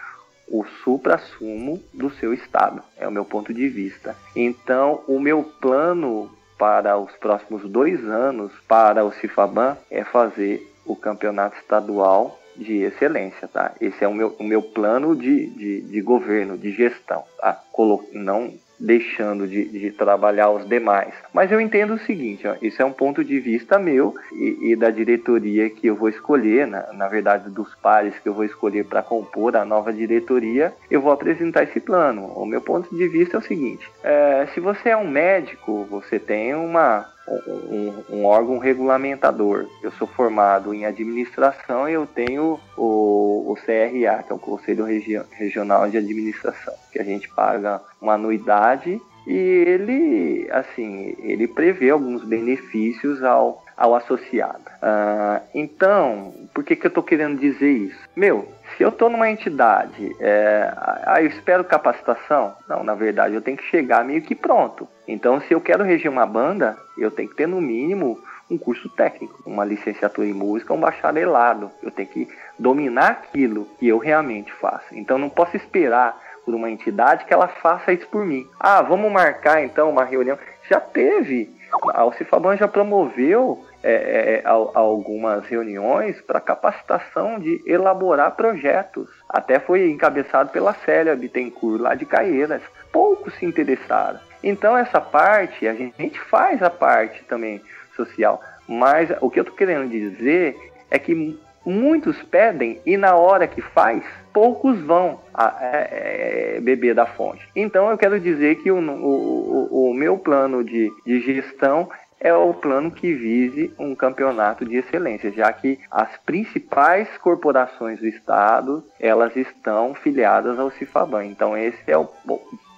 o 0.47 0.63
supra-sumo 0.83 1.83
do 1.93 2.09
seu 2.11 2.33
estado. 2.33 2.81
É 2.97 3.05
o 3.05 3.11
meu 3.11 3.25
ponto 3.25 3.53
de 3.53 3.67
vista. 3.67 4.15
Então, 4.33 5.03
o 5.07 5.19
meu 5.19 5.43
plano 5.43 6.31
para 6.57 6.97
os 6.97 7.11
próximos 7.17 7.69
dois 7.69 8.01
anos 8.05 8.53
para 8.65 9.03
o 9.03 9.11
Cifaban 9.11 9.77
é 9.91 10.05
fazer 10.05 10.71
o 10.85 10.95
campeonato 10.95 11.57
estadual 11.57 12.39
de 12.55 12.83
excelência, 12.83 13.47
tá? 13.47 13.73
Esse 13.81 14.05
é 14.05 14.07
o 14.07 14.13
meu, 14.13 14.35
o 14.39 14.43
meu 14.43 14.61
plano 14.61 15.15
de, 15.15 15.47
de, 15.47 15.81
de 15.81 16.01
governo, 16.01 16.57
de 16.57 16.71
gestão, 16.71 17.23
tá? 17.37 17.59
Colo 17.71 18.05
não 18.13 18.53
deixando 18.79 19.47
de, 19.47 19.65
de, 19.65 19.91
trabalhar 19.91 20.49
os 20.49 20.67
demais. 20.67 21.13
Mas 21.33 21.51
eu 21.51 21.61
entendo 21.61 21.93
o 21.93 21.99
seguinte, 21.99 22.47
ó, 22.47 22.55
isso 22.61 22.81
é 22.81 22.85
um 22.85 22.91
ponto 22.91 23.23
de 23.23 23.39
vista 23.39 23.79
meu 23.79 24.15
e, 24.33 24.71
e 24.71 24.75
da 24.75 24.89
diretoria 24.89 25.69
que 25.69 25.87
eu 25.87 25.95
vou 25.95 26.09
escolher, 26.09 26.67
na, 26.67 26.91
na 26.93 27.07
verdade 27.07 27.49
dos 27.49 27.73
pares 27.75 28.17
que 28.19 28.27
eu 28.27 28.33
vou 28.33 28.43
escolher 28.43 28.85
para 28.85 29.03
compor 29.03 29.55
a 29.55 29.63
nova 29.65 29.93
diretoria, 29.93 30.73
eu 30.89 31.01
vou 31.01 31.11
apresentar 31.11 31.63
esse 31.63 31.79
plano. 31.79 32.25
O 32.35 32.45
meu 32.45 32.61
ponto 32.61 32.93
de 32.95 33.07
vista 33.07 33.37
é 33.37 33.39
o 33.39 33.43
seguinte: 33.43 33.89
é, 34.03 34.47
se 34.53 34.59
você 34.59 34.89
é 34.89 34.97
um 34.97 35.07
médico, 35.07 35.87
você 35.89 36.19
tem 36.19 36.53
uma 36.55 37.12
um, 37.27 38.03
um, 38.09 38.25
órgão 38.25 38.57
regulamentador. 38.57 39.67
Eu 39.81 39.91
sou 39.93 40.07
formado 40.07 40.73
em 40.73 40.85
administração 40.85 41.87
e 41.87 41.93
eu 41.93 42.05
tenho 42.05 42.59
o, 42.77 43.51
o 43.51 43.55
CRA, 43.55 44.23
que 44.23 44.31
é 44.31 44.35
o 44.35 44.39
Conselho 44.39 44.85
Regi 44.85 45.21
Regional 45.31 45.89
de 45.89 45.97
Administração, 45.97 46.73
que 46.91 46.99
a 46.99 47.03
gente 47.03 47.29
paga 47.29 47.81
uma 48.01 48.13
anuidade 48.13 49.01
e 49.25 49.37
ele, 49.37 50.47
assim, 50.51 51.15
ele 51.19 51.47
prevê 51.47 51.89
alguns 51.89 52.23
benefícios 52.23 53.23
ao, 53.23 53.63
ao 53.77 53.95
associado. 53.95 54.63
Uh, 54.81 55.41
então, 55.55 56.33
por 56.53 56.63
que, 56.63 56.75
que 56.75 56.85
eu 56.85 56.89
estou 56.89 57.03
querendo 57.03 57.39
dizer 57.39 57.71
isso? 57.71 57.99
Meu, 58.15 58.47
se 58.77 58.83
eu 58.83 58.89
estou 58.89 59.09
numa 59.09 59.29
entidade, 59.29 60.15
é, 60.19 60.71
ah, 61.05 61.21
eu 61.21 61.27
espero 61.27 61.63
capacitação? 61.63 62.55
Não, 62.67 62.83
na 62.83 62.95
verdade 62.95 63.35
eu 63.35 63.41
tenho 63.41 63.57
que 63.57 63.63
chegar 63.65 64.03
meio 64.03 64.21
que 64.21 64.35
pronto. 64.35 64.87
Então, 65.07 65.41
se 65.41 65.53
eu 65.53 65.61
quero 65.61 65.83
reger 65.83 66.11
uma 66.11 66.25
banda, 66.25 66.77
eu 66.97 67.11
tenho 67.11 67.29
que 67.29 67.35
ter 67.35 67.47
no 67.47 67.61
mínimo 67.61 68.19
um 68.49 68.57
curso 68.57 68.89
técnico, 68.89 69.41
uma 69.45 69.65
licenciatura 69.65 70.27
em 70.27 70.33
música, 70.33 70.73
um 70.73 70.79
bacharelado. 70.79 71.71
Eu 71.81 71.91
tenho 71.91 72.07
que 72.07 72.27
dominar 72.57 73.11
aquilo 73.11 73.67
que 73.79 73.87
eu 73.87 73.97
realmente 73.97 74.51
faço. 74.53 74.85
Então, 74.91 75.17
não 75.17 75.29
posso 75.29 75.57
esperar 75.57 76.17
por 76.45 76.53
uma 76.53 76.69
entidade 76.69 77.25
que 77.25 77.33
ela 77.33 77.47
faça 77.47 77.93
isso 77.93 78.07
por 78.07 78.25
mim. 78.25 78.47
Ah, 78.59 78.81
vamos 78.81 79.11
marcar 79.11 79.63
então 79.63 79.89
uma 79.89 80.03
reunião. 80.03 80.37
Já 80.69 80.79
teve. 80.79 81.49
A 81.93 82.01
Alcifaban 82.01 82.55
já 82.55 82.67
promoveu 82.67 83.65
é, 83.83 83.93
é, 83.93 84.33
é 84.35 84.43
algumas 84.45 85.45
reuniões 85.45 86.19
para 86.21 86.39
capacitação 86.39 87.39
de 87.39 87.61
elaborar 87.65 88.35
projetos. 88.35 89.09
Até 89.29 89.59
foi 89.59 89.89
encabeçado 89.89 90.49
pela 90.51 90.73
Célia 90.73 91.15
Bittencourt, 91.15 91.81
lá 91.81 91.93
de 91.93 92.05
Caieiras. 92.05 92.61
Poucos 92.91 93.33
se 93.35 93.45
interessaram. 93.45 94.19
Então, 94.41 94.77
essa 94.77 94.99
parte, 94.99 95.67
a 95.67 95.73
gente 95.73 96.19
faz 96.29 96.61
a 96.63 96.69
parte 96.69 97.23
também 97.25 97.61
social. 97.95 98.41
Mas 98.67 99.09
o 99.21 99.29
que 99.29 99.39
eu 99.39 99.43
estou 99.43 99.57
querendo 99.57 99.89
dizer 99.89 100.55
é 100.89 100.97
que 100.97 101.37
muitos 101.65 102.21
pedem 102.23 102.79
e 102.85 102.97
na 102.97 103.15
hora 103.15 103.47
que 103.47 103.61
faz, 103.61 104.03
poucos 104.33 104.79
vão 104.81 105.19
a, 105.33 105.57
é, 105.61 106.55
é, 106.57 106.59
beber 106.59 106.93
da 106.93 107.05
fonte. 107.05 107.47
Então 107.55 107.89
eu 107.89 107.97
quero 107.97 108.19
dizer 108.19 108.55
que 108.55 108.71
o, 108.71 108.79
o, 108.79 109.89
o 109.89 109.93
meu 109.93 110.17
plano 110.17 110.63
de, 110.63 110.91
de 111.05 111.21
gestão 111.21 111.89
é 112.23 112.33
o 112.33 112.53
plano 112.53 112.89
que 112.89 113.13
vise 113.13 113.73
um 113.77 113.93
campeonato 113.93 114.63
de 114.63 114.77
excelência, 114.77 115.29
já 115.31 115.51
que 115.51 115.77
as 115.91 116.15
principais 116.25 117.07
corporações 117.17 117.99
do 117.99 118.07
estado 118.07 118.81
elas 118.97 119.35
estão 119.35 119.93
filiadas 119.93 120.57
ao 120.57 120.71
Cifaban. 120.71 121.25
Então 121.25 121.55
esse 121.57 121.83
é 121.85 121.97
o 121.97 122.09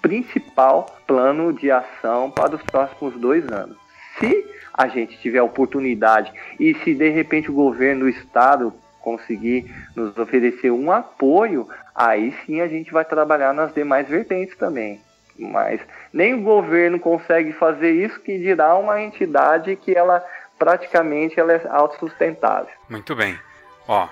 principal 0.01 0.87
plano 1.05 1.53
de 1.53 1.69
ação 1.69 2.31
para 2.31 2.55
os 2.55 2.63
próximos 2.63 3.13
dois 3.13 3.47
anos. 3.51 3.77
Se 4.19 4.45
a 4.73 4.87
gente 4.87 5.17
tiver 5.19 5.41
oportunidade 5.41 6.33
e 6.59 6.73
se 6.83 6.95
de 6.95 7.09
repente 7.09 7.51
o 7.51 7.53
governo 7.53 8.01
do 8.01 8.09
estado 8.09 8.73
conseguir 8.99 9.71
nos 9.95 10.17
oferecer 10.17 10.71
um 10.71 10.91
apoio, 10.91 11.69
aí 11.93 12.35
sim 12.45 12.61
a 12.61 12.67
gente 12.67 12.91
vai 12.91 13.05
trabalhar 13.05 13.53
nas 13.53 13.71
demais 13.71 14.07
vertentes 14.07 14.57
também. 14.57 14.99
Mas 15.37 15.79
nem 16.15 16.33
o 16.33 16.41
governo 16.41 16.97
consegue 16.97 17.51
fazer 17.51 17.91
isso, 17.91 18.21
que 18.21 18.39
dirá 18.39 18.73
uma 18.77 19.01
entidade 19.01 19.75
que 19.75 19.93
ela 19.93 20.23
praticamente 20.57 21.37
ela 21.37 21.51
é 21.51 21.67
autossustentável. 21.69 22.73
Muito 22.89 23.13
bem. 23.13 23.37
Ó, 23.85 24.07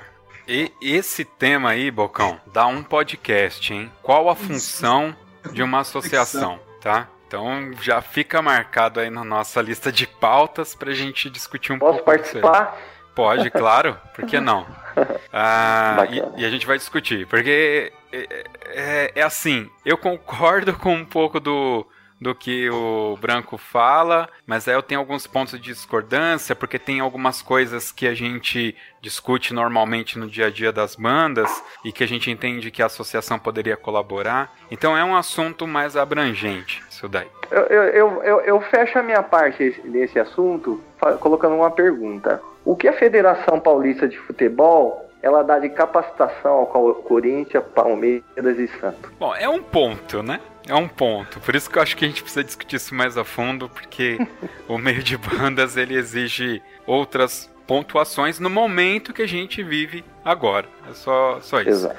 e 0.46 0.70
esse 0.82 1.24
tema 1.24 1.70
aí, 1.70 1.90
Bocão, 1.90 2.38
dá 2.54 2.68
um 2.68 2.84
podcast, 2.84 3.74
hein? 3.74 3.90
Qual 4.02 4.30
a 4.30 4.36
função 4.36 5.16
de 5.54 5.64
uma 5.64 5.80
associação, 5.80 6.60
tá? 6.82 7.08
Então 7.26 7.72
já 7.82 8.02
fica 8.02 8.42
marcado 8.42 9.00
aí 9.00 9.10
na 9.10 9.24
nossa 9.24 9.62
lista 9.62 9.90
de 9.90 10.06
pautas 10.06 10.76
pra 10.76 10.92
gente 10.92 11.30
discutir 11.30 11.72
um 11.72 11.80
Posso 11.80 12.04
pouco. 12.04 12.06
Posso 12.06 12.18
participar? 12.18 12.78
Pode, 13.16 13.50
claro. 13.50 13.98
Por 14.14 14.26
que 14.26 14.40
não? 14.42 14.68
Ah, 15.36 16.06
e, 16.12 16.42
e, 16.44 16.46
a 16.46 16.50
gente 16.52 16.68
vai 16.68 16.78
discutir. 16.78 17.26
Porque 17.26 17.92
é, 18.14 18.46
é, 18.68 19.12
é, 19.16 19.24
assim, 19.24 19.70
eu 19.84 19.98
concordo 19.98 20.74
com 20.78 20.94
um 20.94 21.06
pouco 21.06 21.40
do, 21.40 21.86
do 22.22 22.36
que 22.36 22.70
o 22.70 23.18
Branco 23.20 23.58
fala, 23.58 24.30
mas 24.46 24.68
aí 24.68 24.76
eu 24.76 24.84
tenho 24.84 25.02
alguns 25.02 25.26
pontos 25.26 25.60
de 25.60 25.66
discordância, 25.74 26.56
porque 26.56 26.78
tem 26.78 27.00
algumas 27.00 27.42
coisas 27.42 27.92
que 27.92 28.08
a 28.08 28.14
gente 28.14 28.76
discute 29.02 29.54
normalmente 29.54 30.20
no 30.20 30.28
dia 30.30 30.48
a 30.48 30.50
dia 30.52 30.72
das 30.72 30.96
bandas 30.96 31.50
e 31.84 31.92
que 31.92 32.04
a 32.04 32.08
gente 32.08 32.30
entende 32.30 32.70
que 32.70 32.84
a 32.84 32.86
associação 32.86 33.40
poderia 33.40 33.76
colaborar. 33.76 34.54
Então 34.70 34.96
é 34.96 35.04
um 35.04 35.16
assunto 35.16 35.66
mais 35.68 35.98
abrangente, 35.98 36.84
isso 36.90 37.10
daí. 37.10 37.28
Eu, 37.50 37.62
eu, 37.64 38.24
eu, 38.24 38.42
eu 38.42 38.62
fecho 38.62 38.98
a 38.98 39.04
minha 39.04 39.24
parte 39.24 39.82
desse 39.84 40.20
assunto 40.20 40.82
colocando 41.20 41.56
uma 41.56 41.72
pergunta. 41.72 42.42
O 42.64 42.76
que 42.76 42.88
a 42.88 42.94
Federação 42.94 43.60
Paulista 43.60 44.08
de 44.08 44.18
Futebol 44.20 45.04
ela 45.24 45.42
dá 45.42 45.58
de 45.58 45.70
capacitação 45.70 46.52
ao 46.52 46.96
Corinthians, 46.96 47.64
Palmeiras 47.74 48.60
e 48.60 48.68
Santos? 48.80 49.10
Bom, 49.18 49.34
é 49.34 49.48
um 49.48 49.64
ponto, 49.64 50.22
né? 50.22 50.42
É 50.68 50.76
um 50.76 50.88
ponto. 50.88 51.40
Por 51.40 51.56
isso 51.56 51.70
que 51.70 51.78
eu 51.78 51.82
acho 51.82 51.96
que 51.96 52.04
a 52.04 52.08
gente 52.10 52.22
precisa 52.22 52.44
discutir 52.44 52.76
isso 52.76 52.94
mais 52.94 53.18
a 53.18 53.24
fundo, 53.24 53.70
porque 53.70 54.18
o 54.68 54.78
meio 54.78 55.02
de 55.02 55.18
bandas 55.18 55.78
ele 55.78 55.96
exige 55.96 56.62
outras 56.86 57.50
pontuações 57.66 58.38
no 58.38 58.50
momento 58.50 59.14
que 59.14 59.22
a 59.22 59.28
gente 59.28 59.64
vive 59.64 60.04
agora. 60.26 60.68
É 60.90 60.94
só, 60.94 61.40
só 61.40 61.62
isso. 61.62 61.70
Exato. 61.70 61.96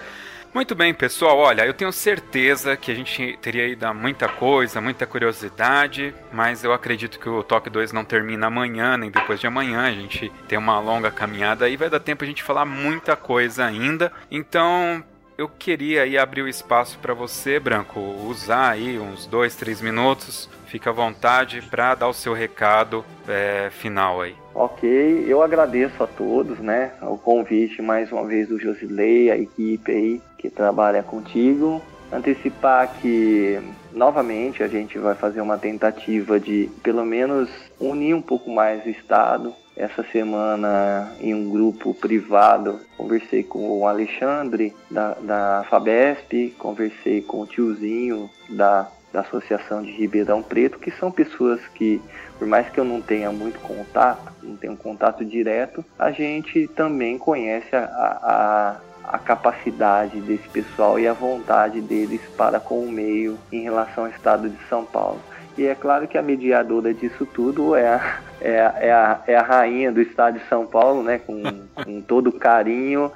Muito 0.55 0.73
bem, 0.77 0.95
pessoal. 0.95 1.37
Olha, 1.37 1.67
eu 1.67 1.75
tenho 1.75 1.91
certeza 1.91 2.77
que 2.77 2.93
a 2.93 2.95
gente 2.95 3.37
teria 3.43 3.67
ido 3.67 3.85
a 3.85 3.93
muita 3.93 4.29
coisa, 4.29 4.81
muita 4.81 5.05
curiosidade, 5.05 6.15
mas 6.33 6.63
eu 6.63 6.73
acredito 6.73 7.19
que 7.19 7.29
o 7.29 7.43
Toque 7.43 7.69
2 7.69 7.91
não 7.91 8.05
termina 8.05 8.47
amanhã, 8.47 8.97
nem 8.97 9.11
depois 9.11 9.41
de 9.41 9.49
amanhã. 9.49 9.81
A 9.81 9.91
gente 9.91 10.31
tem 10.47 10.57
uma 10.57 10.79
longa 10.79 11.11
caminhada 11.11 11.65
aí, 11.65 11.77
vai 11.77 11.91
dar 11.91 11.99
tempo 11.99 12.23
a 12.23 12.27
gente 12.27 12.45
falar 12.45 12.65
muita 12.65 13.17
coisa 13.17 13.65
ainda. 13.65 14.13
Então, 14.31 15.03
eu 15.37 15.49
queria 15.49 16.05
aí 16.05 16.17
abrir 16.17 16.43
o 16.43 16.49
espaço 16.49 17.01
para 17.01 17.13
você, 17.13 17.59
Branco, 17.59 17.99
usar 17.99 18.71
aí 18.71 18.97
uns 18.97 19.27
dois, 19.27 19.57
três 19.57 19.81
minutos. 19.81 20.49
Fica 20.69 20.91
à 20.91 20.93
vontade 20.93 21.63
para 21.63 21.97
dar 21.97 22.07
o 22.07 22.15
seu 22.15 22.33
recado 22.33 23.05
é, 23.27 23.71
final 23.73 24.21
aí. 24.21 24.44
Ok, 24.55 25.25
eu 25.27 25.43
agradeço 25.43 26.03
a 26.03 26.07
todos, 26.07 26.61
né? 26.61 26.93
O 27.03 27.19
convite 27.19 27.83
mais 27.83 28.13
uma 28.13 28.25
vez 28.25 28.49
do 28.49 28.59
Josilei, 28.59 29.31
a 29.31 29.37
equipe 29.37 29.91
aí 29.91 30.23
que 30.39 30.49
trabalha 30.49 31.03
contigo. 31.03 31.83
Antecipar 32.13 32.95
que 33.01 33.61
novamente 33.93 34.63
a 34.63 34.69
gente 34.69 34.97
vai 34.97 35.17
fazer 35.17 35.41
uma 35.41 35.59
tentativa 35.59 36.39
de 36.39 36.71
pelo 36.85 37.05
menos 37.05 37.51
unir 37.81 38.15
um 38.15 38.23
pouco 38.23 38.49
mais 38.49 38.85
o 38.85 38.89
Estado, 38.91 39.53
essa 39.77 40.05
semana 40.05 41.13
em 41.21 41.35
um 41.35 41.51
grupo 41.51 41.93
privado 41.93 42.79
conversei 42.97 43.43
com 43.43 43.81
o 43.81 43.87
Alexandre 43.87 44.75
da, 44.91 45.15
da 45.15 45.67
Fabesp, 45.69 46.55
conversei 46.59 47.21
com 47.23 47.41
o 47.41 47.47
tiozinho 47.47 48.31
da, 48.49 48.89
da 49.15 49.21
Associação 49.21 49.81
de 49.81 49.93
Ribeirão 49.93 50.43
Preto, 50.43 50.77
que 50.77 50.91
são 50.91 51.09
pessoas 51.09 51.61
que, 51.73 52.03
por 52.37 52.49
mais 52.49 52.69
que 52.69 52.81
eu 52.81 52.85
não 52.85 53.01
tenha 53.01 53.31
muito 53.31 53.61
contato, 53.61 54.33
não 54.43 54.57
tenho 54.57 54.77
contato 54.77 55.25
direto, 55.25 55.85
a 55.97 56.11
gente 56.11 56.67
também 56.75 57.17
conhece 57.17 57.77
a, 57.77 57.85
a, 57.85 58.77
a 59.15 59.19
capacidade 59.19 60.21
desse 60.21 60.49
pessoal 60.49 60.99
e 60.99 61.07
a 61.07 61.13
vontade 61.13 61.81
deles 61.81 62.21
para 62.37 62.59
com 62.59 62.81
o 62.81 62.91
meio 62.91 63.39
em 63.53 63.63
relação 63.63 64.05
ao 64.05 64.11
estado 64.11 64.51
de 64.51 64.59
São 64.69 64.85
Paulo. 64.85 65.21
E 65.57 65.65
é 65.65 65.77
claro 65.77 66.09
que 66.09 66.19
a 66.19 66.23
mediadora 66.23 66.93
disso 66.93 67.25
tudo 67.25 67.77
é 67.77 67.87
a, 67.87 68.19
é 68.41 68.61
a, 68.61 68.75
é 68.81 68.93
a, 68.93 69.21
é 69.29 69.37
a 69.37 69.43
rainha 69.43 69.93
do 69.93 70.01
estado 70.01 70.41
de 70.41 70.49
São 70.49 70.67
Paulo, 70.67 71.05
né? 71.05 71.21
Com, 71.25 71.41
com 71.73 72.01
todo 72.01 72.33
carinho, 72.33 73.13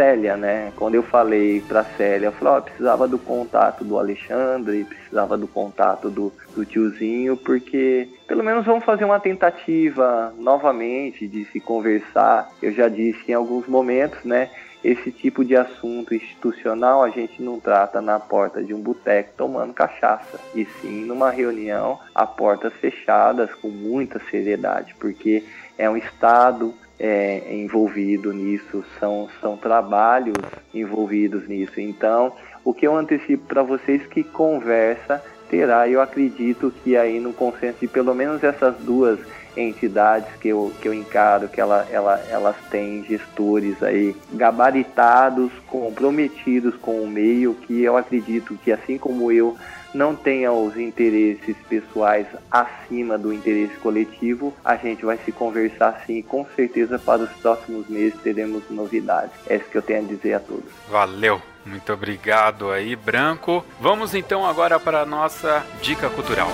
Célia, 0.00 0.34
né? 0.34 0.72
Quando 0.76 0.94
eu 0.94 1.02
falei 1.02 1.60
para 1.60 1.84
Célia, 1.84 2.28
eu 2.28 2.32
falei, 2.32 2.54
oh, 2.54 2.62
precisava 2.62 3.06
do 3.06 3.18
contato 3.18 3.84
do 3.84 3.98
Alexandre, 3.98 4.84
precisava 4.84 5.36
do 5.36 5.46
contato 5.46 6.08
do, 6.08 6.32
do 6.54 6.64
tiozinho, 6.64 7.36
porque 7.36 8.08
pelo 8.26 8.42
menos 8.42 8.64
vamos 8.64 8.82
fazer 8.82 9.04
uma 9.04 9.20
tentativa 9.20 10.32
novamente 10.38 11.28
de 11.28 11.44
se 11.44 11.60
conversar. 11.60 12.50
Eu 12.62 12.72
já 12.72 12.88
disse 12.88 13.30
em 13.30 13.34
alguns 13.34 13.66
momentos, 13.66 14.24
né? 14.24 14.48
esse 14.82 15.12
tipo 15.12 15.44
de 15.44 15.54
assunto 15.54 16.14
institucional 16.14 17.02
a 17.02 17.10
gente 17.10 17.42
não 17.42 17.60
trata 17.60 18.00
na 18.00 18.18
porta 18.18 18.64
de 18.64 18.72
um 18.72 18.80
boteco 18.80 19.34
tomando 19.36 19.74
cachaça, 19.74 20.40
e 20.54 20.64
sim 20.80 21.04
numa 21.04 21.30
reunião 21.30 21.98
a 22.14 22.26
portas 22.26 22.72
fechadas 22.80 23.52
com 23.56 23.68
muita 23.68 24.18
seriedade, 24.30 24.94
porque 24.98 25.44
é 25.76 25.90
um 25.90 25.98
Estado 25.98 26.72
é, 27.00 27.54
envolvido 27.54 28.30
nisso, 28.30 28.84
são, 29.00 29.28
são 29.40 29.56
trabalhos 29.56 30.36
envolvidos 30.74 31.48
nisso. 31.48 31.80
Então, 31.80 32.32
o 32.62 32.74
que 32.74 32.86
eu 32.86 32.94
antecipo 32.94 33.46
para 33.46 33.62
vocês 33.62 34.06
que 34.06 34.22
conversa 34.22 35.22
terá, 35.48 35.88
eu 35.88 36.00
acredito 36.00 36.72
que 36.84 36.96
aí 36.96 37.18
no 37.18 37.32
consenso 37.32 37.78
de 37.80 37.88
pelo 37.88 38.14
menos 38.14 38.44
essas 38.44 38.76
duas 38.76 39.18
entidades 39.56 40.28
que 40.36 40.48
eu, 40.48 40.72
que 40.80 40.86
eu 40.86 40.94
encaro 40.94 41.48
que 41.48 41.60
ela, 41.60 41.86
ela, 41.90 42.22
elas 42.30 42.54
têm 42.70 43.02
gestores 43.04 43.82
aí 43.82 44.14
gabaritados, 44.32 45.50
comprometidos 45.66 46.76
com 46.76 47.00
o 47.00 47.08
meio, 47.08 47.54
que 47.54 47.82
eu 47.82 47.96
acredito 47.96 48.56
que 48.62 48.70
assim 48.70 48.96
como 48.96 49.32
eu 49.32 49.56
não 49.94 50.14
tenha 50.14 50.52
os 50.52 50.76
interesses 50.76 51.56
pessoais 51.68 52.26
acima 52.50 53.18
do 53.18 53.32
interesse 53.32 53.74
coletivo, 53.76 54.54
a 54.64 54.76
gente 54.76 55.04
vai 55.04 55.18
se 55.18 55.32
conversar 55.32 56.02
sim, 56.06 56.22
com 56.22 56.46
certeza 56.56 56.98
para 56.98 57.22
os 57.22 57.30
próximos 57.30 57.88
meses 57.88 58.18
teremos 58.22 58.62
novidades. 58.70 59.32
É 59.46 59.56
isso 59.56 59.66
que 59.66 59.78
eu 59.78 59.82
tenho 59.82 60.04
a 60.04 60.08
dizer 60.08 60.34
a 60.34 60.40
todos. 60.40 60.70
Valeu! 60.88 61.40
Muito 61.64 61.92
obrigado 61.92 62.70
aí, 62.70 62.96
Branco. 62.96 63.64
Vamos 63.78 64.14
então 64.14 64.46
agora 64.46 64.80
para 64.80 65.02
a 65.02 65.06
nossa 65.06 65.62
dica 65.82 66.08
cultural. 66.08 66.48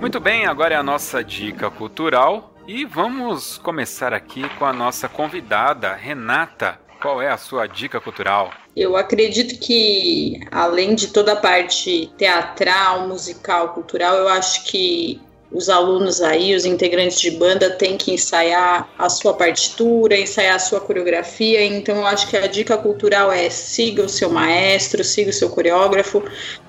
Muito 0.00 0.20
bem, 0.20 0.46
agora 0.46 0.74
é 0.74 0.76
a 0.76 0.82
nossa 0.84 1.24
dica 1.24 1.68
cultural 1.68 2.55
e 2.66 2.84
vamos 2.84 3.58
começar 3.58 4.12
aqui 4.12 4.42
com 4.58 4.64
a 4.64 4.72
nossa 4.72 5.08
convidada, 5.08 5.94
Renata. 5.94 6.78
Qual 7.00 7.22
é 7.22 7.28
a 7.28 7.36
sua 7.36 7.66
dica 7.66 8.00
cultural? 8.00 8.52
Eu 8.74 8.96
acredito 8.96 9.58
que, 9.60 10.40
além 10.50 10.94
de 10.94 11.08
toda 11.08 11.34
a 11.34 11.36
parte 11.36 12.10
teatral, 12.18 13.06
musical, 13.06 13.68
cultural, 13.68 14.16
eu 14.16 14.28
acho 14.28 14.64
que 14.64 15.20
os 15.52 15.68
alunos 15.68 16.20
aí, 16.20 16.54
os 16.54 16.64
integrantes 16.64 17.20
de 17.20 17.30
banda, 17.30 17.70
têm 17.70 17.96
que 17.96 18.12
ensaiar 18.12 18.88
a 18.98 19.08
sua 19.08 19.34
partitura, 19.34 20.18
ensaiar 20.18 20.56
a 20.56 20.58
sua 20.58 20.80
coreografia. 20.80 21.64
Então, 21.64 21.96
eu 21.96 22.06
acho 22.06 22.28
que 22.28 22.36
a 22.36 22.48
dica 22.48 22.76
cultural 22.76 23.30
é 23.30 23.48
siga 23.48 24.02
o 24.02 24.08
seu 24.08 24.28
maestro, 24.28 25.04
siga 25.04 25.30
o 25.30 25.32
seu 25.32 25.48
coreógrafo, 25.50 26.24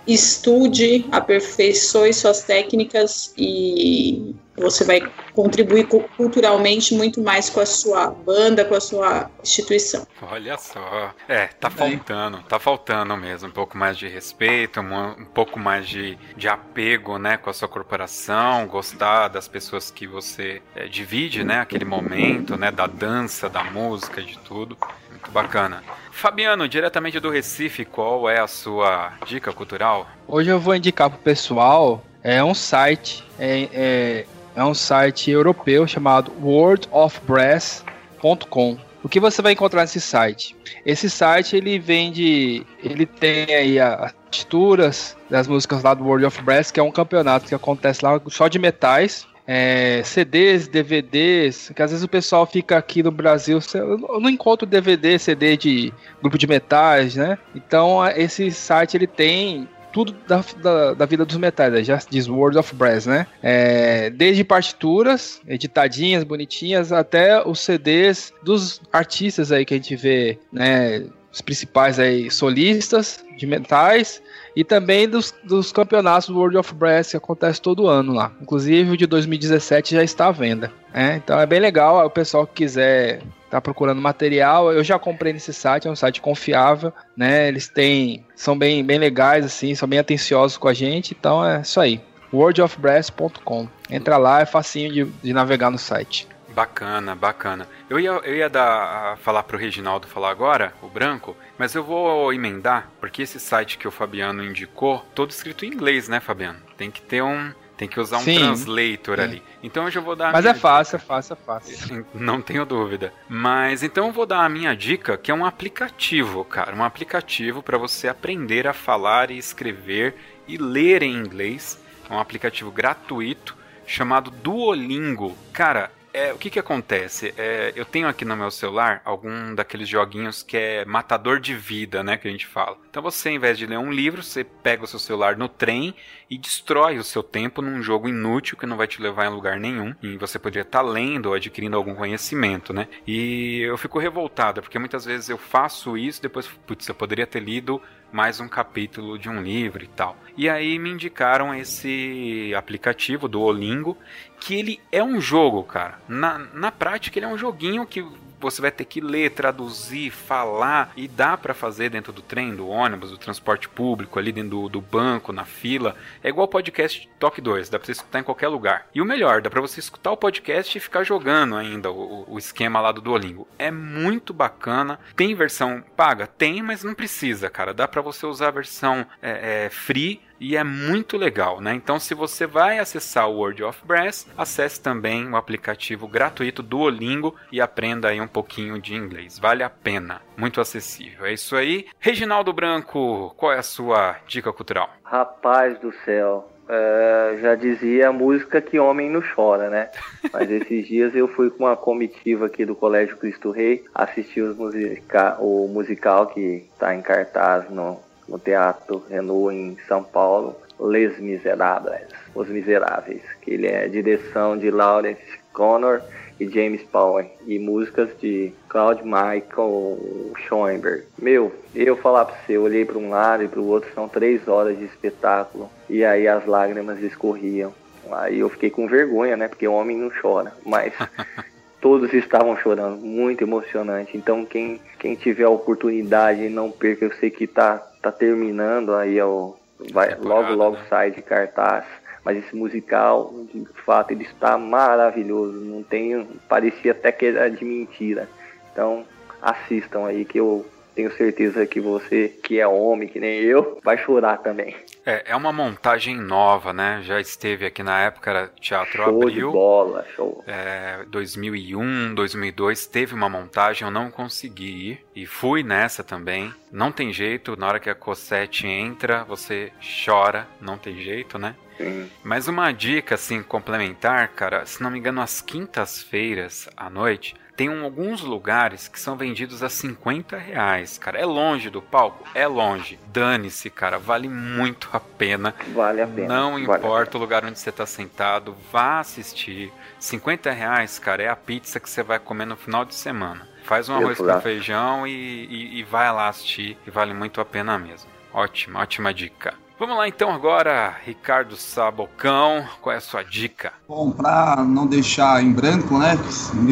estude, 0.06 1.06
aperfeiçoe 1.12 2.14
suas 2.14 2.44
técnicas 2.44 3.34
e 3.36 4.36
você 4.58 4.84
vai 4.84 5.02
contribuir 5.34 5.88
culturalmente 6.18 6.96
muito 6.96 7.22
mais 7.22 7.50
com 7.50 7.60
a 7.60 7.66
sua 7.66 8.10
banda, 8.10 8.66
com 8.66 8.74
a 8.74 8.82
sua 8.82 9.30
instituição. 9.42 10.06
Olha 10.22 10.58
só. 10.58 11.14
É, 11.28 11.48
tá 11.48 11.70
faltando, 11.70 12.40
tá 12.44 12.58
faltando 12.58 13.16
mesmo. 13.16 13.50
Um 13.50 13.52
pouco 13.52 13.78
mais 13.78 13.98
de 13.98 14.08
respeito, 14.08 14.80
um, 14.82 15.22
um 15.22 15.26
pouco 15.26 15.60
mais 15.60 15.88
de, 15.88 16.18
de 16.36 16.48
apego, 16.48 17.18
né, 17.20 17.38
com 17.38 17.50
a 17.50 17.54
sua 17.54 17.68
corporação, 17.68 18.68
gostar 18.68 19.28
das 19.28 19.48
pessoas 19.48 19.92
que 19.92 20.08
você 20.08 20.62
é, 20.76 20.88
divide, 20.88 21.44
né, 21.44 21.60
aquele 21.60 21.86
momento, 21.86 22.58
né, 22.58 22.72
da 22.72 22.88
dança, 22.88 23.48
da 23.48 23.64
música, 23.64 24.22
de 24.22 24.38
tudo. 24.40 24.76
Muito 25.12 25.32
bacana. 25.32 25.84
Fabiano, 26.12 26.68
diretamente 26.68 27.20
do 27.20 27.30
Recife, 27.30 27.86
qual 27.86 28.28
é 28.28 28.40
a 28.40 28.48
sua 28.48 29.14
dica 29.28 29.54
cultural? 29.54 30.08
Hoje 30.28 30.50
eu 30.50 30.60
vou 30.60 30.76
indicar 30.76 31.12
pro 31.12 31.20
pessoal 31.20 32.04
é 32.24 32.44
um 32.44 32.54
site, 32.54 33.24
é, 33.40 33.70
é, 33.72 34.26
é 34.58 34.64
um 34.64 34.74
site 34.74 35.30
europeu 35.30 35.86
chamado 35.88 36.32
worldofbrass.com. 36.42 38.78
O 39.04 39.10
que 39.10 39.20
você 39.20 39.40
vai 39.42 39.52
encontrar 39.54 39.82
nesse 39.82 40.02
site? 40.02 40.58
Esse 40.84 41.12
site 41.12 41.56
ele 41.56 41.78
vende, 41.78 42.66
ele 42.84 43.06
tem 43.06 43.54
aí 43.54 43.80
as 43.80 44.12
texturas 44.32 45.16
das 45.30 45.48
músicas 45.48 45.84
lá 45.84 45.94
do 45.94 46.04
World 46.04 46.26
of 46.26 46.42
Brass, 46.42 46.72
que 46.72 46.80
é 46.80 46.84
um 46.84 46.92
campeonato 46.92 47.46
que 47.46 47.54
acontece 47.54 48.04
lá 48.04 48.20
só 48.30 48.48
de 48.48 48.58
metais 48.58 49.28
é, 49.48 50.02
CDs, 50.04 50.68
DVDs, 50.68 51.72
que 51.74 51.82
às 51.82 51.92
vezes 51.92 52.04
o 52.04 52.10
pessoal 52.10 52.46
fica 52.46 52.78
aqui 52.78 53.02
no 53.02 53.12
Brasil, 53.12 53.60
eu 53.74 54.20
não 54.20 54.30
encontro 54.30 54.68
DVD, 54.68 55.18
CD 55.18 55.56
de 55.56 55.94
grupo 56.22 56.38
de 56.38 56.46
metais, 56.46 57.16
né? 57.16 57.38
Então 57.56 58.06
esse 58.08 58.52
site 58.52 58.98
ele 58.98 59.08
tem 59.08 59.70
tudo 59.98 60.16
da, 60.28 60.44
da, 60.62 60.94
da, 60.94 61.06
vida 61.08 61.26
dos 61.26 61.38
metais, 61.38 61.88
já 61.88 62.00
diz 62.08 62.28
World 62.28 62.60
of 62.60 62.76
Brass, 62.76 63.08
né? 63.08 63.26
É, 63.42 64.12
desde 64.12 64.44
partituras, 64.44 65.42
editadinhas, 65.48 66.24
bonitinhas, 66.24 66.92
até 66.92 67.42
os 67.44 67.62
CDs 67.62 68.32
dos 68.44 68.80
artistas 68.94 69.52
aí 69.52 69.66
que 69.66 69.74
a 69.74 69.78
gente 69.78 69.96
vê, 69.96 70.38
né? 70.52 71.04
Os 71.34 71.42
principais 71.42 71.98
aí 71.98 72.30
solistas 72.30 73.26
de 73.38 73.48
metais 73.48 74.22
e 74.58 74.64
também 74.64 75.08
dos, 75.08 75.36
dos 75.44 75.72
campeonatos 75.72 76.30
World 76.30 76.58
of 76.58 76.74
Brass 76.74 77.12
que 77.12 77.18
acontece 77.18 77.62
todo 77.62 77.88
ano 77.88 78.12
lá. 78.12 78.32
Inclusive 78.42 78.90
o 78.90 78.98
de 78.98 79.06
2017 79.06 79.94
já 79.94 80.04
está 80.04 80.30
à 80.30 80.32
venda. 80.32 80.72
Né? 80.92 81.22
Então 81.24 81.40
é 81.40 81.46
bem 81.46 81.60
legal. 81.60 82.04
O 82.04 82.10
pessoal 82.10 82.48
que 82.48 82.64
quiser 82.64 83.22
tá 83.52 83.62
procurando 83.62 84.02
material, 84.02 84.74
eu 84.74 84.84
já 84.84 84.98
comprei 84.98 85.32
nesse 85.32 85.54
site, 85.54 85.88
é 85.88 85.92
um 85.92 85.96
site 85.96 86.20
confiável, 86.20 86.92
né? 87.16 87.48
Eles 87.48 87.68
têm, 87.68 88.26
são 88.36 88.58
bem, 88.58 88.84
bem 88.84 88.98
legais 88.98 89.46
assim, 89.46 89.76
são 89.76 89.88
bem 89.88 90.00
atenciosos 90.00 90.58
com 90.58 90.68
a 90.68 90.74
gente, 90.74 91.16
então 91.18 91.46
é 91.46 91.62
isso 91.62 91.80
aí. 91.80 92.02
worldofbrass.com. 92.34 93.68
Entra 93.92 94.18
lá, 94.18 94.42
é 94.42 94.46
facinho 94.48 94.92
de, 94.92 95.06
de 95.06 95.34
navegar 95.34 95.70
no 95.70 95.78
site. 95.78 96.28
Bacana, 96.58 97.16
bacana. 97.16 97.70
Eu 97.88 98.00
ia, 98.00 98.10
eu 98.10 98.36
ia 98.36 98.50
dar, 98.50 99.16
falar 99.18 99.44
pro 99.44 99.60
Reginaldo 99.60 100.08
falar 100.08 100.32
agora, 100.32 100.74
o 100.82 100.88
branco, 100.88 101.38
mas 101.56 101.76
eu 101.76 101.84
vou 101.84 102.34
emendar, 102.34 102.90
porque 103.00 103.22
esse 103.22 103.40
site 103.40 103.78
que 103.78 103.88
o 103.88 103.92
Fabiano 103.92 104.44
indicou, 104.44 105.06
todo 105.14 105.30
escrito 105.30 105.66
em 105.66 105.68
inglês, 105.68 106.10
né, 106.10 106.20
Fabiano? 106.20 106.60
Tem 106.76 106.90
que 106.90 107.00
ter 107.00 107.22
um. 107.22 107.54
Tem 107.78 107.88
que 107.88 108.00
usar 108.00 108.18
um 108.18 108.22
Sim, 108.22 108.40
translator 108.40 109.20
ali. 109.20 109.44
Então 109.62 109.84
eu 109.84 109.92
já 109.92 110.02
vou 110.02 110.16
dar. 110.16 110.34
Mas 110.34 110.48
é 110.48 110.54
fácil, 110.56 110.96
é 110.96 111.00
fácil, 111.00 111.34
é 111.40 111.46
fácil. 111.46 112.06
Não 112.16 112.42
tenho 112.42 112.66
dúvida. 112.66 113.14
Mas 113.30 113.84
então 113.84 114.08
eu 114.08 114.12
vou 114.12 114.26
dar 114.26 114.44
a 114.44 114.50
minha 114.50 114.76
dica, 114.76 115.16
que 115.16 115.30
é 115.30 115.36
um 115.36 115.46
aplicativo, 115.46 116.44
cara. 116.44 116.76
Um 116.76 116.84
aplicativo 116.84 117.62
para 117.62 117.78
você 117.78 118.08
aprender 118.08 118.66
a 118.66 118.74
falar 118.74 119.30
e 119.30 119.38
escrever 119.38 120.16
e 120.48 120.58
ler 120.58 121.04
em 121.04 121.14
inglês 121.14 121.80
um 122.10 122.18
aplicativo 122.18 122.72
gratuito 122.72 123.56
chamado 123.86 124.32
Duolingo. 124.32 125.38
Cara, 125.54 125.92
é, 126.18 126.34
o 126.34 126.38
que 126.38 126.50
que 126.50 126.60
acontece? 126.60 127.34
É, 127.38 127.72
eu 127.76 127.86
tenho 127.86 128.08
aqui 128.08 128.26
no 128.26 128.36
meu 128.36 128.50
celular 128.50 129.02
algum 129.06 129.54
daqueles 129.54 129.88
joguinhos 129.88 130.42
que 130.42 130.58
é 130.58 130.86
matador 130.86 131.40
de 131.40 131.54
vida, 131.54 132.04
né, 132.04 132.18
que 132.18 132.28
a 132.28 132.32
gente 132.32 132.48
fala. 132.48 132.78
Então 132.90 133.04
você, 133.04 133.30
ao 133.30 133.36
invés 133.36 133.58
de 133.58 133.66
ler 133.66 133.78
um 133.78 133.92
livro, 133.92 134.24
você 134.24 134.44
pega 134.44 134.84
o 134.84 134.88
seu 134.88 135.00
celular 135.00 135.38
no 135.38 135.48
trem 135.48 135.94
e 136.30 136.38
destrói 136.38 136.98
o 136.98 137.04
seu 137.04 137.22
tempo 137.22 137.62
num 137.62 137.82
jogo 137.82 138.10
inútil 138.10 138.58
que 138.58 138.66
não 138.66 138.76
vai 138.76 138.88
te 138.88 139.02
levar 139.02 139.28
em 139.28 139.34
lugar 139.34 139.60
nenhum. 139.60 139.94
E 140.02 140.18
você 140.18 140.40
poderia 140.40 140.64
estar 140.64 140.84
tá 140.84 140.90
lendo 140.90 141.28
ou 141.28 141.34
adquirindo 141.36 141.78
algum 141.78 141.96
conhecimento, 141.96 142.74
né? 142.74 142.88
E 143.06 143.62
eu 143.62 143.78
fico 143.78 144.00
revoltada, 144.00 144.62
porque 144.62 144.80
muitas 144.80 145.06
vezes 145.06 145.30
eu 145.30 145.38
faço 145.38 145.98
isso, 145.98 146.22
depois, 146.22 146.48
putz, 146.66 146.88
eu 146.88 146.96
poderia 146.96 147.28
ter 147.28 147.40
lido 147.40 147.82
mais 148.12 148.40
um 148.40 148.48
capítulo 148.48 149.18
de 149.18 149.30
um 149.30 149.42
livro 149.42 149.84
e 149.84 149.88
tal. 149.88 150.18
E 150.36 150.50
aí 150.50 150.78
me 150.78 150.90
indicaram 150.90 151.54
esse 151.54 152.54
aplicativo 152.56 153.28
do 153.28 153.42
Olingo, 153.42 153.98
que 154.40 154.56
ele 154.56 154.80
é 154.92 155.04
um 155.04 155.20
jogo, 155.20 155.64
cara. 155.64 156.00
Na, 156.08 156.38
na 156.54 156.72
prática, 156.72 157.18
ele 157.18 157.26
é 157.26 157.30
um 157.30 157.38
joguinho 157.38 157.86
que 157.86 158.06
você 158.40 158.62
vai 158.62 158.72
ter 158.72 158.86
que 158.86 159.02
ler, 159.02 159.32
traduzir, 159.32 160.12
falar 160.12 160.92
e 160.96 161.08
dá 161.08 161.38
para 161.38 161.54
fazer 161.54 161.90
dentro 161.90 162.14
do 162.14 162.22
trem, 162.22 162.56
do 162.56 162.68
ônibus, 162.68 163.12
do 163.12 163.18
transporte 163.18 163.68
público, 163.68 164.20
ali 164.20 164.32
dentro 164.32 164.50
do, 164.50 164.70
do 164.70 164.82
banco, 164.82 165.32
na 165.34 165.46
fila. 165.46 165.96
É 166.24 166.30
igual 166.30 166.48
podcast 166.48 167.10
Talk 167.20 167.40
2, 167.40 167.70
dá 167.70 167.80
para 167.80 167.86
você 167.86 167.92
escutar 167.94 168.20
em 168.20 168.24
qualquer 168.24 168.48
lugar. 168.48 168.88
E 168.94 169.02
o 169.02 169.06
melhor, 169.06 169.42
dá 169.42 169.50
para 169.50 169.62
você 169.62 169.80
escutar 169.80 170.12
o 170.12 170.18
podcast 170.18 170.78
e 170.78 170.82
ficar 170.82 171.04
jogando 171.04 171.56
ainda 171.56 171.92
o, 171.92 172.26
o 172.28 172.38
esquema 172.38 172.80
lá 172.80 172.92
do 172.92 173.02
Duolingo. 173.02 173.48
É 173.58 173.72
muito 173.72 174.34
bacana. 174.34 175.00
Tem 175.16 175.34
versão 175.34 175.84
paga? 175.96 176.28
Tem, 176.28 176.62
mas 176.62 176.84
não 176.84 176.94
precisa, 176.94 177.50
cara. 177.50 177.74
Dá 177.74 177.88
para 177.88 178.02
você 178.02 178.26
usar 178.26 178.50
a 178.50 178.52
versão 178.52 179.06
é, 179.22 179.66
é, 179.66 179.70
free 179.70 180.22
e 180.40 180.56
é 180.56 180.64
muito 180.64 181.18
legal, 181.18 181.60
né? 181.60 181.74
Então, 181.74 182.00
se 182.00 182.14
você 182.14 182.46
vai 182.46 182.80
acessar 182.80 183.30
o 183.30 183.38
World 183.38 183.64
of 183.64 183.86
Brass, 183.86 184.28
acesse 184.38 184.82
também 184.82 185.28
o 185.30 185.36
aplicativo 185.36 186.08
gratuito 186.08 186.64
Duolingo 186.64 187.36
e 187.52 187.60
aprenda 187.60 188.10
aí 188.10 188.22
um 188.22 188.28
pouquinho 188.28 188.80
de 188.80 188.96
inglês. 188.96 189.40
Vale 189.40 189.64
a 189.64 189.70
pena, 189.70 190.22
muito 190.36 190.62
acessível. 190.62 191.26
É 191.26 191.34
isso 191.34 191.56
aí. 191.56 191.88
Reginaldo 192.00 192.54
Branco, 192.54 193.34
qual 193.38 193.52
é 193.52 193.58
a 193.58 193.64
sua 193.64 194.18
dica 194.28 194.52
cultural? 194.54 194.90
Rapaz 195.04 195.80
do 195.80 195.94
céu, 196.04 196.50
é, 196.70 197.38
já 197.42 197.56
dizia 197.56 198.10
a 198.10 198.14
música 198.14 198.62
que 198.62 198.78
homem 198.78 199.10
não 199.10 199.22
chora, 199.36 199.70
né? 199.70 199.90
Mas 200.32 200.50
esses 200.52 200.88
dias 200.88 201.16
eu 201.16 201.28
fui 201.28 201.50
com 201.50 201.64
uma 201.64 201.78
comitiva 201.78 202.48
aqui 202.48 202.66
do 202.66 202.76
Colégio 202.76 203.18
Cristo 203.18 203.52
Rei 203.52 203.86
assistir 203.96 204.44
musica 204.54 205.38
o 205.40 205.68
musical 205.68 206.28
que 206.28 206.68
está 206.74 206.94
em 206.94 207.02
cartaz 207.02 207.70
no 207.70 208.00
no 208.28 208.38
Teatro 208.40 209.04
Renault 209.10 209.56
em 209.56 209.78
São 209.88 210.04
Paulo, 210.04 210.56
Les 210.80 211.20
Miserables, 211.20 212.08
Os 212.36 212.48
Miseráveis, 212.48 213.22
que 213.42 213.52
ele 213.52 213.68
é 213.68 213.88
direção 213.88 214.58
de 214.58 214.70
Lawrence 214.70 215.22
Connor 215.54 216.02
e 216.40 216.48
James 216.48 216.84
Power 216.84 217.26
e 217.48 217.58
músicas 217.58 218.10
de 218.20 218.54
Claude 218.70 219.04
Michael 219.04 220.34
Schoenberg. 220.48 221.04
Meu, 221.18 221.52
eu 221.74 221.98
falar 221.98 222.26
pra 222.26 222.36
você, 222.36 222.54
eu 222.54 222.64
olhei 222.64 222.86
para 222.86 222.98
um 222.98 223.10
lado 223.10 223.44
e 223.44 223.48
para 223.48 223.60
o 223.60 223.68
outro, 223.68 223.90
são 223.94 224.08
três 224.08 224.48
horas 224.48 224.78
de 224.78 224.86
espetáculo 224.86 225.70
e 225.90 226.06
aí 226.06 226.28
as 226.28 226.46
lágrimas 226.46 227.02
escorriam. 227.02 227.74
Aí 228.12 228.40
eu 228.40 228.50
fiquei 228.50 228.70
com 228.70 228.88
vergonha, 228.88 229.36
né? 229.36 229.48
Porque 229.48 229.68
o 229.68 229.74
homem 229.74 229.98
não 229.98 230.12
chora, 230.22 230.54
mas 230.66 230.94
todos 231.82 232.14
estavam 232.14 232.56
chorando, 232.58 232.98
muito 232.98 233.44
emocionante. 233.44 234.16
Então 234.16 234.46
quem, 234.46 234.80
quem 235.00 235.16
tiver 235.16 235.46
a 235.46 235.50
oportunidade, 235.50 236.50
não 236.50 236.72
perca, 236.72 237.06
eu 237.06 237.14
sei 237.14 237.30
que 237.30 237.48
tá 237.48 237.87
tá 238.02 238.12
terminando 238.12 238.94
aí 238.94 239.22
o 239.22 239.56
vai 239.92 240.16
logo 240.16 240.54
logo 240.54 240.78
né? 240.78 240.86
sai 240.90 241.12
de 241.12 241.22
cartaz. 241.22 241.86
Mas 242.24 242.38
esse 242.38 242.56
musical 242.56 243.34
de 243.54 243.66
fato 243.86 244.12
ele 244.12 244.24
está 244.24 244.58
maravilhoso. 244.58 245.60
Não 245.60 245.82
tem 245.82 246.26
parecia 246.50 246.92
até 246.92 247.12
que 247.12 247.26
era 247.28 247.50
de 247.50 247.64
mentira. 247.64 248.28
Então 248.72 249.06
assistam 249.42 250.06
aí 250.06 250.26
que 250.26 250.40
eu 250.40 250.66
tenho 250.96 251.12
certeza 251.14 251.66
que 251.66 251.80
você 251.80 252.28
que 252.28 252.60
é 252.60 252.68
homem 252.68 253.08
que 253.08 253.20
nem 253.20 253.40
eu 253.42 253.80
vai 253.84 253.98
chorar 253.98 254.38
também 254.38 254.76
é, 255.08 255.24
é 255.28 255.36
uma 255.38 255.54
montagem 255.54 256.18
nova, 256.18 256.74
né? 256.74 257.02
Já 257.02 257.18
esteve 257.22 257.66
aqui 257.66 257.82
na 257.82 258.02
época, 258.02 258.30
era 258.30 258.48
Teatro 258.60 259.04
show 259.04 259.22
Abril. 259.22 259.48
De 259.48 259.54
bola, 259.54 260.06
show. 260.14 260.44
É, 260.46 261.06
2001, 261.08 262.14
2002 262.14 262.88
teve 262.88 263.16
uma 263.16 263.30
montagem, 263.30 263.88
eu 263.88 263.92
não 263.92 264.12
consegui 264.12 264.90
ir. 264.92 265.06
E 265.16 265.26
fui 265.26 265.64
nessa 265.64 266.04
também. 266.04 266.54
Não 266.70 266.92
tem 266.92 267.14
jeito, 267.14 267.58
na 267.58 267.68
hora 267.68 267.80
que 267.80 267.90
a 267.90 267.96
Cosette 267.96 268.68
entra, 268.68 269.24
você 269.24 269.72
chora, 270.06 270.46
não 270.60 270.78
tem 270.78 271.02
jeito, 271.02 271.40
né? 271.40 271.56
Sim. 271.78 272.12
Mas 272.22 272.50
uma 272.50 272.74
dica, 272.74 273.16
assim, 273.16 273.42
complementar, 273.42 274.28
cara, 274.30 274.66
se 274.66 274.84
não 274.84 274.92
me 274.92 275.00
engano, 275.00 275.22
às 275.22 275.40
quintas-feiras 275.40 276.68
à 276.76 276.90
noite, 276.90 277.34
tem 277.58 277.70
um, 277.70 277.84
alguns 277.84 278.22
lugares 278.22 278.88
que 278.88 279.00
são 279.00 279.18
vendidos 279.18 279.64
a 279.64 279.68
50 279.68 280.38
reais, 280.38 281.00
cara. 281.00 281.20
É 281.20 281.26
longe 281.26 281.72
do 281.72 281.82
palco? 281.82 282.24
É 282.36 282.46
longe. 282.46 283.00
Dane-se, 283.08 283.72
cara. 283.72 283.98
Vale 283.98 284.30
muito 284.30 284.88
a 284.94 285.00
pena. 285.00 285.56
Vale 285.74 286.04
a 286.04 286.08
pena. 286.08 286.28
Não 286.28 286.52
vale 286.52 286.64
importa 286.64 287.18
o 287.18 287.20
lugar 287.20 287.44
onde 287.44 287.58
você 287.58 287.72
está 287.72 287.88
sentado. 287.88 288.56
Vá 288.72 289.00
assistir. 289.00 289.74
50 290.00 290.52
reais, 290.52 291.00
cara, 291.00 291.24
é 291.24 291.28
a 291.28 291.36
pizza 291.36 291.80
que 291.80 291.90
você 291.90 292.04
vai 292.04 292.20
comer 292.20 292.46
no 292.46 292.56
final 292.56 292.86
de 292.86 292.94
semana. 292.94 293.50
Faz 293.64 293.90
um 293.90 293.96
arroz 293.96 294.20
com 294.20 294.40
feijão 294.40 295.08
e, 295.08 295.12
e, 295.12 295.80
e 295.80 295.84
vai 295.84 296.14
lá 296.14 296.28
assistir. 296.30 296.78
E 296.86 296.92
vale 296.92 297.14
muito 297.16 297.42
a 297.42 297.46
pena 297.46 297.80
mesmo. 297.80 298.08
Ótima, 298.32 298.82
ótima 298.82 299.12
dica. 299.12 299.56
Vamos 299.80 299.96
lá 299.96 300.08
então 300.08 300.32
agora, 300.32 300.96
Ricardo 301.06 301.56
Sabocão, 301.56 302.66
qual 302.82 302.96
é 302.96 302.98
a 302.98 303.02
sua 303.02 303.22
dica? 303.22 303.72
Bom, 303.88 304.10
para 304.10 304.64
não 304.64 304.88
deixar 304.88 305.44
em 305.44 305.52
branco, 305.52 306.00
né? 306.00 306.18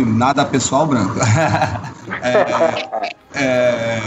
Nada 0.07 0.43
pessoal 0.43 0.87
branco. 0.87 1.13
é, 2.23 3.39
é, 3.39 4.01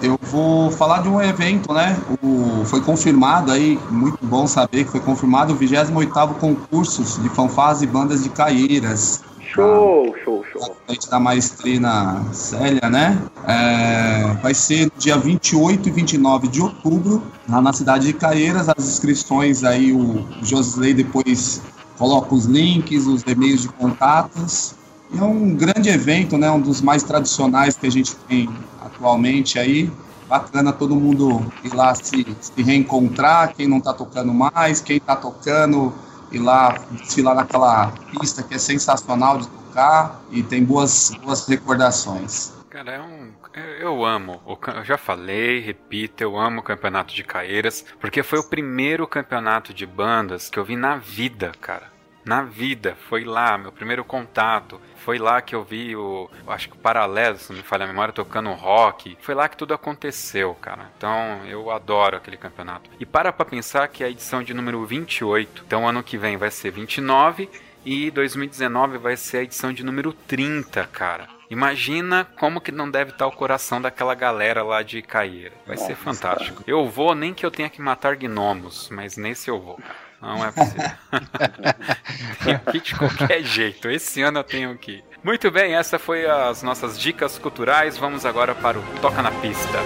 eu 0.00 0.16
vou 0.22 0.70
falar 0.70 1.02
de 1.02 1.08
um 1.08 1.20
evento, 1.20 1.72
né? 1.72 1.96
O, 2.22 2.64
foi 2.64 2.80
confirmado 2.80 3.50
aí, 3.50 3.76
muito 3.90 4.24
bom 4.24 4.46
saber 4.46 4.84
que 4.84 4.92
foi 4.92 5.00
confirmado 5.00 5.52
o 5.52 5.58
28º 5.58 6.34
concurso 6.34 7.20
de 7.20 7.28
fanfarras 7.30 7.82
e 7.82 7.88
bandas 7.88 8.22
de 8.22 8.28
Caieiras. 8.28 9.24
Show, 9.54 10.12
show, 10.24 10.44
show. 10.52 10.76
Frente 10.84 11.08
da 11.08 11.20
maestrina 11.20 12.24
Célia, 12.32 12.90
né? 12.90 13.16
É, 13.46 14.34
vai 14.42 14.52
ser 14.52 14.90
dia 14.98 15.16
28 15.16 15.88
e 15.88 15.92
29 15.92 16.48
de 16.48 16.60
outubro, 16.60 17.22
lá 17.48 17.62
na 17.62 17.72
cidade 17.72 18.08
de 18.08 18.14
Caieiras. 18.14 18.68
As 18.68 18.84
inscrições 18.84 19.62
aí, 19.62 19.92
o 19.92 20.26
Josley 20.42 20.92
depois 20.92 21.62
coloca 21.96 22.34
os 22.34 22.46
links, 22.46 23.06
os 23.06 23.22
e-mails 23.22 23.62
de 23.62 23.68
contatos. 23.68 24.74
É 25.16 25.22
um 25.22 25.54
grande 25.54 25.88
evento, 25.88 26.36
né? 26.36 26.50
Um 26.50 26.60
dos 26.60 26.80
mais 26.80 27.04
tradicionais 27.04 27.76
que 27.76 27.86
a 27.86 27.90
gente 27.90 28.16
tem 28.28 28.50
atualmente 28.84 29.56
aí. 29.56 29.88
Bacana 30.28 30.72
todo 30.72 30.96
mundo 30.96 31.46
ir 31.62 31.72
lá 31.72 31.94
se, 31.94 32.26
se 32.40 32.60
reencontrar, 32.60 33.54
quem 33.54 33.68
não 33.68 33.78
está 33.78 33.92
tocando 33.92 34.34
mais, 34.34 34.80
quem 34.80 34.96
está 34.96 35.14
tocando 35.14 35.92
ir 36.32 36.38
lá 36.38 36.78
desfilar 36.90 37.34
naquela 37.34 37.92
pista 38.10 38.42
que 38.42 38.54
é 38.54 38.58
sensacional 38.58 39.38
de 39.38 39.48
tocar 39.48 40.20
e 40.30 40.42
tem 40.42 40.64
boas, 40.64 41.10
boas 41.22 41.46
recordações. 41.46 42.52
Cara, 42.70 42.92
é 42.92 43.00
um. 43.00 43.32
Eu 43.78 44.04
amo. 44.04 44.40
Eu 44.74 44.84
já 44.84 44.98
falei, 44.98 45.60
repito, 45.60 46.24
eu 46.24 46.36
amo 46.36 46.60
o 46.60 46.62
campeonato 46.62 47.14
de 47.14 47.22
Caeiras, 47.22 47.84
porque 48.00 48.22
foi 48.22 48.40
o 48.40 48.48
primeiro 48.48 49.06
campeonato 49.06 49.72
de 49.72 49.86
bandas 49.86 50.50
que 50.50 50.58
eu 50.58 50.64
vi 50.64 50.74
na 50.74 50.96
vida, 50.96 51.52
cara. 51.60 51.93
Na 52.24 52.42
vida. 52.42 52.96
Foi 53.08 53.24
lá, 53.24 53.58
meu 53.58 53.70
primeiro 53.70 54.04
contato. 54.04 54.80
Foi 55.04 55.18
lá 55.18 55.42
que 55.42 55.54
eu 55.54 55.62
vi 55.62 55.94
o. 55.94 56.30
Acho 56.46 56.70
que 56.70 56.76
o 56.76 56.78
Paralelo, 56.78 57.36
se 57.38 57.50
não 57.50 57.58
me 57.58 57.62
falha 57.62 57.84
a 57.84 57.88
memória, 57.88 58.14
tocando 58.14 58.50
rock. 58.52 59.18
Foi 59.20 59.34
lá 59.34 59.48
que 59.48 59.56
tudo 59.56 59.74
aconteceu, 59.74 60.54
cara. 60.54 60.90
Então 60.96 61.44
eu 61.46 61.70
adoro 61.70 62.16
aquele 62.16 62.36
campeonato. 62.36 62.90
E 62.98 63.04
para 63.04 63.32
pra 63.32 63.44
pensar 63.44 63.86
que 63.88 64.02
é 64.02 64.06
a 64.06 64.10
edição 64.10 64.42
de 64.42 64.54
número 64.54 64.84
28. 64.86 65.64
Então 65.66 65.86
ano 65.86 66.02
que 66.02 66.16
vem 66.16 66.36
vai 66.36 66.50
ser 66.50 66.70
29 66.70 67.50
e 67.84 68.10
2019 68.10 68.96
vai 68.98 69.16
ser 69.16 69.38
a 69.38 69.42
edição 69.42 69.72
de 69.72 69.84
número 69.84 70.12
30, 70.12 70.86
cara. 70.86 71.28
Imagina 71.50 72.24
como 72.24 72.60
que 72.60 72.72
não 72.72 72.90
deve 72.90 73.10
estar 73.10 73.26
o 73.26 73.32
coração 73.32 73.80
daquela 73.80 74.14
galera 74.14 74.62
lá 74.62 74.82
de 74.82 75.02
Caieira. 75.02 75.52
Vai 75.66 75.76
Nossa, 75.76 75.88
ser 75.88 75.94
fantástico. 75.94 76.64
Cara. 76.64 76.70
Eu 76.70 76.88
vou 76.88 77.14
nem 77.14 77.34
que 77.34 77.44
eu 77.44 77.50
tenha 77.50 77.68
que 77.68 77.82
matar 77.82 78.16
gnomos, 78.16 78.88
mas 78.90 79.16
nesse 79.16 79.50
eu 79.50 79.60
vou, 79.60 79.76
cara. 79.76 80.03
Não 80.24 80.44
é 80.44 80.50
possível. 80.50 80.90
que 82.72 82.80
de 82.80 82.94
qualquer 82.94 83.42
jeito. 83.42 83.90
Esse 83.90 84.22
ano 84.22 84.38
eu 84.38 84.44
tenho 84.44 84.76
que. 84.78 85.04
Muito 85.22 85.50
bem, 85.50 85.74
essa 85.74 85.98
foi 85.98 86.26
as 86.26 86.62
nossas 86.62 86.98
dicas 86.98 87.38
culturais. 87.38 87.98
Vamos 87.98 88.24
agora 88.24 88.54
para 88.54 88.78
o 88.78 88.82
Toca 89.00 89.20
na 89.20 89.30
Pista. 89.30 89.78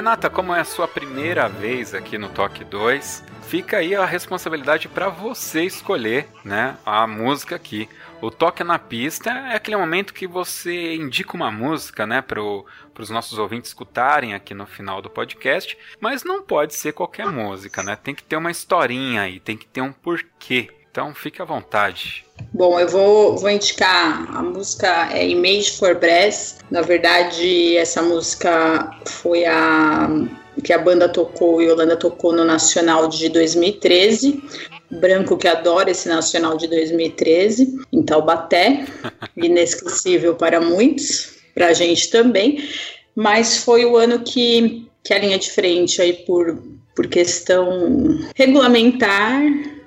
Renata, 0.00 0.30
como 0.30 0.54
é 0.54 0.60
a 0.60 0.64
sua 0.64 0.88
primeira 0.88 1.46
vez 1.46 1.92
aqui 1.92 2.16
no 2.16 2.30
Toque 2.30 2.64
2, 2.64 3.22
fica 3.42 3.76
aí 3.76 3.94
a 3.94 4.06
responsabilidade 4.06 4.88
para 4.88 5.10
você 5.10 5.62
escolher, 5.64 6.26
né, 6.42 6.78
a 6.86 7.06
música 7.06 7.54
aqui. 7.54 7.86
O 8.22 8.30
toque 8.30 8.64
na 8.64 8.78
pista 8.78 9.30
é 9.30 9.56
aquele 9.56 9.76
momento 9.76 10.14
que 10.14 10.26
você 10.26 10.94
indica 10.94 11.36
uma 11.36 11.50
música, 11.50 12.06
né, 12.06 12.22
para 12.22 12.42
os 12.42 13.10
nossos 13.10 13.38
ouvintes 13.38 13.68
escutarem 13.68 14.32
aqui 14.32 14.54
no 14.54 14.64
final 14.64 15.02
do 15.02 15.10
podcast, 15.10 15.76
mas 16.00 16.24
não 16.24 16.42
pode 16.42 16.74
ser 16.74 16.94
qualquer 16.94 17.26
música, 17.26 17.82
né? 17.82 17.94
Tem 17.94 18.14
que 18.14 18.22
ter 18.22 18.36
uma 18.36 18.50
historinha 18.50 19.20
aí, 19.20 19.38
tem 19.38 19.54
que 19.54 19.66
ter 19.66 19.82
um 19.82 19.92
porquê. 19.92 20.79
Então 20.90 21.14
fique 21.14 21.40
à 21.40 21.44
vontade. 21.44 22.24
Bom, 22.52 22.80
eu 22.80 22.88
vou, 22.88 23.36
vou 23.36 23.48
indicar 23.48 24.36
a 24.36 24.42
música 24.42 25.08
é 25.12 25.28
Image 25.28 25.72
for 25.72 25.94
Brass. 25.94 26.58
Na 26.70 26.82
verdade, 26.82 27.76
essa 27.76 28.02
música 28.02 28.98
foi 29.06 29.44
a 29.44 30.08
que 30.64 30.72
a 30.72 30.78
banda 30.78 31.08
tocou 31.08 31.62
e 31.62 31.68
a 31.68 31.72
Holanda 31.72 31.96
tocou 31.96 32.32
no 32.32 32.44
Nacional 32.44 33.08
de 33.08 33.28
2013. 33.28 34.42
Branco 34.90 35.36
que 35.36 35.46
adora 35.46 35.90
esse 35.90 36.08
Nacional 36.08 36.56
de 36.56 36.66
2013, 36.66 37.78
em 37.92 38.02
Taubaté, 38.02 38.84
inesquecível 39.36 40.34
para 40.34 40.60
muitos, 40.60 41.36
para 41.54 41.68
a 41.68 41.72
gente 41.72 42.10
também, 42.10 42.68
mas 43.14 43.58
foi 43.58 43.84
o 43.84 43.96
ano 43.96 44.20
que, 44.20 44.88
que 45.04 45.14
a 45.14 45.18
linha 45.18 45.38
de 45.38 45.50
frente 45.50 46.02
aí 46.02 46.12
por, 46.12 46.60
por 46.96 47.06
questão 47.06 48.18
regulamentar 48.34 49.40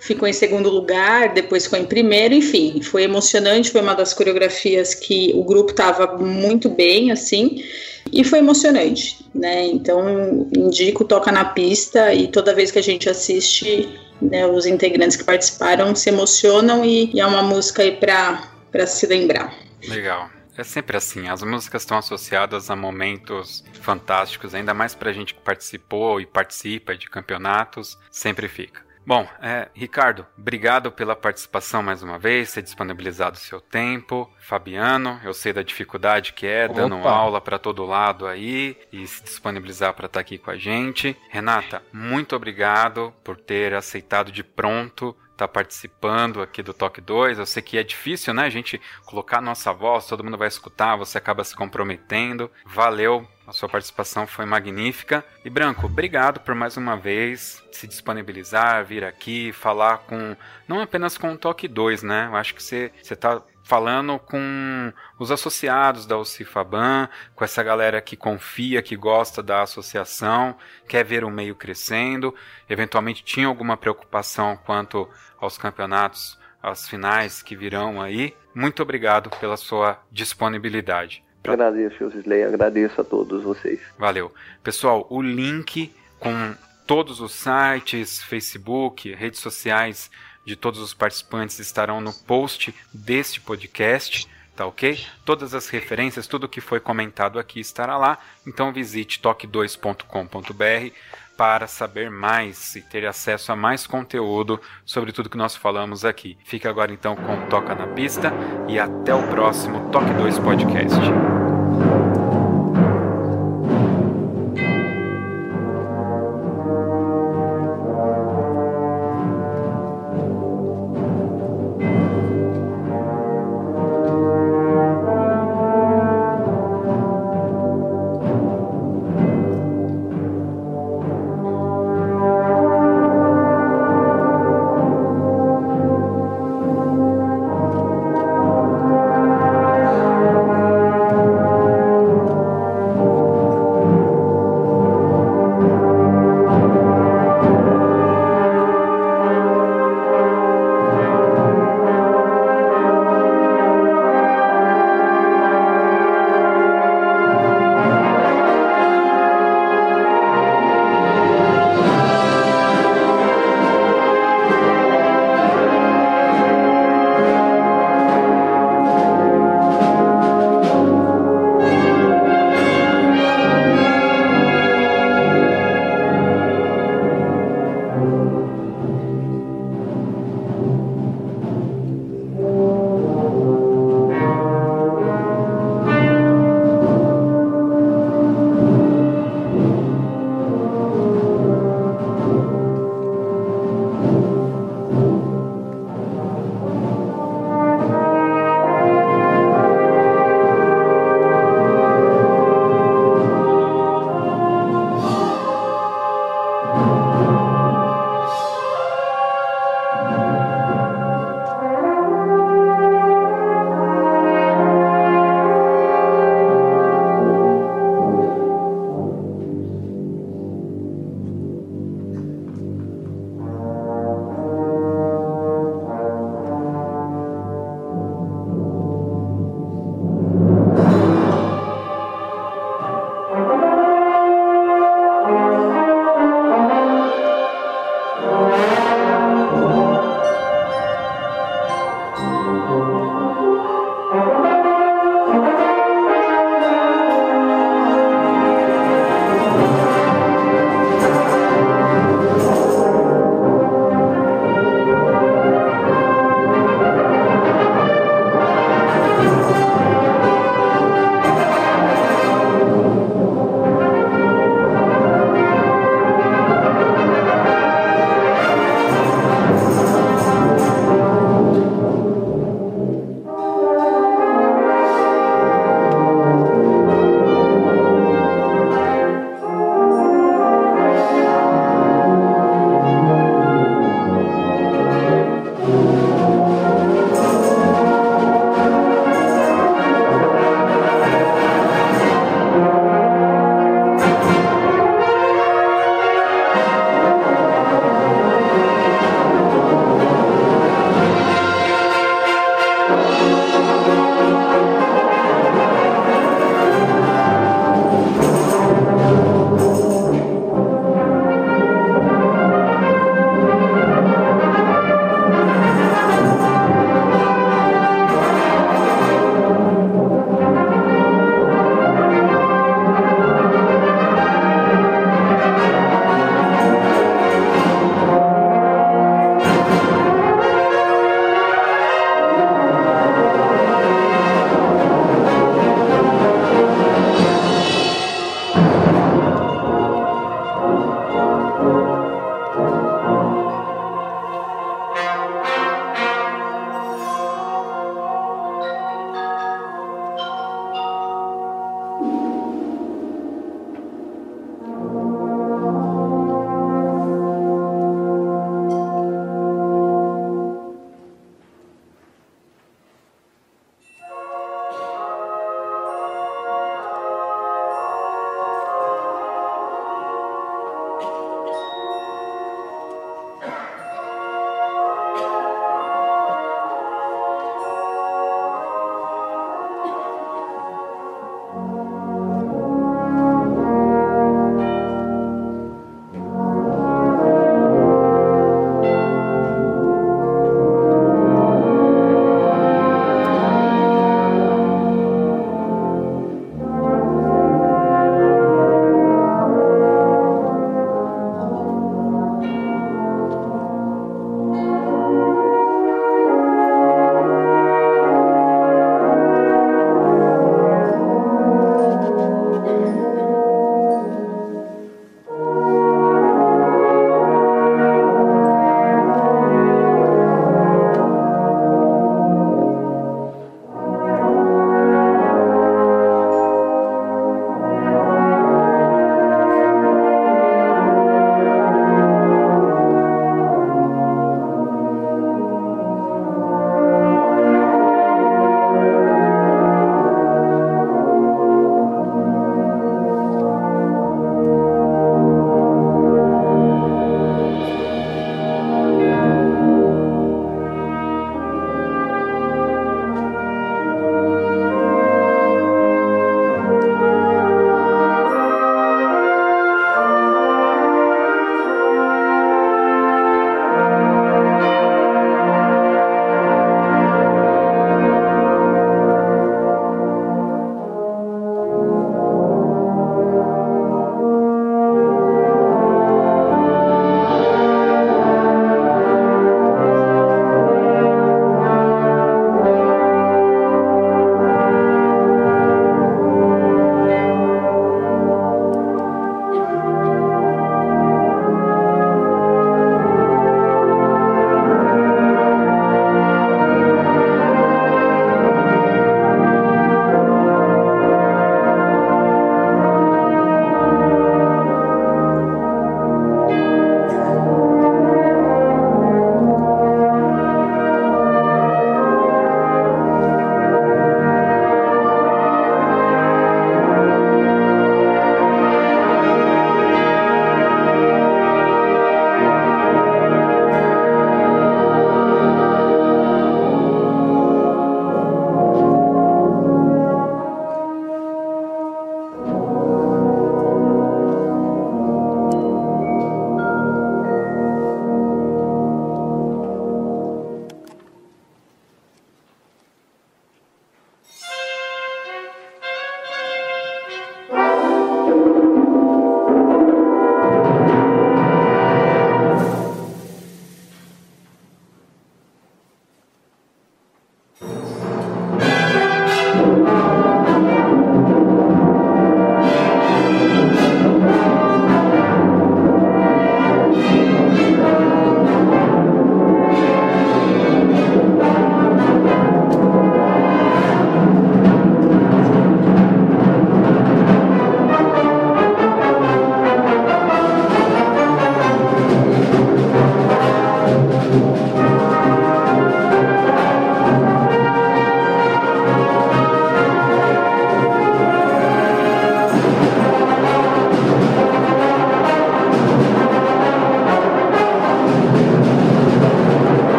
ficou 0.00 0.26
em 0.26 0.32
segundo 0.32 0.68
lugar, 0.70 1.32
depois 1.34 1.64
ficou 1.64 1.78
em 1.78 1.84
primeiro, 1.84 2.34
enfim, 2.34 2.80
foi 2.82 3.04
emocionante, 3.04 3.70
foi 3.70 3.82
uma 3.82 3.94
das 3.94 4.14
coreografias 4.14 4.94
que 4.94 5.30
o 5.34 5.44
grupo 5.44 5.70
estava 5.70 6.16
muito 6.16 6.68
bem, 6.68 7.12
assim, 7.12 7.62
e 8.10 8.24
foi 8.24 8.38
emocionante, 8.38 9.24
né? 9.34 9.66
Então, 9.66 10.48
indico 10.56 11.04
Toca 11.04 11.30
na 11.30 11.44
Pista 11.44 12.12
e 12.12 12.26
toda 12.26 12.54
vez 12.54 12.70
que 12.70 12.78
a 12.78 12.82
gente 12.82 13.08
assiste, 13.08 13.88
né, 14.20 14.46
os 14.46 14.66
integrantes 14.66 15.16
que 15.16 15.24
participaram 15.24 15.94
se 15.94 16.08
emocionam 16.08 16.84
e, 16.84 17.10
e 17.14 17.20
é 17.20 17.26
uma 17.26 17.42
música 17.42 17.82
aí 17.82 17.96
para 17.96 18.86
se 18.86 19.06
lembrar. 19.06 19.54
Legal. 19.86 20.30
É 20.56 20.64
sempre 20.64 20.96
assim, 20.96 21.28
as 21.28 21.42
músicas 21.42 21.82
estão 21.82 21.96
associadas 21.96 22.68
a 22.68 22.76
momentos 22.76 23.64
fantásticos, 23.80 24.54
ainda 24.54 24.74
mais 24.74 24.94
pra 24.94 25.12
gente 25.12 25.32
que 25.32 25.40
participou 25.40 26.20
e 26.20 26.26
participa 26.26 26.94
de 26.94 27.08
campeonatos, 27.08 27.96
sempre 28.10 28.46
fica. 28.46 28.89
Bom, 29.10 29.26
é, 29.42 29.68
Ricardo, 29.74 30.24
obrigado 30.38 30.92
pela 30.92 31.16
participação 31.16 31.82
mais 31.82 32.00
uma 32.00 32.16
vez, 32.16 32.52
ter 32.52 32.62
disponibilizado 32.62 33.36
o 33.36 33.40
seu 33.40 33.60
tempo. 33.60 34.32
Fabiano, 34.38 35.20
eu 35.24 35.34
sei 35.34 35.52
da 35.52 35.64
dificuldade 35.64 36.32
que 36.32 36.46
é, 36.46 36.66
Opa. 36.66 36.74
dando 36.74 36.94
aula 37.08 37.40
para 37.40 37.58
todo 37.58 37.84
lado 37.84 38.24
aí 38.24 38.76
e 38.92 39.04
se 39.08 39.24
disponibilizar 39.24 39.94
para 39.94 40.06
estar 40.06 40.18
tá 40.18 40.20
aqui 40.20 40.38
com 40.38 40.52
a 40.52 40.56
gente. 40.56 41.16
Renata, 41.28 41.82
muito 41.92 42.36
obrigado 42.36 43.12
por 43.24 43.36
ter 43.36 43.74
aceitado 43.74 44.30
de 44.30 44.44
pronto 44.44 45.08
estar 45.32 45.48
tá 45.48 45.48
participando 45.48 46.40
aqui 46.40 46.62
do 46.62 46.72
Toque 46.72 47.00
2. 47.00 47.40
Eu 47.40 47.46
sei 47.46 47.64
que 47.64 47.78
é 47.78 47.82
difícil, 47.82 48.32
né? 48.32 48.44
A 48.44 48.50
gente 48.50 48.80
colocar 49.04 49.40
nossa 49.40 49.72
voz, 49.72 50.06
todo 50.06 50.22
mundo 50.22 50.38
vai 50.38 50.46
escutar, 50.46 50.94
você 50.94 51.18
acaba 51.18 51.42
se 51.42 51.56
comprometendo. 51.56 52.48
Valeu 52.64 53.26
a 53.50 53.52
sua 53.52 53.68
participação 53.68 54.28
foi 54.28 54.46
magnífica. 54.46 55.24
E 55.44 55.50
Branco, 55.50 55.86
obrigado 55.86 56.38
por 56.38 56.54
mais 56.54 56.76
uma 56.76 56.96
vez 56.96 57.60
se 57.72 57.84
disponibilizar, 57.88 58.84
vir 58.84 59.04
aqui, 59.04 59.52
falar 59.52 59.98
com. 59.98 60.36
Não 60.68 60.80
apenas 60.80 61.18
com 61.18 61.32
o 61.32 61.36
Toque 61.36 61.66
2, 61.66 62.04
né? 62.04 62.28
Eu 62.30 62.36
acho 62.36 62.54
que 62.54 62.62
você 62.62 62.92
está 63.02 63.42
falando 63.64 64.20
com 64.20 64.92
os 65.18 65.32
associados 65.32 66.06
da 66.06 66.16
Ocifaban, 66.16 67.08
com 67.34 67.44
essa 67.44 67.60
galera 67.60 68.00
que 68.00 68.16
confia, 68.16 68.82
que 68.82 68.94
gosta 68.94 69.42
da 69.42 69.62
associação, 69.62 70.56
quer 70.88 71.04
ver 71.04 71.24
o 71.24 71.30
meio 71.30 71.56
crescendo, 71.56 72.32
eventualmente 72.68 73.24
tinha 73.24 73.48
alguma 73.48 73.76
preocupação 73.76 74.56
quanto 74.64 75.08
aos 75.40 75.58
campeonatos, 75.58 76.38
às 76.62 76.88
finais 76.88 77.42
que 77.42 77.56
virão 77.56 78.00
aí. 78.00 78.36
Muito 78.54 78.80
obrigado 78.80 79.28
pela 79.38 79.56
sua 79.56 80.00
disponibilidade. 80.10 81.24
Agradeço, 81.42 82.10
Gisley, 82.10 82.44
agradeço 82.44 83.00
a 83.00 83.04
todos 83.04 83.42
vocês. 83.42 83.80
Valeu. 83.98 84.32
Pessoal, 84.62 85.06
o 85.08 85.22
link 85.22 85.92
com 86.18 86.54
todos 86.86 87.20
os 87.20 87.32
sites, 87.32 88.22
Facebook, 88.22 89.14
redes 89.14 89.40
sociais 89.40 90.10
de 90.44 90.56
todos 90.56 90.80
os 90.80 90.92
participantes 90.92 91.58
estarão 91.58 92.00
no 92.00 92.12
post 92.12 92.74
deste 92.92 93.40
podcast, 93.40 94.28
tá 94.56 94.66
ok? 94.66 94.98
Todas 95.24 95.54
as 95.54 95.68
referências, 95.68 96.26
tudo 96.26 96.48
que 96.48 96.60
foi 96.60 96.80
comentado 96.80 97.38
aqui 97.38 97.60
estará 97.60 97.96
lá. 97.96 98.18
Então 98.46 98.72
visite 98.72 99.20
toque2.com.br 99.20 100.94
para 101.40 101.66
saber 101.66 102.10
mais 102.10 102.76
e 102.76 102.82
ter 102.82 103.06
acesso 103.06 103.50
a 103.50 103.56
mais 103.56 103.86
conteúdo 103.86 104.60
sobre 104.84 105.10
tudo 105.10 105.30
que 105.30 105.38
nós 105.38 105.56
falamos 105.56 106.04
aqui. 106.04 106.36
Fica 106.44 106.68
agora 106.68 106.92
então 106.92 107.16
com 107.16 107.48
Toca 107.48 107.74
na 107.74 107.86
Pista 107.86 108.30
e 108.68 108.78
até 108.78 109.14
o 109.14 109.22
próximo 109.28 109.88
Toque 109.90 110.12
2 110.12 110.38
Podcast. 110.38 111.00